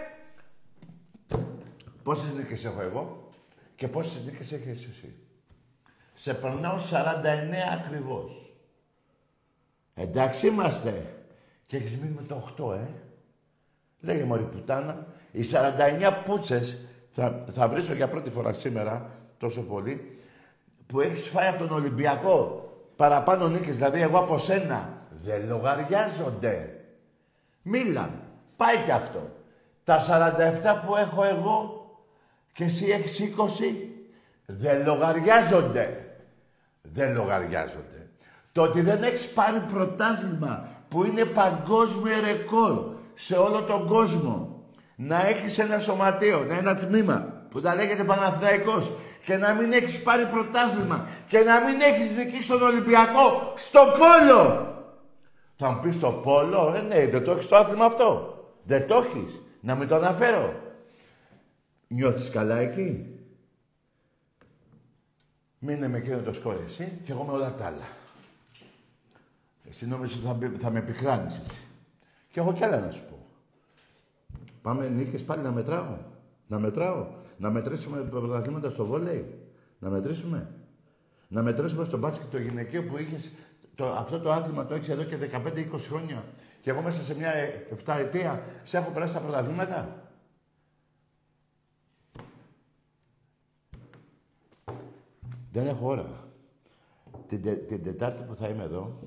Πόσες 2.07 2.33
νίκες 2.33 2.65
έχω 2.65 2.83
εγώ 2.83 3.29
και 3.75 3.89
πόσες 3.89 4.25
νίκες 4.25 4.53
έχεις 4.53 4.87
εσύ. 4.87 5.15
Σε 6.15 6.35
περνάω 6.35 6.77
49 6.77 6.83
ακριβώς. 7.73 8.53
Εντάξει 9.95 10.47
είμαστε. 10.47 11.15
Και 11.67 11.77
έχεις 11.77 11.97
μείνει 11.97 12.15
με 12.15 12.23
το 12.23 12.35
8, 12.59 12.75
ε. 12.75 12.89
Λέγε 14.01 14.25
μωρή 14.25 14.43
πουτάνα. 14.43 15.07
Οι 15.33 15.43
49 15.43 16.13
πούτσες 16.25 16.79
θα, 17.11 17.45
θα 17.53 17.69
βρίσκω 17.69 17.95
για 17.95 18.09
πρώτη 18.09 18.31
φορά 18.31 18.53
σήμερα, 18.53 19.11
τόσο 19.39 19.63
πολύ, 19.63 20.19
που 20.87 21.01
έχεις 21.01 21.29
φάει 21.29 21.49
από 21.49 21.59
τον 21.59 21.77
Ολυμπιακό 21.77 22.69
παραπάνω 22.97 23.49
νίκες, 23.49 23.75
δηλαδή 23.75 24.01
εγώ 24.01 24.19
από 24.19 24.39
σένα. 24.39 25.07
Δεν 25.25 25.47
λογαριάζονται. 25.49 26.85
Μίλα. 27.63 28.11
Πάει 28.57 28.77
και 28.85 28.93
αυτό. 28.93 29.31
Τα 29.85 30.01
47 30.01 30.87
που 30.87 30.97
έχω 30.97 31.25
εγώ 31.25 31.76
και 32.57 32.65
εσύ 32.65 32.87
έχεις 32.87 33.21
20, 33.21 33.75
δεν 34.47 34.87
λογαριάζονται. 34.87 36.05
Δεν 36.83 37.15
λογαριάζονται. 37.15 38.09
Το 38.53 38.63
ότι 38.63 38.81
δεν 38.81 39.03
έχεις 39.03 39.29
πάρει 39.29 39.61
πρωτάθλημα 39.73 40.69
που 40.89 41.05
είναι 41.05 41.25
παγκόσμιο 41.25 42.21
ρεκόρ 42.21 42.85
σε 43.15 43.35
όλο 43.37 43.63
τον 43.63 43.87
κόσμο. 43.87 44.65
Να 44.97 45.27
έχεις 45.27 45.59
ένα 45.59 45.79
σωματείο, 45.79 46.47
ένα 46.51 46.77
τμήμα 46.77 47.45
που 47.51 47.61
τα 47.61 47.75
λέγεται 47.75 48.05
Παναθηναϊκός 48.05 48.93
και 49.25 49.37
να 49.37 49.53
μην 49.55 49.73
έχεις 49.73 50.03
πάρει 50.03 50.27
πρωτάθλημα 50.27 51.07
και 51.29 51.39
να 51.39 51.61
μην 51.61 51.81
έχεις 51.81 52.17
νικήσει 52.17 52.43
στον 52.43 52.63
Ολυμπιακό 52.63 53.53
στο 53.55 53.81
πόλο. 53.99 54.75
Θα 55.57 55.71
μου 55.71 55.81
πεις 55.81 55.95
στο 55.95 56.11
πόλο, 56.11 56.75
ε, 56.77 56.81
ναι, 56.81 57.07
δεν 57.07 57.25
το 57.25 57.31
έχεις 57.31 57.49
το 57.49 57.57
άθλημα 57.57 57.85
αυτό. 57.85 58.39
Δεν 58.63 58.87
το 58.87 58.97
έχεις. 58.97 59.43
Να 59.61 59.75
μην 59.75 59.89
το 59.89 59.95
αναφέρω. 59.95 60.66
Νιώθεις 61.89 62.31
καλά 62.31 62.57
εκεί; 62.57 63.07
Μείνε 65.59 65.89
με 65.89 65.97
εκείνο 65.99 66.19
το 66.21 66.33
σκόρ 66.33 66.57
εσύ 66.67 67.01
και 67.05 67.13
εγώ 67.13 67.23
με 67.23 67.33
όλα 67.33 67.55
τα 67.55 67.67
άλλα. 67.67 67.89
Εσύ 69.69 69.87
νόμιζες 69.87 70.17
ότι 70.17 70.27
θα, 70.27 70.35
μπει- 70.35 70.61
θα 70.61 70.71
με 70.71 70.79
επικράνεις 70.79 71.33
εσύ. 71.33 71.57
Και 72.31 72.41
έχω 72.41 72.53
κι 72.53 72.65
άλλα 72.65 72.81
να 72.81 72.91
σου 72.91 73.03
πω. 73.11 73.27
Πάμε 74.63 74.89
νίκες 74.89 75.25
πάλι 75.25 75.43
να 75.43 75.51
μετράω. 75.51 75.97
Να 76.47 76.59
μετράω. 76.59 77.07
Να 77.39 77.51
μετρήσουμε 77.51 78.01
πρωταθλήματα 78.01 78.71
στο 78.71 78.87
βόλεϊ. 78.87 79.39
Να 79.79 79.89
μετρήσουμε. 79.91 80.51
Να 81.29 81.43
μετρήσουμε 81.43 81.85
στο 81.85 81.99
μπάσκετ 81.99 82.31
το 82.31 82.39
γυναικείο 82.39 82.83
που 82.85 82.99
είχες 82.99 83.31
το, 83.75 83.87
αυτό 83.87 84.21
το 84.21 84.33
άθλημα 84.33 84.67
το 84.67 84.75
έχεις 84.75 84.89
εδώ 84.89 85.03
και 85.05 85.17
15-20 85.33 85.67
χρόνια. 85.89 86.25
Και 86.61 86.71
εγώ 86.71 86.83
μέσα 86.83 87.03
σε 87.03 87.15
μια 87.17 87.33
7 87.85 87.95
ετία 87.99 88.43
σε 88.63 88.77
έχω 88.77 88.91
περάσει 88.91 89.15
τα 89.15 89.21
πρωταθλήματα. 89.21 90.06
Δεν 95.57 95.67
έχω 95.67 95.89
ώρα. 95.89 96.29
Την, 97.27 97.43
τε- 97.43 97.67
την 97.69 97.83
Τετάρτη 97.83 98.23
που 98.23 98.35
θα 98.35 98.49
είμαι 98.49 98.63
εδώ, 98.63 98.99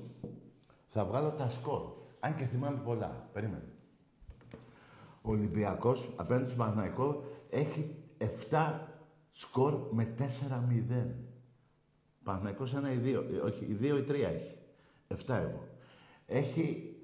θα 0.86 1.04
βγάλω 1.04 1.30
τα 1.30 1.50
σκορ. 1.50 1.82
Αν 2.20 2.34
και 2.34 2.44
θυμάμαι 2.44 2.80
πολλά. 2.84 3.28
Περίμενε. 3.32 3.72
Ο 5.22 5.30
Ολυμπιακός 5.30 6.10
απέναντι 6.16 6.48
στο 6.48 6.56
Παναθηναϊκό 6.56 7.24
έχει 7.50 7.96
7 8.50 8.78
σκορ 9.32 9.88
με 9.90 10.14
4-0. 10.18 11.06
Παναθηναϊκός 12.22 12.74
ένα 12.74 12.92
ή 12.92 12.96
δύο. 12.96 13.26
ε, 13.32 13.36
Όχι, 13.36 13.64
ή 13.64 13.72
δύο 13.74 13.96
ή 13.98 14.02
τρία 14.02 14.28
έχει. 14.28 14.56
7 15.08 15.14
εγώ. 15.26 15.68
Έχει 16.26 16.96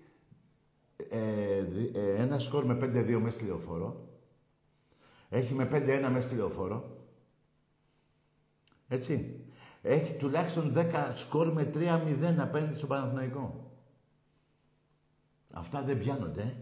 ε, 1.10 1.60
δι- 1.62 1.96
ε, 1.96 2.14
ένα 2.22 2.38
σκορ 2.38 2.64
με 2.64 2.74
5-2 2.74 3.18
μέσα 3.20 3.34
στη 3.38 3.44
λεωφόρο. 3.44 4.08
Έχει 5.28 5.54
με 5.54 5.68
5-1 5.72 6.10
μέσα 6.12 6.26
στη 6.26 6.36
λεωφόρο. 6.36 6.95
Έτσι. 8.88 9.40
Έχει 9.82 10.12
τουλάχιστον 10.14 10.72
10 10.76 11.10
σκορ 11.14 11.52
με 11.52 11.70
3-0 11.74 12.34
απέναντι 12.38 12.76
στο 12.76 12.86
Παναθηναϊκό. 12.86 13.70
Αυτά 15.52 15.82
δεν 15.82 15.98
πιάνονται. 15.98 16.40
ε. 16.40 16.54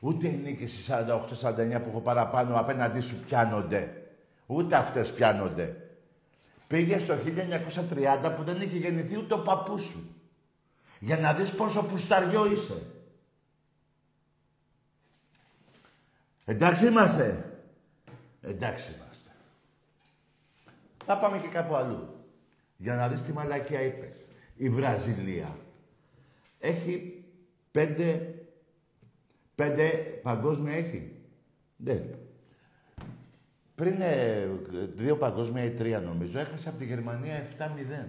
Ούτε 0.00 0.28
οι 0.28 0.36
νίκες 0.36 0.70
στις 0.70 0.88
48-49 0.90 1.80
που 1.82 1.88
έχω 1.88 2.00
παραπάνω 2.00 2.58
απέναντί 2.58 3.00
σου 3.00 3.16
πιάνονται. 3.16 4.08
Ούτε 4.46 4.76
αυτές 4.76 5.12
πιάνονται. 5.12 5.76
Πήγε 6.66 6.98
στο 6.98 7.14
1930 7.14 8.34
που 8.36 8.42
δεν 8.42 8.60
είχε 8.60 8.76
γεννηθεί 8.76 9.16
ούτε 9.16 9.34
ο 9.34 9.38
παππούς 9.38 9.82
σου. 9.82 10.16
Για 11.00 11.18
να 11.18 11.32
δεις 11.32 11.50
πόσο 11.54 11.84
πουσταριό 11.84 12.52
είσαι. 12.52 12.82
Εντάξει 16.44 16.86
είμαστε. 16.86 17.58
Εντάξει 18.40 18.92
είμαστε. 18.92 19.03
Θα 21.06 21.18
πάμε 21.18 21.38
και 21.38 21.48
κάπου 21.48 21.74
αλλού. 21.74 22.08
Για 22.76 22.94
να 22.94 23.08
δεις 23.08 23.22
τι 23.22 23.32
μαλακία 23.32 23.82
είπες. 23.82 24.16
Η 24.56 24.68
Βραζιλία 24.68 25.56
έχει 26.58 27.24
πέντε, 27.70 28.34
πέντε 29.54 29.88
παγκόσμια 30.22 30.72
έχει. 30.76 31.12
Ναι. 31.76 32.04
Πριν 33.74 34.00
ε, 34.00 34.48
δύο 34.94 35.16
παγκόσμια 35.16 35.64
ή 35.64 35.70
τρία 35.70 36.00
νομίζω, 36.00 36.38
έχασε 36.38 36.68
από 36.68 36.78
τη 36.78 36.84
Γερμανία 36.84 37.46
7-0. 37.58 38.06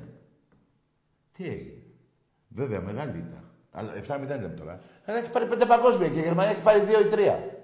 Τι 1.34 1.46
έγινε. 1.46 1.82
Βέβαια, 2.48 2.82
μεγάλη 2.82 3.18
ήταν. 3.18 3.43
Αλλά 3.72 3.93
7-0 3.93 4.28
λέμε 4.28 4.48
τώρα. 4.48 4.80
Αλλά 5.06 5.18
έχει 5.18 5.32
πάρει 5.32 5.46
πέντε 5.46 5.66
παγκόσμια 5.66 6.10
και 6.10 6.20
η 6.20 6.22
Γερμανία 6.22 6.52
έχει 6.52 6.62
πάρει 6.62 6.80
δύο 6.80 7.02
ή 7.02 7.06
τρία. 7.06 7.56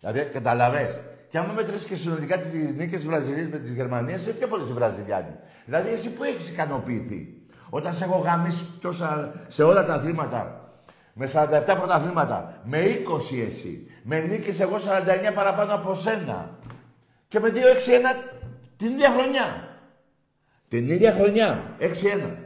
Δηλαδή, 0.00 0.24
καταλαβες. 0.24 1.00
Και 1.30 1.38
άμα 1.38 1.52
μετρήσεις 1.52 1.84
και 1.86 1.94
συνολικά 1.94 2.38
τις 2.38 2.52
νίκες 2.52 2.98
της 2.98 3.06
Βραζιλίας 3.06 3.48
με 3.48 3.58
τη 3.58 3.72
Γερμανία, 3.72 4.16
είσαι 4.16 4.30
πιο 4.30 4.46
πολύ 4.46 4.62
Βραζιλιάνοι. 4.62 5.34
Δηλαδή, 5.64 5.88
εσύ 5.90 6.10
που 6.10 6.24
έχεις 6.24 6.48
ικανοποιηθεί; 6.48 7.42
Όταν 7.70 7.94
σε 7.94 8.04
έχω 8.04 8.18
γαμίσει 8.18 8.66
τόσα, 8.80 9.34
σε 9.46 9.62
όλα 9.62 9.84
τα 9.84 9.94
αθλήματα, 9.94 10.70
με 11.12 11.26
47 11.26 11.76
πρωταθλήματα, 11.76 12.60
με 12.64 12.78
20 12.78 13.40
εσύ, 13.48 13.90
με 14.02 14.20
νίκες 14.20 14.60
εγώ 14.60 14.76
49 14.76 15.32
παραπάνω 15.34 15.74
από 15.74 15.94
σένα. 15.94 16.58
Και 17.28 17.40
με 17.40 17.48
2-6-1 17.48 17.56
την 18.76 18.90
ίδια 18.90 19.10
χρονιά. 19.10 19.78
Την 20.68 20.88
ίδια 20.88 21.12
χρονιά. 21.12 21.74
6-1. 21.78 22.36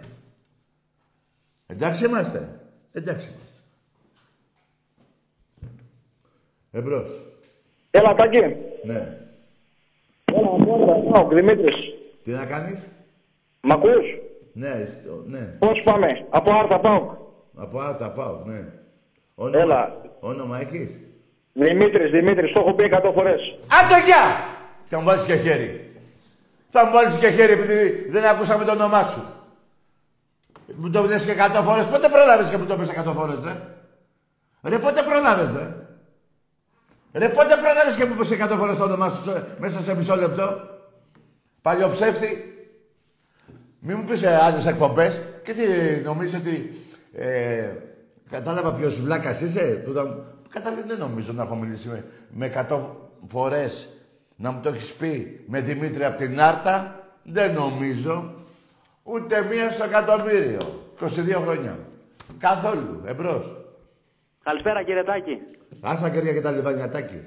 Εντάξει 1.66 2.04
είμαστε. 2.04 2.60
Εντάξει 2.92 3.28
είμαστε. 3.28 3.50
Εμπρός. 6.70 7.22
Έλα, 7.90 8.14
Τάκη. 8.14 8.68
Ναι. 8.84 9.18
Έλα, 10.24 10.50
μόνο, 10.50 11.28
Δημήτρης. 11.32 11.76
Τι 12.24 12.30
να 12.30 12.44
κάνεις; 12.46 12.88
Μ' 13.60 13.72
ακούς; 13.72 14.06
Ναι, 14.52 14.72
στο- 14.92 15.22
ναι. 15.26 15.38
Πώς 15.58 15.80
πάμε; 15.84 16.26
Από 16.30 16.50
Άρτα 16.54 16.78
πάω. 16.80 17.16
Από 17.56 17.80
Άρτα 17.80 18.10
πάω, 18.10 18.42
ναι. 18.44 18.64
Όνομα, 19.34 19.62
Έλα. 19.62 20.00
Όνομα 20.20 20.60
έχεις; 20.60 20.98
Δημήτρης, 21.52 22.10
Δημήτρης, 22.10 22.52
το 22.52 22.60
έχω 22.60 22.74
πει 22.74 22.84
100 22.84 23.12
φορές. 23.14 23.40
Άντε 23.82 24.04
γεια! 24.06 24.24
Θα 24.88 24.98
μου 24.98 25.04
βάλεις 25.04 25.24
και 25.24 25.36
χέρι. 25.36 25.90
Θα 26.70 26.84
μου 26.84 26.92
βάλεις 26.92 27.14
και 27.18 27.30
χέρι 27.30 27.52
επειδή 27.52 28.06
δεν 28.10 28.24
ακούσαμε 28.24 28.64
το 28.64 28.72
όνομά 28.72 29.02
σου. 29.02 29.22
Μου 30.76 30.90
το 30.90 31.02
πεις 31.02 31.24
και 31.26 31.32
100 31.32 31.62
φορές. 31.62 31.86
Πότε 31.86 32.08
πρόλαβες 32.08 32.50
και 32.50 32.56
μου 32.56 32.66
το 32.66 32.76
πεις 32.76 32.88
100 32.88 33.12
φορές, 33.12 33.44
ρε; 33.44 33.56
Ρε, 34.62 34.78
πότε 34.78 35.02
πρόλαβες, 35.02 35.54
ρε; 35.56 35.66
Ρε, 37.12 37.28
πότε 37.28 37.54
πρόλαβες 37.56 37.94
και 37.96 38.04
μου 38.04 38.14
πεις 38.14 38.30
100 38.30 38.56
φορές 38.58 38.76
το 38.76 38.84
όνομά 38.84 39.08
σου 39.08 39.22
σε- 39.22 39.46
μέσα 39.58 39.80
σε 39.80 39.96
μισό 39.96 40.16
λεπτό; 40.16 40.60
Παλιό 41.62 41.88
ψεύτη. 41.88 42.54
Μην 43.80 43.96
μου 43.98 44.04
πεις 44.04 44.22
ε, 44.22 44.34
άλλες 44.42 44.66
εκπομπές. 44.66 45.20
Και 45.42 45.52
τι 45.52 45.62
νομίζεις 46.04 46.40
ότι 46.40 46.80
ε, 47.12 47.68
κατάλαβα 48.30 48.74
ποιος 48.74 49.00
βλάκας 49.00 49.40
είσαι; 49.40 49.82
Που 49.84 49.92
θα... 49.92 50.04
μου- 50.06 50.24
Καταρχήν 50.48 50.84
δεν 50.86 50.98
νομίζω 50.98 51.32
να 51.32 51.42
έχω 51.42 51.54
μιλήσει 51.54 51.88
με, 51.88 52.04
με 52.30 52.66
100 52.70 52.80
φορές 53.26 53.88
να 54.36 54.50
μου 54.50 54.60
το 54.62 54.68
έχεις 54.68 54.92
πει 54.92 55.44
με 55.48 55.60
Δημήτρη 55.60 56.04
από 56.04 56.18
την 56.18 56.40
Άρτα; 56.40 57.00
Δεν 57.22 57.52
νομίζω. 57.54 58.34
Ούτε 59.02 59.46
μία 59.50 59.70
στο 59.70 59.84
εκατομμύριο. 59.84 60.58
22 61.00 61.06
χρόνια. 61.42 61.78
Καθόλου. 62.38 63.02
Εμπρός. 63.06 63.56
Καλησπέρα 64.42 64.82
κύριε 64.82 65.04
Τάκη. 65.04 65.38
Άσα 65.80 66.10
κεριά 66.10 66.32
και 66.32 66.40
τα 66.40 66.50
λιβανιατάκι. 66.50 67.20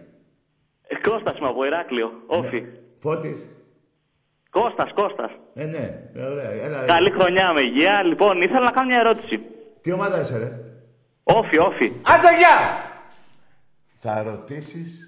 Ε, 0.88 0.96
Κώστας 1.10 1.38
είμαι 1.38 1.48
από 1.48 1.66
Ηράκλειο. 1.66 2.12
Όφη. 2.28 2.64
Φώτης. 3.00 3.48
Κώστας, 4.50 4.92
Κώστας. 4.94 5.32
Ε, 5.54 5.66
ναι. 5.66 6.10
Ε, 6.14 6.26
ωραία. 6.26 6.50
Έλα. 6.52 6.86
Καλή 6.86 7.12
χρονιά 7.12 7.54
με 7.54 7.62
υγεία. 7.62 8.04
Λοιπόν, 8.04 8.42
ήθελα 8.42 8.60
να 8.60 8.72
κάνω 8.72 8.88
μια 8.88 9.00
ερώτηση. 9.00 9.40
Τι 9.82 9.92
ομάδα 9.92 10.20
είσαι, 10.22 10.38
ρε; 10.38 10.60
Όφη, 11.24 11.60
όφη. 11.60 11.86
Άντε, 11.86 12.38
γεια! 12.38 12.58
Θα 14.00 14.24
ρωτήσεις... 14.24 15.08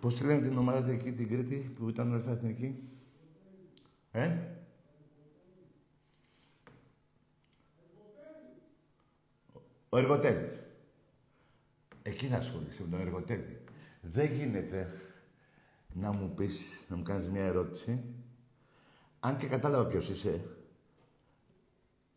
Πώς 0.00 0.14
τη 0.14 0.24
λένε 0.26 0.40
την 0.48 0.58
ομάδα 0.58 0.90
εκεί, 0.90 1.12
την 1.12 1.28
Κρήτη, 1.28 1.74
που 1.78 1.88
ήταν 1.88 2.12
ορθά 2.12 2.30
εθνική; 2.30 2.88
Ε; 4.12 4.30
Ο 9.88 9.98
Εργοτέλης. 9.98 10.63
Εκεί 12.06 12.28
να 12.28 12.36
ασχολείσαι 12.36 12.82
με 12.82 12.88
τον 12.88 13.00
Εργοτέλη. 13.00 13.60
Δεν 14.00 14.32
γίνεται 14.32 14.92
να 15.92 16.12
μου 16.12 16.34
πεις, 16.34 16.84
να 16.88 16.96
μου 16.96 17.02
κάνεις 17.02 17.30
μια 17.30 17.44
ερώτηση. 17.44 18.02
Αν 19.20 19.36
και 19.36 19.46
κατάλαβα 19.46 19.86
ποιος 19.86 20.08
είσαι, 20.10 20.44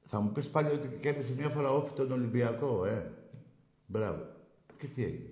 θα 0.06 0.20
μου 0.20 0.32
πεις 0.32 0.50
πάλι 0.50 0.70
ότι 0.70 0.98
κέρδισε 1.02 1.34
μια 1.34 1.50
φορά 1.50 1.72
όφη 1.72 1.94
τον 1.94 2.12
Ολυμπιακό, 2.12 2.86
ε. 2.86 3.12
Μπράβο. 3.86 4.26
Και 4.78 4.88
τι 4.88 5.04
έγινε. 5.04 5.30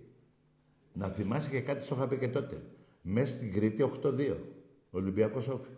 Να 0.93 1.07
θυμάσαι 1.07 1.49
και 1.49 1.61
κάτι 1.61 1.85
στο 1.85 1.95
είχα 1.95 2.07
πει 2.07 2.17
και 2.17 2.27
τότε. 2.27 2.61
Μέσα 3.01 3.35
στην 3.35 3.53
Κρήτη 3.53 3.91
8-2. 4.03 4.35
Ολυμπιακός 4.91 5.47
Όφη. 5.47 5.69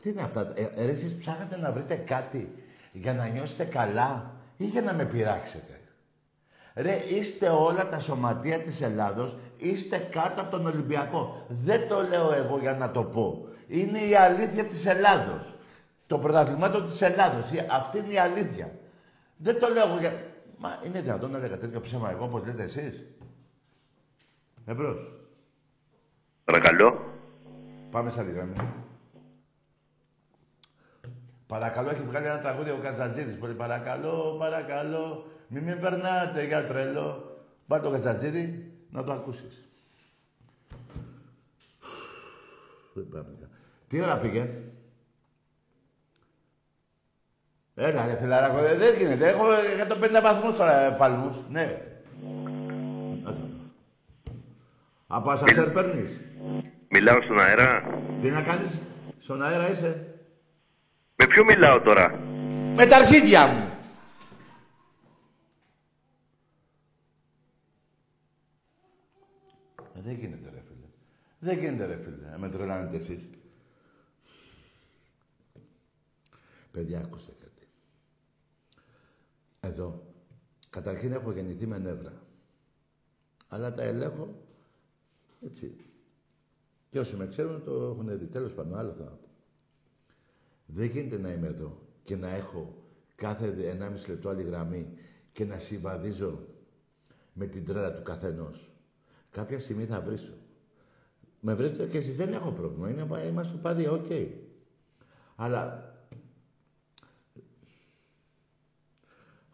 Τι 0.00 0.08
είναι 0.08 0.22
αυτά. 0.22 0.52
Ε, 0.56 0.62
ε, 0.62 0.84
ρε, 0.84 0.90
εσείς 0.90 1.14
ψάχνετε 1.14 1.56
να 1.56 1.72
βρείτε 1.72 1.96
κάτι 1.96 2.52
για 2.92 3.14
να 3.14 3.28
νιώσετε 3.28 3.64
καλά 3.64 4.40
ή 4.56 4.64
για 4.64 4.82
να 4.82 4.94
με 4.94 5.06
πειράξετε; 5.06 5.73
Ρε, 6.74 6.94
είστε 6.94 7.48
όλα 7.48 7.88
τα 7.88 7.98
σωματεία 7.98 8.60
της 8.60 8.80
Ελλάδος, 8.80 9.36
είστε 9.56 9.98
κάτω 9.98 10.40
από 10.40 10.50
τον 10.50 10.66
Ολυμπιακό. 10.66 11.46
Δεν 11.48 11.88
το 11.88 12.02
λέω 12.02 12.32
εγώ 12.32 12.58
για 12.58 12.72
να 12.74 12.90
το 12.90 13.04
πω. 13.04 13.48
Είναι 13.66 13.98
η 13.98 14.14
αλήθεια 14.16 14.64
της 14.64 14.86
Ελλάδος. 14.86 15.54
Το 16.06 16.18
πρωταθλημάτων 16.18 16.86
της 16.86 17.02
Ελλάδος. 17.02 17.50
Η- 17.52 17.66
Αυτή 17.70 17.98
είναι 17.98 18.12
η 18.12 18.18
αλήθεια. 18.18 18.70
Δεν 19.36 19.60
το 19.60 19.68
λέω 19.68 19.86
εγώ 19.88 19.98
για... 19.98 20.12
Μα 20.58 20.80
είναι 20.84 21.00
δυνατόν 21.00 21.30
να 21.30 21.38
λέγα 21.38 21.58
τέτοιο 21.58 21.80
ψέμα 21.80 22.10
εγώ, 22.10 22.24
όπως 22.24 22.46
λέτε 22.46 22.62
εσείς. 22.62 23.04
Εμπρός. 24.66 25.12
Παρακαλώ. 26.44 27.00
Πάμε 27.90 28.10
σε 28.10 28.20
άλλη 28.20 28.30
γραμμή. 28.32 28.52
Παρακαλώ, 31.46 31.90
έχει 31.90 32.02
βγάλει 32.02 32.26
ένα 32.26 32.40
τραγούδι 32.40 32.70
ο 32.70 32.78
Κατζατζίδης. 32.82 33.38
Πολύ 33.38 33.54
παρακαλώ, 33.54 34.36
παρακαλώ. 34.38 35.26
Μην 35.48 35.62
με 35.62 35.72
περνάτε 35.74 36.44
για 36.46 36.66
τρελό. 36.66 37.38
Πάρ' 37.66 37.80
το 37.80 37.90
Κατζατζίδη 37.90 38.72
να 38.90 39.04
το 39.04 39.12
ακούσεις. 39.12 39.58
Δεν 42.94 43.08
πάμε 43.08 43.26
κα- 43.40 43.48
Τι 43.88 44.00
ώρα 44.02 44.18
πήγε; 44.18 44.48
Έλα 47.74 48.06
ρε 48.06 48.16
φιλαράκο, 48.16 48.60
δεν, 48.60 48.78
δεν 48.78 48.96
γίνεται. 48.96 49.28
Έχω 49.28 49.44
150 49.88 50.20
βαθμούς 50.22 50.56
τώρα 50.56 50.80
ε, 50.80 50.90
παλμούς. 50.98 51.36
Ναι. 51.50 51.80
Να 53.22 53.32
το. 53.32 53.40
Από 55.06 55.30
ασασέρ 55.30 55.70
παίρνεις; 55.70 56.20
Μιλάω 56.88 57.22
στον 57.22 57.38
αέρα. 57.40 57.82
Τι 58.20 58.30
να 58.30 58.42
κάνεις, 58.42 58.78
στον 59.18 59.42
αέρα 59.42 59.70
είσαι. 59.70 60.14
Με 61.16 61.26
ποιο 61.26 61.44
μιλάω 61.44 61.80
τώρα; 61.80 62.18
Με 62.76 62.86
τα 62.86 62.96
αρχίδια 62.96 63.46
μου. 63.46 63.68
Ε, 69.93 69.93
δεν 70.04 70.14
γίνεται 70.14 70.50
ρε 70.50 70.62
φίλε. 70.66 70.86
Δεν 71.38 71.58
γίνεται 71.58 71.86
ρε 71.86 71.96
φίλε. 71.96 72.30
Να 72.30 72.38
με 72.38 72.48
τρελάνετε 72.48 72.96
εσείς. 72.96 73.28
Παιδιά, 76.72 77.00
ακούστε 77.00 77.32
κάτι. 77.40 77.66
Εδώ. 79.60 80.12
Καταρχήν 80.70 81.12
έχω 81.12 81.32
γεννηθεί 81.32 81.66
με 81.66 81.78
νεύρα. 81.78 82.22
Αλλά 83.48 83.74
τα 83.74 83.82
ελέγχω 83.82 84.42
έτσι. 85.44 85.76
Και 86.90 86.98
όσοι 86.98 87.16
με 87.16 87.26
ξέρουν 87.26 87.64
το 87.64 87.72
έχουν 87.72 88.18
δει. 88.18 88.26
Τέλος 88.26 88.54
πάντων, 88.54 88.78
άλλο 88.78 88.92
θα 88.92 89.04
πω. 89.04 89.28
Δεν 90.66 90.86
γίνεται 90.86 91.18
να 91.18 91.32
είμαι 91.32 91.46
εδώ 91.46 91.82
και 92.02 92.16
να 92.16 92.28
έχω 92.28 92.82
κάθε 93.14 93.76
1,5 93.80 94.08
λεπτό 94.08 94.28
άλλη 94.28 94.42
γραμμή 94.42 94.98
και 95.32 95.44
να 95.44 95.58
συμβαδίζω 95.58 96.48
με 97.32 97.46
την 97.46 97.64
τρέλα 97.64 97.94
του 97.94 98.02
καθενός. 98.02 98.73
Κάποια 99.34 99.58
στιγμή 99.58 99.84
θα 99.84 100.00
βρίσω. 100.00 100.32
Με 101.40 101.54
βρίζετε 101.54 101.86
και 101.86 101.98
εσείς 101.98 102.16
δεν 102.16 102.32
έχω 102.32 102.50
πρόβλημα. 102.50 102.90
Είναι, 102.90 103.28
είμαστε 103.28 103.56
πάλι 103.56 103.88
οκ. 103.88 104.06
Αλλά 105.36 105.92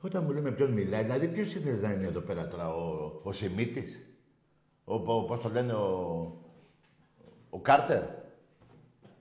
όταν 0.01 0.25
μου 0.25 0.33
λέει 0.33 0.43
με 0.43 0.51
ποιον 0.51 0.71
μιλάει, 0.71 1.03
δηλαδή 1.03 1.29
ποιος 1.29 1.55
ήθελε 1.55 1.81
να 1.81 1.93
είναι 1.93 2.07
εδώ 2.07 2.21
πέρα 2.21 2.49
τώρα, 2.49 2.75
ο, 2.75 3.13
ο 3.23 3.33
Σημίτης, 3.33 4.01
ο, 4.85 4.95
ο, 4.95 5.25
πώς 5.25 5.41
το 5.41 5.49
λένε, 5.49 5.73
ο, 5.73 5.89
ο 7.51 7.59
Κάρτερ 7.61 8.03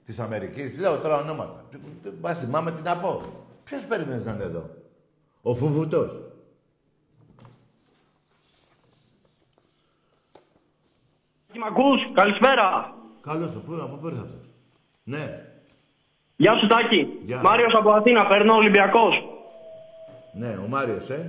της 0.05 0.19
Αμερικής; 0.19 0.77
Λέω 0.77 0.97
τώρα 0.99 1.21
ονόματα. 1.21 1.69
Μα 2.21 2.33
θυμάμαι 2.33 2.71
τι 2.71 2.81
να 2.81 2.97
πω. 2.97 3.21
Ποιος 3.63 3.85
περιμένεις 3.85 4.25
να 4.25 4.31
είναι 4.31 4.43
εδώ; 4.43 4.69
Ο 5.41 5.55
Φουβουτός. 5.55 6.28
Μ' 11.59 11.63
ακούς, 11.71 11.99
καλησπέρα. 12.13 12.67
Καλώς 13.21 13.51
το. 13.53 13.59
Πού, 13.65 13.73
από 13.85 13.95
πού 13.99 14.07
ήρθε 14.07 14.21
αυτός. 14.27 14.45
Ναι. 15.03 15.25
Γεια 16.35 16.53
σου 16.59 16.67
Τάκη. 16.67 17.01
Γεια. 17.29 17.39
Μάριος 17.43 17.73
από 17.79 17.89
Αθήνα, 17.91 18.27
παίρνω 18.27 18.53
Ολυμπιακός. 18.55 19.13
Ναι, 20.33 20.51
ο 20.63 20.67
Μάριος, 20.67 21.09
ε. 21.09 21.19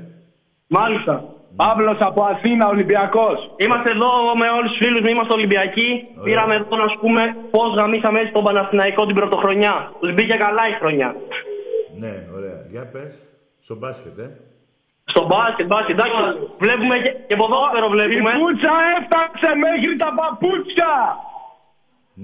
Μάλιστα. 0.66 1.24
Παύλος 1.56 1.98
από 2.00 2.22
Αθήνα, 2.22 2.68
Ολυμπιακός. 2.68 3.38
Είμαστε 3.56 3.90
εδώ 3.90 4.10
με 4.40 4.48
όλους 4.56 4.70
τους 4.70 4.78
φίλους 4.82 5.00
μου, 5.00 5.08
είμαστε 5.08 5.32
Ολυμπιακοί. 5.32 5.88
Πήραμε 6.22 6.54
εδώ 6.54 6.76
να 6.76 6.88
σου 6.88 6.98
πούμε 7.00 7.22
πώς 7.50 7.74
γαμίσαμε 7.74 8.20
έτσι 8.20 8.32
τον 8.32 8.44
Παναθηναϊκό 8.44 9.06
την 9.06 9.14
πρωτοχρονιά. 9.14 9.92
Τους 10.00 10.14
μπήκε 10.14 10.36
καλά 10.36 10.68
η 10.68 10.72
χρονιά. 10.80 11.14
Ναι, 11.98 12.14
ωραία. 12.36 12.66
Για 12.70 12.86
πες. 12.92 13.24
Στο 13.60 13.74
μπάσκετ, 13.76 14.18
ε. 14.18 14.40
Στο 15.12 15.22
μπάσκετ, 15.28 15.66
μπάσκετ, 15.70 15.94
εντάξει. 15.98 16.18
Βλέπουμε 16.64 16.96
και, 17.04 17.10
και 17.28 17.36
ποδόσφαιρο 17.40 17.88
βλέπουμε. 17.94 18.30
Η 18.32 18.36
πουτσα 18.38 18.74
έφταξε 18.96 19.50
μέχρι 19.64 19.92
τα 20.02 20.08
παπούτσια. 20.18 20.94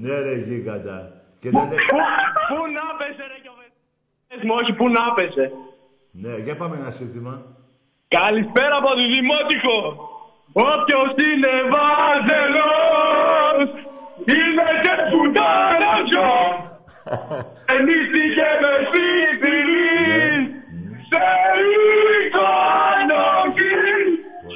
Ναι, 0.03 0.15
ρε 0.27 0.35
γίγαντα. 0.47 0.99
Και 1.41 1.49
δεν 1.55 1.65
λέει... 1.71 1.79
Πού 2.51 2.61
να 2.79 2.87
πέσε 2.99 3.25
ρε 3.33 3.39
και 3.45 3.51
ο 3.55 3.57
Βε- 3.59 4.45
μου, 4.47 4.55
όχι 4.61 4.73
πού 4.79 4.85
να 4.97 5.05
πέσε. 5.17 5.45
Ναι, 6.23 6.33
για 6.47 6.57
πάμε 6.61 6.75
ένα 6.81 6.91
σύνθημα. 6.99 7.33
Καλησπέρα 8.19 8.77
από 8.83 8.91
τη 8.99 9.05
Δημότυχο. 9.15 9.79
Όποιος 10.73 11.11
είναι 11.29 11.53
βάζελος 11.73 13.69
είναι 14.37 14.67
και 14.85 14.95
πουτάναζο. 15.11 16.33
Ενίστηκε 17.75 18.47
με 18.63 18.73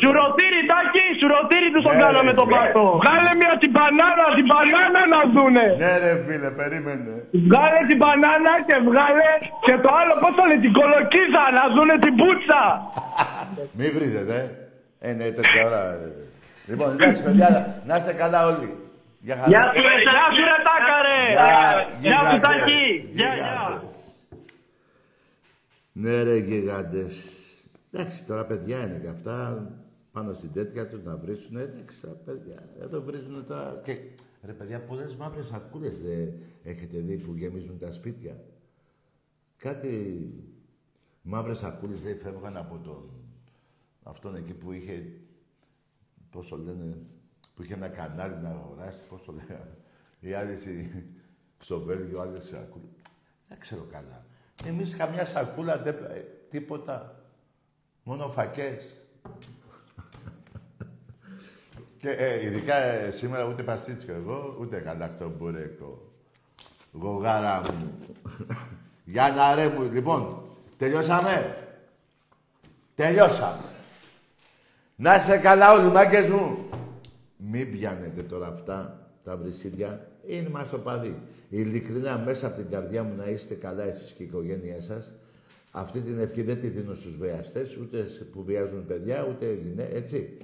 Σουρωτήρι, 0.03 0.61
Τάκη, 0.71 1.05
σουρωτήρι 1.21 1.69
τους 1.75 1.83
τον 1.87 1.95
Ναι, 1.97 2.03
κάναμε 2.05 2.31
ρε, 2.33 2.39
τον 2.41 2.49
ναι. 2.49 2.55
πάτο. 2.57 2.85
Βγάλε 3.03 3.31
μια 3.41 3.53
την 3.63 3.71
μπανάνα, 3.75 4.27
την 4.39 4.47
μπανάνα 4.51 5.03
να 5.15 5.21
δούνε. 5.35 5.67
Ναι, 5.83 5.93
ρε 6.05 6.13
φίλε, 6.27 6.51
περίμενε. 6.61 7.13
Βγάλε 7.49 7.81
την 7.91 7.99
μπανάνα 8.01 8.53
και 8.69 8.77
βγάλε 8.89 9.31
και 9.67 9.75
το 9.85 9.89
άλλο 10.01 10.15
πώς 10.23 10.33
το 10.39 10.43
λέει, 10.49 10.61
την 10.67 10.73
κολοκύθα 10.79 11.45
να 11.59 11.65
δούνε 11.75 11.95
την 12.05 12.13
πουτσα. 12.21 12.63
Μη 13.79 13.87
βρίζετε, 13.97 14.37
ε. 14.43 15.09
Ε, 15.09 15.11
ναι, 15.19 15.25
τέτοια 15.39 15.61
ώρα. 15.69 15.83
ε. 15.95 16.09
Λοιπόν, 16.71 16.89
εντάξει, 16.97 17.21
παιδιά, 17.27 17.49
να 17.89 17.95
είστε 17.99 18.13
καλά 18.23 18.41
όλοι. 18.51 18.69
Γεια 19.27 19.35
χαρά. 19.39 19.49
Γεια 19.53 19.63
σου, 19.75 19.81
ρε, 19.89 19.95
γεια 20.07 20.27
σου, 20.35 20.43
ρε, 20.51 20.57
Τάκα, 20.69 20.97
ρε. 21.09 21.21
Γεια 21.33 22.21
σου, 22.21 22.33
γιγάντες, 22.33 22.41
Τάκη. 22.47 22.85
Γεια, 23.19 23.31
γεια. 23.35 23.35
γιγάντες. 23.35 23.93
Ναι, 26.03 26.23
ρε, 26.23 26.37
γιγάντες. 26.37 27.15
Εντάξει, 27.93 28.27
τώρα 28.27 28.45
παιδιά 28.45 28.77
είναι 28.77 28.99
και 29.03 29.09
αυτά 29.09 29.37
πάνω 30.21 30.33
στην 30.33 30.53
τέτοια 30.53 30.89
τους 30.89 31.03
να 31.03 31.17
βρίσουν. 31.17 31.57
Εντάξει, 31.57 32.01
τώρα 32.01 32.15
παιδιά. 32.15 32.69
Εδώ 32.81 33.03
βρίζουν 33.03 33.47
τώρα. 33.47 33.81
Και, 33.85 33.99
ρε, 34.43 34.53
παιδιά, 34.53 34.81
πολλές 34.81 35.17
μαύρες 35.17 35.47
σακούλες 35.47 36.01
δεν 36.01 36.35
έχετε 36.63 36.99
δει 36.99 37.17
που 37.17 37.35
γεμίζουν 37.35 37.79
τα 37.79 37.93
σπίτια. 37.93 38.45
Κάτι 39.57 40.25
μαύρες 41.23 41.59
σακούλες 41.59 42.01
δεν 42.01 42.19
φεύγαν 42.19 42.57
από 42.57 42.79
τον... 42.79 43.11
Αυτόν 44.03 44.37
εκεί 44.37 44.55
που 44.55 44.73
είχε... 44.73 45.13
Πώς 46.31 46.49
το 46.49 46.57
λένε... 46.57 46.97
Που 47.55 47.63
είχε 47.63 47.75
ένα 47.75 47.89
κανάλι 47.89 48.37
να 48.43 48.49
αγοράσει, 48.49 49.07
πώς 49.09 49.23
το 49.23 49.33
λέγανε. 49.33 49.77
Οι 50.21 50.33
άλλοι 50.33 50.57
στη- 50.57 51.07
στο 51.57 51.81
Βέλγιο, 51.81 52.21
άλλες 52.21 52.45
σακούλες. 52.45 52.91
Δεν 53.49 53.59
ξέρω 53.59 53.87
καλά. 53.91 54.27
Εμείς 54.65 54.97
καμιά 54.97 55.25
σακούλα, 55.25 55.79
δεν, 55.83 55.95
ε, 55.95 56.25
τίποτα. 56.51 57.25
Μόνο 58.03 58.29
φακές. 58.29 58.95
Και 62.01 62.11
ε, 62.11 62.45
ειδικά 62.47 62.75
ε, 62.77 63.11
σήμερα 63.11 63.45
ούτε 63.47 63.63
παστίτσιο 63.63 64.15
εγώ, 64.15 64.57
ούτε 64.61 64.77
γαλακτό 64.79 65.33
μπουρέκο. 65.39 66.13
Γογάρα 66.93 67.61
μου. 67.79 67.93
Για 69.13 69.33
να 69.37 69.55
ρε 69.55 69.69
μου. 69.69 69.91
Λοιπόν, 69.93 70.43
τελειώσαμε. 70.77 71.57
Τελειώσαμε. 72.95 73.61
Να 74.97 75.15
είστε 75.15 75.37
καλά 75.37 75.73
όλοι, 75.73 75.91
μάγκες 75.91 76.29
μου. 76.29 76.69
Μην 77.37 77.71
πιάνετε 77.73 78.23
τώρα 78.23 78.47
αυτά 78.47 79.09
τα 79.25 79.37
βρυσίδια. 79.37 80.09
Είναι 80.27 80.49
μας 80.49 80.69
το 80.71 80.79
παδί. 80.79 81.19
Ειλικρινά 81.49 82.19
μέσα 82.19 82.47
από 82.47 82.57
την 82.57 82.71
καρδιά 82.71 83.03
μου 83.03 83.15
να 83.17 83.25
είστε 83.25 83.55
καλά 83.55 83.83
εσείς 83.85 84.13
και 84.13 84.23
η 84.23 84.27
οικογένειά 84.27 84.81
σας. 84.81 85.13
Αυτή 85.71 86.01
την 86.01 86.19
ευχή 86.21 86.43
δεν 86.43 86.61
τη 86.61 86.69
δίνω 86.69 86.95
στους 86.95 87.17
βιαστές, 87.17 87.77
ούτε 87.77 88.09
σε- 88.09 88.25
που 88.25 88.45
βιάζουν 88.45 88.87
παιδιά, 88.87 89.27
ούτε 89.31 89.53
γυναί, 89.53 89.89
έτσι. 89.93 90.39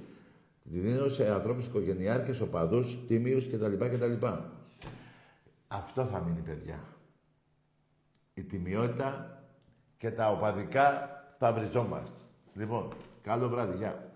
Τη 0.71 0.79
δίνω 0.79 1.07
σε 1.07 1.31
ανθρώπους 1.31 1.65
οικογενειάρχες, 1.65 2.41
οπαδούς, 2.41 3.05
τίμιους 3.07 3.47
κτλ. 3.47 3.73
κτλ. 3.77 4.27
Αυτό 5.67 6.05
θα 6.05 6.19
μείνει, 6.19 6.41
παιδιά. 6.41 6.83
Η 8.33 8.43
τιμιότητα 8.43 9.41
και 9.97 10.11
τα 10.11 10.31
οπαδικά 10.31 11.09
θα 11.37 11.53
βριζόμαστε. 11.53 12.17
Λοιπόν, 12.53 12.93
καλό 13.21 13.49
βράδυ, 13.49 13.77
γεια. 13.77 14.06